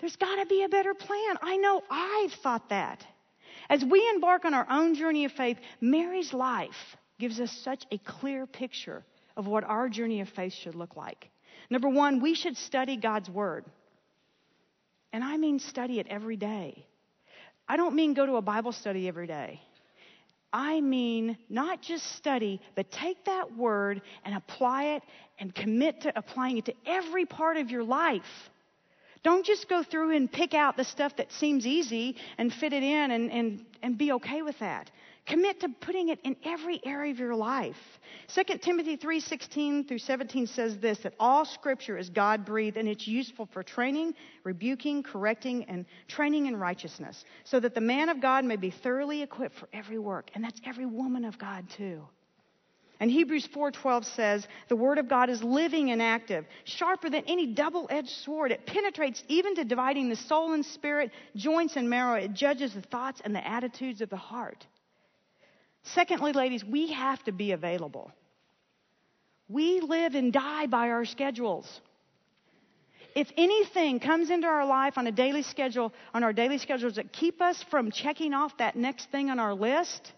There's 0.00 0.16
got 0.16 0.36
to 0.36 0.46
be 0.46 0.62
a 0.64 0.68
better 0.68 0.94
plan. 0.94 1.36
I 1.42 1.56
know 1.58 1.82
I've 1.90 2.32
thought 2.42 2.70
that. 2.70 3.04
As 3.68 3.84
we 3.84 4.08
embark 4.14 4.44
on 4.44 4.54
our 4.54 4.66
own 4.70 4.94
journey 4.94 5.26
of 5.26 5.32
faith, 5.32 5.58
Mary's 5.80 6.32
life 6.32 6.96
gives 7.18 7.38
us 7.38 7.52
such 7.62 7.84
a 7.92 7.98
clear 7.98 8.46
picture 8.46 9.04
of 9.36 9.46
what 9.46 9.62
our 9.64 9.88
journey 9.88 10.22
of 10.22 10.28
faith 10.30 10.54
should 10.54 10.74
look 10.74 10.96
like. 10.96 11.30
Number 11.70 11.88
one, 11.88 12.20
we 12.20 12.34
should 12.34 12.56
study 12.56 12.96
God's 12.96 13.30
Word. 13.30 13.64
And 15.12 15.24
I 15.24 15.36
mean 15.36 15.58
study 15.60 16.00
it 16.00 16.06
every 16.08 16.36
day. 16.36 16.84
I 17.68 17.76
don't 17.76 17.94
mean 17.94 18.14
go 18.14 18.26
to 18.26 18.36
a 18.36 18.42
Bible 18.42 18.72
study 18.72 19.06
every 19.08 19.28
day. 19.28 19.60
I 20.52 20.80
mean 20.80 21.38
not 21.48 21.80
just 21.80 22.04
study, 22.16 22.60
but 22.74 22.90
take 22.90 23.24
that 23.26 23.56
Word 23.56 24.02
and 24.24 24.34
apply 24.34 24.96
it 24.96 25.02
and 25.38 25.54
commit 25.54 26.02
to 26.02 26.12
applying 26.18 26.58
it 26.58 26.64
to 26.66 26.74
every 26.86 27.24
part 27.24 27.56
of 27.56 27.70
your 27.70 27.84
life. 27.84 28.50
Don't 29.22 29.44
just 29.44 29.68
go 29.68 29.82
through 29.82 30.16
and 30.16 30.30
pick 30.30 30.54
out 30.54 30.76
the 30.76 30.84
stuff 30.84 31.16
that 31.16 31.30
seems 31.32 31.66
easy 31.66 32.16
and 32.38 32.52
fit 32.52 32.72
it 32.72 32.82
in 32.82 33.10
and, 33.10 33.30
and, 33.30 33.64
and 33.82 33.98
be 33.98 34.12
okay 34.12 34.42
with 34.42 34.58
that. 34.60 34.90
Commit 35.26 35.60
to 35.60 35.68
putting 35.68 36.08
it 36.08 36.18
in 36.24 36.36
every 36.44 36.80
area 36.84 37.12
of 37.12 37.18
your 37.18 37.34
life. 37.34 37.76
2 38.28 38.60
Timothy 38.62 38.96
3:16 38.96 39.86
through 39.86 39.98
17 39.98 40.46
says 40.46 40.78
this 40.78 40.98
that 41.00 41.14
all 41.20 41.44
scripture 41.44 41.96
is 41.96 42.10
God-breathed 42.10 42.76
and 42.76 42.88
it's 42.88 43.06
useful 43.06 43.46
for 43.46 43.62
training, 43.62 44.14
rebuking, 44.44 45.02
correcting 45.02 45.64
and 45.64 45.84
training 46.08 46.46
in 46.46 46.56
righteousness, 46.56 47.24
so 47.44 47.60
that 47.60 47.74
the 47.74 47.80
man 47.80 48.08
of 48.08 48.20
God 48.20 48.44
may 48.44 48.56
be 48.56 48.70
thoroughly 48.70 49.22
equipped 49.22 49.56
for 49.56 49.68
every 49.72 49.98
work, 49.98 50.30
and 50.34 50.42
that's 50.42 50.60
every 50.64 50.86
woman 50.86 51.24
of 51.24 51.38
God 51.38 51.68
too. 51.70 52.02
And 53.00 53.10
Hebrews 53.10 53.46
4:12 53.46 54.04
says, 54.04 54.46
"The 54.68 54.76
word 54.76 54.98
of 54.98 55.08
God 55.08 55.30
is 55.30 55.42
living 55.42 55.90
and 55.90 56.02
active, 56.02 56.46
sharper 56.64 57.08
than 57.08 57.24
any 57.26 57.46
double-edged 57.46 58.10
sword. 58.10 58.52
It 58.52 58.66
penetrates 58.66 59.24
even 59.28 59.54
to 59.54 59.64
dividing 59.64 60.10
the 60.10 60.16
soul 60.16 60.52
and 60.52 60.64
spirit, 60.64 61.10
joints 61.34 61.76
and 61.76 61.88
marrow. 61.88 62.14
It 62.14 62.34
judges 62.34 62.74
the 62.74 62.82
thoughts 62.82 63.22
and 63.24 63.34
the 63.34 63.46
attitudes 63.46 64.02
of 64.02 64.10
the 64.10 64.16
heart." 64.16 64.66
Secondly, 65.82 66.32
ladies, 66.32 66.64
we 66.64 66.92
have 66.92 67.22
to 67.24 67.32
be 67.32 67.52
available. 67.52 68.12
We 69.48 69.80
live 69.80 70.14
and 70.14 70.32
die 70.32 70.66
by 70.66 70.90
our 70.90 71.04
schedules. 71.04 71.80
If 73.16 73.28
anything 73.36 73.98
comes 73.98 74.30
into 74.30 74.46
our 74.46 74.64
life 74.64 74.96
on 74.96 75.06
a 75.06 75.12
daily 75.12 75.42
schedule, 75.42 75.92
on 76.14 76.22
our 76.22 76.32
daily 76.32 76.58
schedules 76.58 76.94
that 76.94 77.12
keep 77.12 77.42
us 77.42 77.64
from 77.70 77.90
checking 77.90 78.34
off 78.34 78.56
that 78.58 78.76
next 78.76 79.10
thing 79.10 79.30
on 79.30 79.40
our 79.40 79.54
list, 79.54 80.12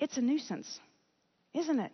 it's 0.00 0.16
a 0.16 0.20
nuisance, 0.20 0.80
isn't 1.54 1.78
it? 1.78 1.92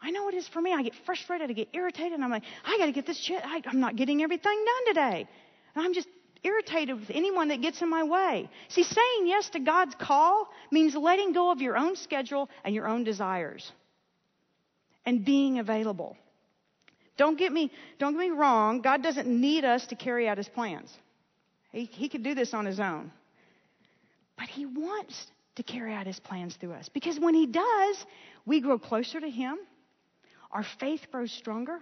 I 0.00 0.10
know 0.10 0.28
it 0.28 0.34
is 0.34 0.46
for 0.46 0.60
me. 0.60 0.72
I 0.72 0.82
get 0.82 0.94
frustrated, 1.04 1.50
I 1.50 1.52
get 1.52 1.70
irritated, 1.72 2.12
and 2.12 2.22
I'm 2.22 2.30
like, 2.30 2.44
I 2.64 2.78
got 2.78 2.86
to 2.86 2.92
get 2.92 3.06
this 3.06 3.18
shit. 3.18 3.40
I, 3.44 3.60
I'm 3.66 3.80
not 3.80 3.96
getting 3.96 4.22
everything 4.22 4.64
done 4.64 4.94
today. 4.94 5.28
And 5.74 5.84
I'm 5.84 5.94
just 5.94 6.08
irritated 6.46 6.98
with 7.00 7.10
anyone 7.10 7.48
that 7.48 7.60
gets 7.60 7.82
in 7.82 7.90
my 7.90 8.04
way. 8.04 8.48
See, 8.68 8.82
saying 8.82 9.26
yes 9.26 9.50
to 9.50 9.60
God's 9.60 9.94
call 10.00 10.48
means 10.70 10.94
letting 10.94 11.32
go 11.32 11.50
of 11.50 11.60
your 11.60 11.76
own 11.76 11.96
schedule 11.96 12.48
and 12.64 12.74
your 12.74 12.86
own 12.86 13.04
desires 13.04 13.70
and 15.04 15.24
being 15.24 15.58
available. 15.58 16.16
Don't 17.16 17.38
get 17.38 17.52
me, 17.52 17.70
don't 17.98 18.12
get 18.12 18.20
me 18.20 18.30
wrong. 18.30 18.82
God 18.82 19.02
doesn't 19.02 19.26
need 19.26 19.64
us 19.64 19.86
to 19.86 19.94
carry 19.96 20.28
out 20.28 20.36
his 20.36 20.48
plans. 20.48 20.92
He, 21.72 21.84
he 21.84 22.08
could 22.08 22.22
do 22.22 22.34
this 22.34 22.54
on 22.54 22.66
his 22.66 22.78
own. 22.78 23.10
But 24.36 24.48
he 24.48 24.66
wants 24.66 25.26
to 25.56 25.62
carry 25.62 25.94
out 25.94 26.06
his 26.06 26.20
plans 26.20 26.56
through 26.56 26.72
us 26.72 26.88
because 26.90 27.18
when 27.18 27.34
he 27.34 27.46
does, 27.46 28.06
we 28.44 28.60
grow 28.60 28.78
closer 28.78 29.18
to 29.18 29.28
him. 29.30 29.56
Our 30.50 30.64
faith 30.78 31.06
grows 31.10 31.32
stronger. 31.32 31.78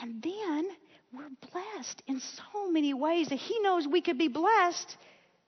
And 0.00 0.22
then 0.22 0.68
we're 1.12 1.50
blessed 1.50 2.02
in 2.06 2.20
so 2.20 2.70
many 2.70 2.94
ways 2.94 3.28
that 3.28 3.36
he 3.36 3.58
knows 3.60 3.86
we 3.86 4.00
could 4.00 4.18
be 4.18 4.28
blessed. 4.28 4.96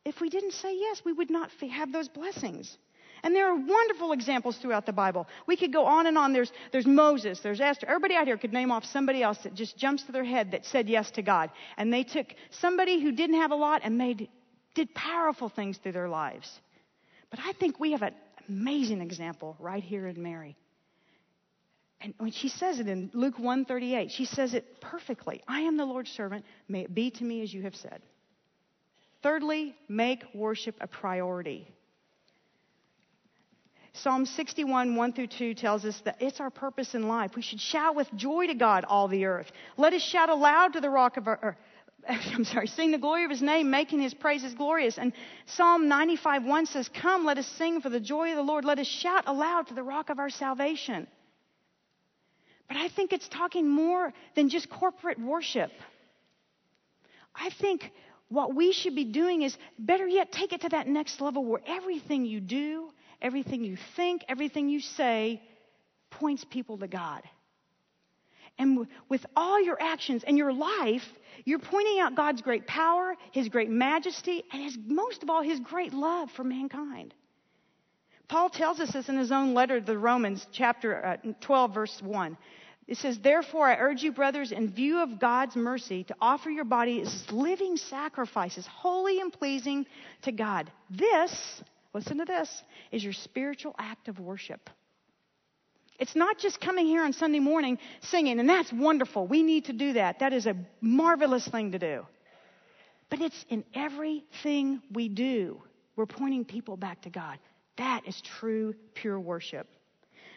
If 0.05 0.21
we 0.21 0.29
didn't 0.29 0.53
say 0.53 0.77
yes, 0.77 1.03
we 1.05 1.13
would 1.13 1.31
not 1.31 1.51
have 1.71 1.93
those 1.93 2.09
blessings. 2.09 2.77
And 3.23 3.35
there 3.35 3.49
are 3.49 3.55
wonderful 3.55 4.13
examples 4.13 4.59
throughout 4.59 4.85
the 4.85 4.93
Bible. 4.93 5.27
We 5.47 5.57
could 5.57 5.73
go 5.73 5.87
on 5.87 6.07
and 6.07 6.19
on. 6.19 6.35
There's, 6.35 6.53
there's 6.73 6.87
Moses, 6.87 7.41
there's 7.41 7.61
Esther. 7.61 7.87
Everybody 7.87 8.15
out 8.15 8.27
here 8.27 8.37
could 8.37 8.53
name 8.53 8.71
off 8.71 8.85
somebody 8.85 9.23
else 9.23 9.39
that 9.45 9.55
just 9.55 9.79
jumps 9.79 10.03
to 10.05 10.13
their 10.13 10.25
head 10.25 10.51
that 10.51 10.67
said 10.67 10.91
yes 10.91 11.11
to 11.13 11.23
God. 11.23 11.51
And 11.79 11.91
they 11.91 12.05
took 12.05 12.27
somebody 12.51 13.01
who 13.03 13.13
didn't 13.13 13.41
have 13.41 13.51
a 13.51 13.57
lot 13.57 13.81
and 13.83 13.97
made, 13.97 14.29
did 14.75 14.95
powerful 14.95 15.49
things 15.49 15.79
through 15.79 15.93
their 15.93 16.09
lives. 16.11 16.51
But 17.31 17.41
I 17.43 17.55
think 17.55 17.81
we 17.81 17.93
have 17.93 18.03
an 18.03 18.13
amazing 18.47 19.01
example 19.01 19.57
right 19.59 19.83
here 19.83 20.07
in 20.07 20.23
Mary. 20.23 20.55
And 22.05 22.13
when 22.19 22.33
she 22.33 22.51
says 22.51 22.81
it 22.81 22.87
in 22.87 23.11
Luke 23.15 23.39
138, 23.39 24.11
she 24.11 24.27
says 24.27 24.53
it 24.53 24.79
perfectly. 24.83 25.43
I 25.49 25.61
am 25.61 25.79
the 25.79 25.87
Lord's 25.87 26.11
servant. 26.11 26.45
May 26.69 26.83
it 26.83 26.95
be 26.95 27.11
to 27.11 27.25
me 27.25 27.41
as 27.41 27.53
you 27.53 27.63
have 27.63 27.75
said. 27.75 28.03
Thirdly, 29.23 29.75
make 29.89 30.23
worship 30.35 30.77
a 30.83 30.87
priority. 30.87 31.67
Psalm 33.95 34.27
61, 34.27 34.97
1 34.97 35.13
through 35.15 35.29
2 35.29 35.55
tells 35.55 35.87
us 35.87 35.99
that 36.05 36.21
it's 36.21 36.41
our 36.41 36.51
purpose 36.51 36.95
in 36.95 37.09
life. 37.09 37.31
We 37.37 37.41
should 37.41 37.61
shout 37.61 37.97
with 37.97 38.13
joy 38.15 38.49
to 38.49 38.55
God, 38.55 38.85
all 38.85 39.09
the 39.09 39.25
earth. 39.25 39.51
Let 39.79 39.95
us 39.95 40.03
shout 40.03 40.29
aloud 40.29 40.75
to 40.75 40.83
the 40.83 40.91
rock 40.91 41.17
of 41.17 41.27
our, 41.27 41.39
or, 41.41 41.49
er, 41.49 41.57
I'm 42.35 42.45
sorry, 42.45 42.67
sing 42.67 42.91
the 42.91 42.99
glory 42.99 43.25
of 43.25 43.31
his 43.31 43.41
name, 43.41 43.71
making 43.71 44.03
his 44.03 44.13
praises 44.13 44.53
glorious. 44.53 44.99
And 44.99 45.15
Psalm 45.47 45.89
95, 45.89 46.45
1 46.45 46.67
says, 46.67 46.91
Come, 46.91 47.25
let 47.25 47.39
us 47.39 47.47
sing 47.47 47.81
for 47.81 47.89
the 47.89 47.99
joy 47.99 48.29
of 48.33 48.37
the 48.37 48.43
Lord. 48.43 48.67
Let 48.67 48.79
us 48.79 48.87
shout 48.87 49.25
aloud 49.27 49.69
to 49.69 49.75
the 49.75 49.83
rock 49.83 50.11
of 50.11 50.19
our 50.19 50.29
salvation. 50.29 51.07
But 52.69 52.77
I 52.77 52.89
think 52.89 53.13
it's 53.13 53.29
talking 53.29 53.69
more 53.69 54.13
than 54.35 54.49
just 54.49 54.71
corporate 54.71 55.21
worship. 55.21 55.71
I 57.35 57.51
think 57.51 57.91
what 58.29 58.55
we 58.55 58.73
should 58.73 58.95
be 58.95 59.05
doing 59.05 59.43
is, 59.43 59.57
better 59.79 60.07
yet, 60.07 60.33
take 60.33 60.53
it 60.53 60.63
to 60.63 60.69
that 60.71 60.87
next 60.87 61.21
level 61.21 61.45
where 61.45 61.61
everything 61.67 62.25
you 62.25 62.41
do, 62.41 62.91
everything 63.21 63.65
you 63.65 63.77
think, 63.97 64.25
everything 64.29 64.69
you 64.69 64.81
say 64.81 65.43
points 66.11 66.45
people 66.45 66.79
to 66.79 66.89
God. 66.89 67.23
And 68.59 68.87
with 69.09 69.27
all 69.35 69.61
your 69.63 69.81
actions 69.81 70.23
and 70.25 70.39
your 70.39 70.53
life, 70.53 71.03
you're 71.45 71.59
pointing 71.59 71.99
out 71.99 72.15
God's 72.15 72.41
great 72.41 72.67
power, 72.67 73.15
His 73.33 73.49
great 73.49 73.69
majesty, 73.69 74.45
and 74.53 74.63
his, 74.63 74.79
most 74.87 75.23
of 75.23 75.31
all, 75.31 75.43
His 75.43 75.59
great 75.61 75.93
love 75.93 76.31
for 76.31 76.45
mankind. 76.45 77.13
Paul 78.29 78.51
tells 78.51 78.81
us 78.81 78.93
this 78.93 79.09
in 79.09 79.19
his 79.19 79.33
own 79.33 79.55
letter 79.55 79.81
to 79.81 79.87
the 79.87 79.99
Romans, 79.99 80.47
chapter 80.53 81.05
uh, 81.05 81.33
12, 81.41 81.75
verse 81.75 82.03
1. 82.03 82.37
It 82.87 82.99
says, 82.99 83.19
Therefore, 83.19 83.67
I 83.69 83.77
urge 83.77 84.03
you, 84.03 84.13
brothers, 84.13 84.53
in 84.53 84.71
view 84.71 85.03
of 85.03 85.19
God's 85.19 85.57
mercy, 85.57 86.05
to 86.05 86.17
offer 86.21 86.51
your 86.51 86.65
body 86.65 87.01
as 87.01 87.25
living 87.31 87.77
sacrifices, 87.77 88.67
holy 88.67 89.21
and 89.21 89.33
pleasing 89.33 89.87
to 90.23 90.33
God. 90.33 90.71
This 90.91 91.63
listen 91.95 92.19
to 92.19 92.25
this, 92.25 92.63
is 92.91 93.03
your 93.03 93.13
spiritual 93.13 93.75
act 93.79 94.09
of 94.09 94.19
worship. 94.19 94.69
It's 95.99 96.17
not 96.17 96.39
just 96.39 96.61
coming 96.61 96.87
here 96.87 97.05
on 97.05 97.13
Sunday 97.13 97.39
morning 97.39 97.79
singing, 98.01 98.41
and 98.41 98.49
that's 98.49 98.73
wonderful. 98.73 99.29
We 99.29 99.45
need 99.45 99.67
to 99.67 99.73
do 99.73 99.93
that. 99.93 100.19
That 100.19 100.33
is 100.33 100.47
a 100.47 100.57
marvelous 100.81 101.47
thing 101.47 101.73
to 101.73 101.79
do. 101.79 102.05
But 103.11 103.21
it's 103.21 103.45
in 103.49 103.65
everything 103.75 104.83
we 104.93 105.09
do. 105.09 105.63
We're 105.95 106.07
pointing 106.07 106.45
people 106.45 106.77
back 106.77 107.03
to 107.03 107.11
God. 107.11 107.39
That 107.77 108.03
is 108.07 108.21
true, 108.21 108.75
pure 108.95 109.19
worship. 109.19 109.67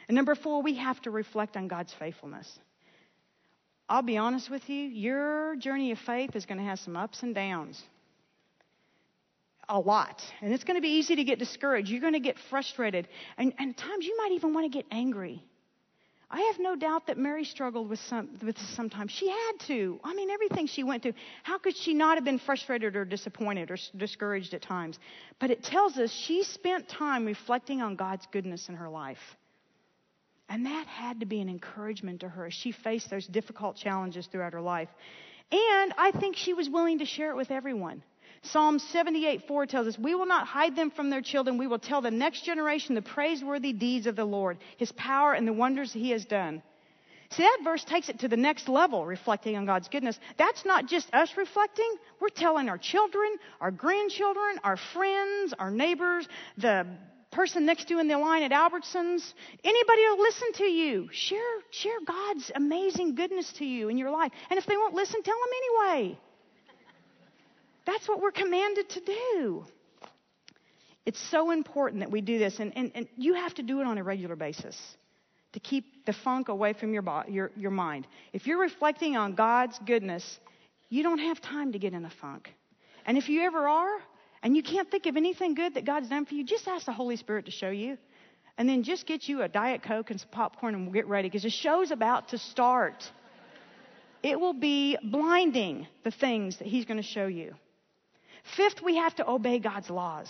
And 0.07 0.15
number 0.15 0.35
four, 0.35 0.61
we 0.61 0.75
have 0.75 1.01
to 1.01 1.11
reflect 1.11 1.57
on 1.57 1.67
God's 1.67 1.93
faithfulness. 1.93 2.59
I'll 3.89 4.01
be 4.01 4.17
honest 4.17 4.49
with 4.49 4.69
you, 4.69 4.83
your 4.83 5.55
journey 5.55 5.91
of 5.91 5.99
faith 5.99 6.35
is 6.35 6.45
going 6.45 6.57
to 6.57 6.63
have 6.63 6.79
some 6.79 6.97
ups 6.97 7.23
and 7.23 7.33
downs 7.33 7.81
a 9.69 9.79
lot. 9.79 10.21
And 10.41 10.53
it's 10.53 10.63
going 10.63 10.77
to 10.77 10.81
be 10.81 10.97
easy 10.97 11.15
to 11.17 11.23
get 11.23 11.39
discouraged. 11.39 11.89
You're 11.89 12.01
going 12.01 12.13
to 12.13 12.19
get 12.19 12.37
frustrated. 12.49 13.07
And, 13.37 13.53
and 13.57 13.71
at 13.71 13.77
times 13.77 14.05
you 14.05 14.17
might 14.17 14.31
even 14.33 14.53
want 14.53 14.71
to 14.71 14.77
get 14.77 14.85
angry. 14.91 15.43
I 16.29 16.41
have 16.41 16.59
no 16.59 16.75
doubt 16.75 17.07
that 17.07 17.17
Mary 17.17 17.45
struggled 17.45 17.89
with 17.89 17.99
some 17.99 18.29
with 18.43 18.57
sometimes. 18.75 19.11
She 19.11 19.29
had 19.29 19.53
to. 19.67 19.99
I 20.03 20.13
mean, 20.13 20.29
everything 20.29 20.67
she 20.67 20.83
went 20.83 21.03
through. 21.03 21.13
How 21.43 21.57
could 21.57 21.75
she 21.77 21.93
not 21.93 22.17
have 22.17 22.25
been 22.25 22.39
frustrated 22.39 22.97
or 22.97 23.05
disappointed 23.05 23.71
or 23.71 23.77
discouraged 23.95 24.53
at 24.53 24.61
times? 24.61 24.99
But 25.39 25.51
it 25.51 25.63
tells 25.63 25.97
us 25.97 26.11
she 26.11 26.43
spent 26.43 26.89
time 26.89 27.25
reflecting 27.25 27.81
on 27.81 27.95
God's 27.95 28.27
goodness 28.31 28.67
in 28.67 28.75
her 28.75 28.89
life. 28.89 29.37
And 30.49 30.65
that 30.65 30.87
had 30.87 31.21
to 31.21 31.25
be 31.25 31.39
an 31.39 31.49
encouragement 31.49 32.21
to 32.21 32.29
her 32.29 32.47
as 32.47 32.53
she 32.53 32.71
faced 32.71 33.09
those 33.09 33.25
difficult 33.27 33.77
challenges 33.77 34.27
throughout 34.27 34.53
her 34.53 34.61
life. 34.61 34.89
And 35.51 35.93
I 35.97 36.11
think 36.11 36.35
she 36.35 36.53
was 36.53 36.69
willing 36.69 36.99
to 36.99 37.05
share 37.05 37.31
it 37.31 37.37
with 37.37 37.51
everyone. 37.51 38.03
Psalm 38.43 38.79
78 38.79 39.47
4 39.47 39.65
tells 39.65 39.87
us, 39.87 39.97
We 39.97 40.15
will 40.15 40.25
not 40.25 40.47
hide 40.47 40.75
them 40.75 40.91
from 40.91 41.09
their 41.09 41.21
children. 41.21 41.57
We 41.57 41.67
will 41.67 41.79
tell 41.79 42.01
the 42.01 42.11
next 42.11 42.45
generation 42.45 42.95
the 42.95 43.01
praiseworthy 43.01 43.73
deeds 43.73 44.07
of 44.07 44.15
the 44.15 44.25
Lord, 44.25 44.57
his 44.77 44.91
power, 44.93 45.33
and 45.33 45.47
the 45.47 45.53
wonders 45.53 45.91
he 45.91 46.11
has 46.11 46.25
done. 46.25 46.61
See, 47.31 47.43
that 47.43 47.59
verse 47.63 47.83
takes 47.83 48.07
it 48.07 48.19
to 48.19 48.29
the 48.29 48.37
next 48.37 48.69
level, 48.69 49.05
reflecting 49.05 49.57
on 49.57 49.65
God's 49.65 49.89
goodness. 49.89 50.17
That's 50.37 50.63
not 50.63 50.87
just 50.87 51.13
us 51.13 51.29
reflecting. 51.35 51.97
We're 52.21 52.29
telling 52.29 52.69
our 52.69 52.77
children, 52.77 53.35
our 53.59 53.71
grandchildren, 53.71 54.59
our 54.63 54.77
friends, 54.77 55.53
our 55.59 55.69
neighbors, 55.69 56.27
the 56.57 56.87
person 57.31 57.65
next 57.65 57.89
to 57.89 57.95
you 57.95 57.99
in 57.99 58.07
the 58.07 58.17
line 58.17 58.43
at 58.43 58.51
Albertsons, 58.51 59.33
anybody 59.63 60.01
will 60.03 60.19
listen 60.19 60.53
to 60.53 60.63
you. 60.63 61.09
Share, 61.11 61.39
share 61.71 61.99
God's 62.05 62.51
amazing 62.55 63.15
goodness 63.15 63.51
to 63.53 63.65
you 63.65 63.89
in 63.89 63.97
your 63.97 64.11
life. 64.11 64.31
And 64.49 64.57
if 64.57 64.65
they 64.65 64.77
won't 64.77 64.93
listen, 64.93 65.21
tell 65.21 65.35
them 65.35 65.93
anyway. 65.93 66.19
That's 67.87 68.07
what 68.07 68.21
we're 68.21 68.31
commanded 68.31 68.89
to 68.89 68.99
do. 68.99 69.65
It's 71.05 71.19
so 71.31 71.51
important 71.51 72.01
that 72.01 72.11
we 72.11 72.19
do 72.19 72.37
this, 72.37 72.59
and, 72.59 72.73
and, 72.75 72.91
and 72.93 73.07
you 73.15 73.33
have 73.33 73.55
to 73.55 73.63
do 73.63 73.79
it 73.79 73.87
on 73.87 73.97
a 73.97 74.03
regular 74.03 74.35
basis 74.35 74.77
to 75.53 75.61
keep 75.61 76.05
the 76.05 76.11
funk 76.11 76.49
away 76.49 76.73
from 76.73 76.93
your, 76.93 77.03
your, 77.29 77.51
your 77.55 77.71
mind. 77.71 78.05
If 78.33 78.45
you're 78.45 78.59
reflecting 78.59 79.15
on 79.15 79.35
God's 79.35 79.79
goodness, 79.85 80.39
you 80.89 81.01
don't 81.01 81.19
have 81.19 81.39
time 81.39 81.71
to 81.71 81.79
get 81.79 81.93
in 81.93 82.03
a 82.03 82.09
funk. 82.21 82.53
And 83.05 83.17
if 83.17 83.29
you 83.29 83.43
ever 83.43 83.69
are, 83.69 83.99
and 84.43 84.57
you 84.57 84.63
can't 84.63 84.91
think 84.91 85.05
of 85.05 85.15
anything 85.15 85.53
good 85.53 85.75
that 85.75 85.85
God's 85.85 86.09
done 86.09 86.25
for 86.25 86.33
you, 86.33 86.43
just 86.43 86.67
ask 86.67 86.85
the 86.85 86.91
Holy 86.91 87.15
Spirit 87.15 87.45
to 87.45 87.51
show 87.51 87.69
you. 87.69 87.97
And 88.57 88.67
then 88.67 88.83
just 88.83 89.05
get 89.05 89.29
you 89.29 89.43
a 89.43 89.47
Diet 89.47 89.81
Coke 89.81 90.11
and 90.11 90.19
some 90.19 90.29
popcorn 90.29 90.75
and 90.75 90.83
we'll 90.83 90.93
get 90.93 91.07
ready 91.07 91.29
because 91.29 91.43
the 91.43 91.49
show's 91.49 91.91
about 91.91 92.29
to 92.29 92.37
start. 92.37 93.09
It 94.23 94.37
will 94.37 94.53
be 94.53 94.97
blinding 95.01 95.87
the 96.03 96.11
things 96.11 96.57
that 96.57 96.67
He's 96.67 96.83
going 96.83 96.97
to 96.97 97.03
show 97.03 97.27
you. 97.27 97.53
Fifth, 98.55 98.81
we 98.81 98.95
have 98.97 99.15
to 99.15 99.29
obey 99.29 99.59
God's 99.59 99.89
laws. 99.89 100.29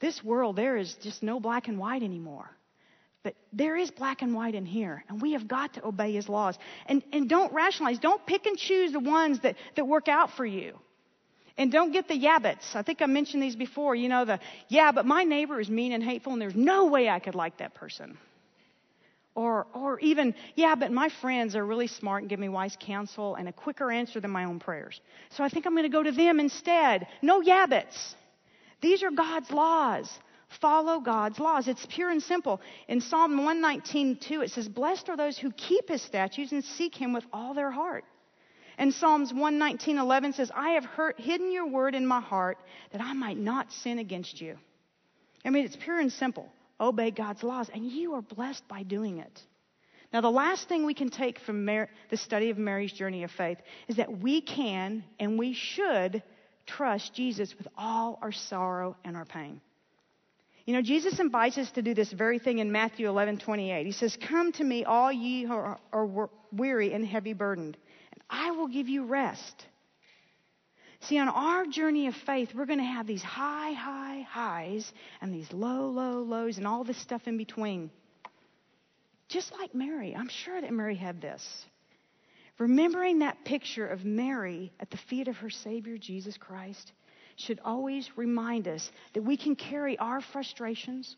This 0.00 0.22
world, 0.22 0.56
there 0.56 0.76
is 0.76 0.94
just 1.02 1.22
no 1.22 1.40
black 1.40 1.68
and 1.68 1.78
white 1.78 2.02
anymore. 2.02 2.48
But 3.24 3.34
there 3.52 3.76
is 3.76 3.90
black 3.90 4.22
and 4.22 4.34
white 4.34 4.54
in 4.54 4.64
here, 4.64 5.04
and 5.08 5.20
we 5.20 5.32
have 5.32 5.48
got 5.48 5.74
to 5.74 5.86
obey 5.86 6.12
His 6.12 6.28
laws. 6.28 6.56
And, 6.86 7.02
and 7.12 7.28
don't 7.28 7.52
rationalize, 7.52 7.98
don't 7.98 8.24
pick 8.24 8.46
and 8.46 8.56
choose 8.56 8.92
the 8.92 9.00
ones 9.00 9.40
that, 9.40 9.56
that 9.76 9.86
work 9.86 10.08
out 10.08 10.30
for 10.36 10.46
you. 10.46 10.78
And 11.56 11.72
don't 11.72 11.90
get 11.90 12.06
the 12.06 12.14
yabbits. 12.14 12.76
I 12.76 12.82
think 12.82 13.02
I 13.02 13.06
mentioned 13.06 13.42
these 13.42 13.56
before. 13.56 13.96
You 13.96 14.08
know, 14.08 14.24
the, 14.24 14.38
yeah, 14.68 14.92
but 14.92 15.04
my 15.04 15.24
neighbor 15.24 15.60
is 15.60 15.68
mean 15.68 15.92
and 15.92 16.02
hateful, 16.02 16.32
and 16.32 16.40
there's 16.40 16.54
no 16.54 16.86
way 16.86 17.08
I 17.08 17.18
could 17.18 17.34
like 17.34 17.58
that 17.58 17.74
person. 17.74 18.16
Or, 19.38 19.68
or 19.72 20.00
even, 20.00 20.34
yeah, 20.56 20.74
but 20.74 20.90
my 20.90 21.08
friends 21.20 21.54
are 21.54 21.64
really 21.64 21.86
smart 21.86 22.22
and 22.22 22.28
give 22.28 22.40
me 22.40 22.48
wise 22.48 22.76
counsel 22.80 23.36
and 23.36 23.48
a 23.48 23.52
quicker 23.52 23.88
answer 23.88 24.18
than 24.18 24.32
my 24.32 24.46
own 24.46 24.58
prayers. 24.58 25.00
So 25.30 25.44
I 25.44 25.48
think 25.48 25.64
I'm 25.64 25.74
going 25.74 25.84
to 25.84 25.88
go 25.88 26.02
to 26.02 26.10
them 26.10 26.40
instead. 26.40 27.06
No 27.22 27.40
yabbits. 27.40 28.16
These 28.80 29.04
are 29.04 29.12
God's 29.12 29.48
laws. 29.52 30.10
Follow 30.60 30.98
God's 30.98 31.38
laws. 31.38 31.68
It's 31.68 31.86
pure 31.86 32.10
and 32.10 32.20
simple. 32.20 32.60
In 32.88 33.00
Psalm 33.00 33.36
119, 33.36 34.16
2, 34.16 34.40
it 34.40 34.50
says, 34.50 34.66
Blessed 34.66 35.08
are 35.08 35.16
those 35.16 35.38
who 35.38 35.52
keep 35.52 35.88
his 35.88 36.02
statutes 36.02 36.50
and 36.50 36.64
seek 36.64 36.96
him 36.96 37.12
with 37.12 37.24
all 37.32 37.54
their 37.54 37.70
heart. 37.70 38.04
And 38.76 38.92
Psalms 38.92 39.32
119, 39.32 39.98
11 39.98 40.32
says, 40.32 40.50
I 40.52 40.70
have 40.70 40.88
hidden 41.16 41.52
your 41.52 41.68
word 41.68 41.94
in 41.94 42.04
my 42.04 42.20
heart 42.20 42.58
that 42.90 43.00
I 43.00 43.12
might 43.12 43.38
not 43.38 43.70
sin 43.70 44.00
against 44.00 44.40
you. 44.40 44.58
I 45.44 45.50
mean, 45.50 45.64
it's 45.64 45.76
pure 45.76 46.00
and 46.00 46.12
simple 46.12 46.50
obey 46.80 47.10
God's 47.10 47.42
laws, 47.42 47.68
and 47.72 47.84
you 47.84 48.14
are 48.14 48.22
blessed 48.22 48.66
by 48.68 48.82
doing 48.82 49.18
it. 49.18 49.40
Now, 50.12 50.22
the 50.22 50.30
last 50.30 50.68
thing 50.68 50.86
we 50.86 50.94
can 50.94 51.10
take 51.10 51.38
from 51.40 51.64
Mary, 51.64 51.88
the 52.10 52.16
study 52.16 52.50
of 52.50 52.56
Mary's 52.56 52.92
journey 52.92 53.24
of 53.24 53.30
faith 53.30 53.58
is 53.88 53.96
that 53.96 54.18
we 54.18 54.40
can 54.40 55.04
and 55.20 55.38
we 55.38 55.52
should 55.52 56.22
trust 56.66 57.14
Jesus 57.14 57.54
with 57.58 57.68
all 57.76 58.18
our 58.22 58.32
sorrow 58.32 58.96
and 59.04 59.16
our 59.16 59.26
pain. 59.26 59.60
You 60.64 60.74
know, 60.74 60.82
Jesus 60.82 61.18
invites 61.18 61.56
us 61.56 61.70
to 61.72 61.82
do 61.82 61.94
this 61.94 62.12
very 62.12 62.38
thing 62.38 62.58
in 62.58 62.70
Matthew 62.70 63.08
11 63.08 63.38
28. 63.38 63.86
He 63.86 63.92
says, 63.92 64.18
Come 64.20 64.52
to 64.52 64.64
me, 64.64 64.84
all 64.84 65.10
ye 65.10 65.44
who 65.44 65.54
are, 65.54 65.78
are 65.92 66.28
weary 66.52 66.92
and 66.92 67.06
heavy 67.06 67.32
burdened, 67.32 67.76
and 68.12 68.22
I 68.28 68.50
will 68.50 68.68
give 68.68 68.88
you 68.88 69.04
rest. 69.04 69.66
See, 71.02 71.18
on 71.18 71.28
our 71.28 71.64
journey 71.64 72.08
of 72.08 72.14
faith, 72.26 72.50
we're 72.54 72.66
going 72.66 72.80
to 72.80 72.84
have 72.84 73.06
these 73.06 73.22
high, 73.22 73.72
high 73.72 74.26
highs 74.28 74.92
and 75.20 75.32
these 75.32 75.52
low, 75.52 75.88
low 75.90 76.22
lows 76.22 76.58
and 76.58 76.66
all 76.66 76.84
this 76.84 77.00
stuff 77.00 77.22
in 77.26 77.36
between. 77.36 77.90
Just 79.28 79.52
like 79.52 79.74
Mary. 79.74 80.14
I'm 80.16 80.28
sure 80.28 80.60
that 80.60 80.72
Mary 80.72 80.96
had 80.96 81.20
this. 81.20 81.46
Remembering 82.58 83.20
that 83.20 83.44
picture 83.44 83.86
of 83.86 84.04
Mary 84.04 84.72
at 84.80 84.90
the 84.90 84.96
feet 84.96 85.28
of 85.28 85.36
her 85.36 85.50
Savior, 85.50 85.96
Jesus 85.98 86.36
Christ, 86.36 86.92
should 87.36 87.60
always 87.64 88.10
remind 88.16 88.66
us 88.66 88.90
that 89.14 89.22
we 89.22 89.36
can 89.36 89.54
carry 89.54 89.96
our 89.98 90.20
frustrations, 90.20 91.16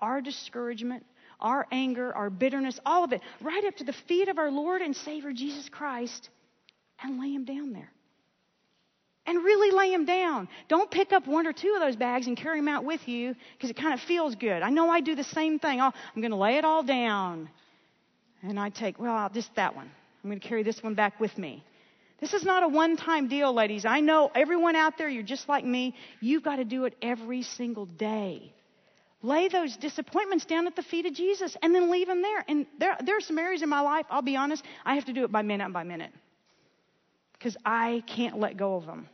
our 0.00 0.20
discouragement, 0.20 1.06
our 1.40 1.66
anger, 1.72 2.14
our 2.14 2.28
bitterness, 2.28 2.78
all 2.84 3.04
of 3.04 3.12
it, 3.12 3.22
right 3.40 3.64
up 3.64 3.76
to 3.76 3.84
the 3.84 3.94
feet 4.06 4.28
of 4.28 4.38
our 4.38 4.50
Lord 4.50 4.82
and 4.82 4.94
Savior 4.94 5.32
Jesus 5.32 5.68
Christ 5.68 6.28
and 7.02 7.20
lay 7.20 7.30
Him 7.32 7.44
down 7.44 7.72
there. 7.72 7.91
And 9.24 9.38
really 9.44 9.70
lay 9.70 9.90
them 9.90 10.04
down. 10.04 10.48
Don't 10.68 10.90
pick 10.90 11.12
up 11.12 11.28
one 11.28 11.46
or 11.46 11.52
two 11.52 11.74
of 11.74 11.80
those 11.80 11.94
bags 11.94 12.26
and 12.26 12.36
carry 12.36 12.58
them 12.58 12.68
out 12.68 12.84
with 12.84 13.06
you 13.06 13.36
because 13.56 13.70
it 13.70 13.76
kind 13.76 13.94
of 13.94 14.00
feels 14.00 14.34
good. 14.34 14.62
I 14.62 14.70
know 14.70 14.90
I 14.90 15.00
do 15.00 15.14
the 15.14 15.22
same 15.22 15.60
thing. 15.60 15.80
Oh, 15.80 15.92
I'm 16.14 16.20
going 16.20 16.32
to 16.32 16.36
lay 16.36 16.56
it 16.56 16.64
all 16.64 16.82
down. 16.82 17.48
And 18.42 18.58
I 18.58 18.70
take, 18.70 18.98
well, 18.98 19.30
just 19.32 19.54
that 19.54 19.76
one. 19.76 19.88
I'm 20.22 20.30
going 20.30 20.40
to 20.40 20.48
carry 20.48 20.64
this 20.64 20.82
one 20.82 20.94
back 20.94 21.20
with 21.20 21.38
me. 21.38 21.62
This 22.20 22.34
is 22.34 22.44
not 22.44 22.64
a 22.64 22.68
one 22.68 22.96
time 22.96 23.28
deal, 23.28 23.52
ladies. 23.52 23.84
I 23.84 24.00
know 24.00 24.30
everyone 24.34 24.74
out 24.74 24.98
there, 24.98 25.08
you're 25.08 25.22
just 25.22 25.48
like 25.48 25.64
me. 25.64 25.94
You've 26.20 26.42
got 26.42 26.56
to 26.56 26.64
do 26.64 26.84
it 26.84 26.96
every 27.00 27.42
single 27.42 27.86
day. 27.86 28.52
Lay 29.22 29.46
those 29.46 29.76
disappointments 29.76 30.44
down 30.44 30.66
at 30.66 30.74
the 30.74 30.82
feet 30.82 31.06
of 31.06 31.14
Jesus 31.14 31.56
and 31.62 31.72
then 31.72 31.90
leave 31.90 32.08
them 32.08 32.22
there. 32.22 32.44
And 32.48 32.66
there, 32.78 32.96
there 33.04 33.16
are 33.16 33.20
some 33.20 33.38
areas 33.38 33.62
in 33.62 33.68
my 33.68 33.80
life, 33.80 34.06
I'll 34.10 34.22
be 34.22 34.36
honest, 34.36 34.64
I 34.84 34.96
have 34.96 35.04
to 35.04 35.12
do 35.12 35.24
it 35.24 35.30
by 35.30 35.42
minute 35.42 35.72
by 35.72 35.84
minute 35.84 36.12
because 37.42 37.56
I 37.64 38.04
can't 38.06 38.38
let 38.38 38.56
go 38.56 38.76
of 38.76 38.86
them. 38.86 39.08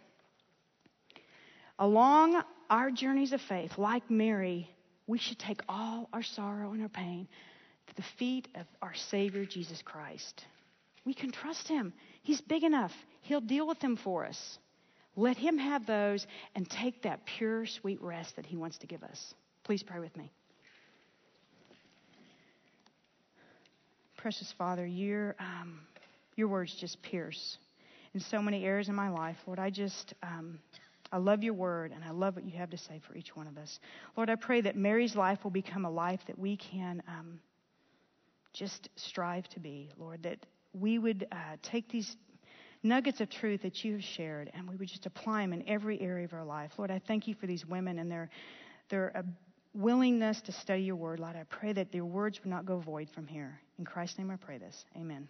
Along 1.79 2.43
our 2.69 2.91
journeys 2.91 3.33
of 3.33 3.41
faith, 3.41 3.79
like 3.79 4.11
Mary, 4.11 4.69
we 5.07 5.17
should 5.19 5.39
take 5.39 5.63
all 5.67 6.11
our 6.13 6.23
sorrow 6.23 6.73
and 6.73 6.83
our 6.83 6.91
pain 6.91 7.27
to 7.87 7.97
the 7.97 8.05
feet 8.19 8.47
of 8.55 8.67
our 8.83 8.93
Savior 8.95 9.47
Jesus 9.47 9.81
Christ. 9.81 10.45
We 11.07 11.15
can 11.15 11.31
trust 11.33 11.69
Him. 11.69 11.95
He's 12.23 12.43
big 12.43 12.65
enough, 12.65 12.93
He'll 13.23 13.41
deal 13.41 13.67
with 13.67 13.81
them 13.81 13.97
for 13.97 14.27
us. 14.27 14.59
Let 15.17 15.39
Him 15.39 15.57
have 15.57 15.87
those 15.87 16.27
and 16.55 16.69
take 16.69 17.05
that 17.05 17.25
pure, 17.25 17.65
sweet 17.65 18.03
rest 18.03 18.37
that 18.37 18.45
He 18.45 18.57
wants 18.57 18.77
to 18.79 18.87
give 18.87 19.03
us. 19.03 19.35
Please 19.65 19.83
pray 19.83 20.01
with 20.01 20.15
me. 20.19 20.31
Precious 24.19 24.53
Father, 24.59 24.85
your, 24.85 25.35
um, 25.39 25.81
your 26.37 26.49
words 26.49 26.75
just 26.79 27.01
pierce 27.01 27.57
in 28.15 28.21
so 28.21 28.41
many 28.41 28.65
areas 28.65 28.89
in 28.89 28.95
my 28.95 29.09
life. 29.09 29.37
Lord, 29.47 29.59
I 29.59 29.71
just. 29.71 30.15
Um, 30.23 30.59
I 31.11 31.17
love 31.17 31.43
your 31.43 31.55
word 31.55 31.93
and 31.93 32.05
I 32.05 32.11
love 32.11 32.37
what 32.37 32.45
you 32.45 32.57
have 32.59 32.69
to 32.71 32.77
say 32.77 33.01
for 33.07 33.17
each 33.17 33.35
one 33.35 33.47
of 33.47 33.57
us. 33.57 33.81
Lord, 34.17 34.29
I 34.29 34.35
pray 34.35 34.61
that 34.61 34.77
Mary's 34.77 35.17
life 35.17 35.43
will 35.43 35.51
become 35.51 35.87
a 35.87 35.91
life 35.91 36.21
that 36.27 36.39
we 36.39 36.57
can 36.57 37.03
um, 37.09 37.41
just 38.53 38.91
strive 38.97 39.49
to 39.51 39.61
be, 39.61 39.91
Lord, 39.97 40.23
that 40.25 40.45
we 40.75 40.99
would 40.99 41.27
uh, 41.33 41.57
take 41.63 41.89
these 41.89 42.17
nuggets 42.83 43.21
of 43.21 43.31
truth 43.31 43.63
that 43.63 43.85
you 43.85 43.95
have 43.95 44.05
shared 44.05 44.51
and 44.55 44.69
we 44.69 44.77
would 44.77 44.89
just 44.89 45.07
apply 45.07 45.43
them 45.43 45.53
in 45.53 45.67
every 45.69 46.01
area 46.01 46.25
of 46.25 46.33
our 46.33 46.45
life. 46.45 46.73
Lord, 46.77 46.91
I 46.91 47.01
thank 47.07 47.27
you 47.27 47.35
for 47.35 47.47
these 47.47 47.65
women 47.65 47.99
and 47.99 48.11
their, 48.11 48.29
their 48.91 49.17
uh, 49.17 49.23
willingness 49.75 50.41
to 50.43 50.53
study 50.53 50.83
your 50.83 50.97
word. 50.97 51.21
Lord, 51.21 51.37
I 51.37 51.45
pray 51.45 51.73
that 51.73 51.91
their 51.91 52.05
words 52.05 52.41
would 52.41 52.51
not 52.51 52.67
go 52.67 52.79
void 52.79 53.09
from 53.11 53.27
here. 53.27 53.61
In 53.79 53.85
Christ's 53.85 54.19
name 54.19 54.31
I 54.31 54.37
pray 54.37 54.59
this. 54.59 54.85
Amen. 54.97 55.29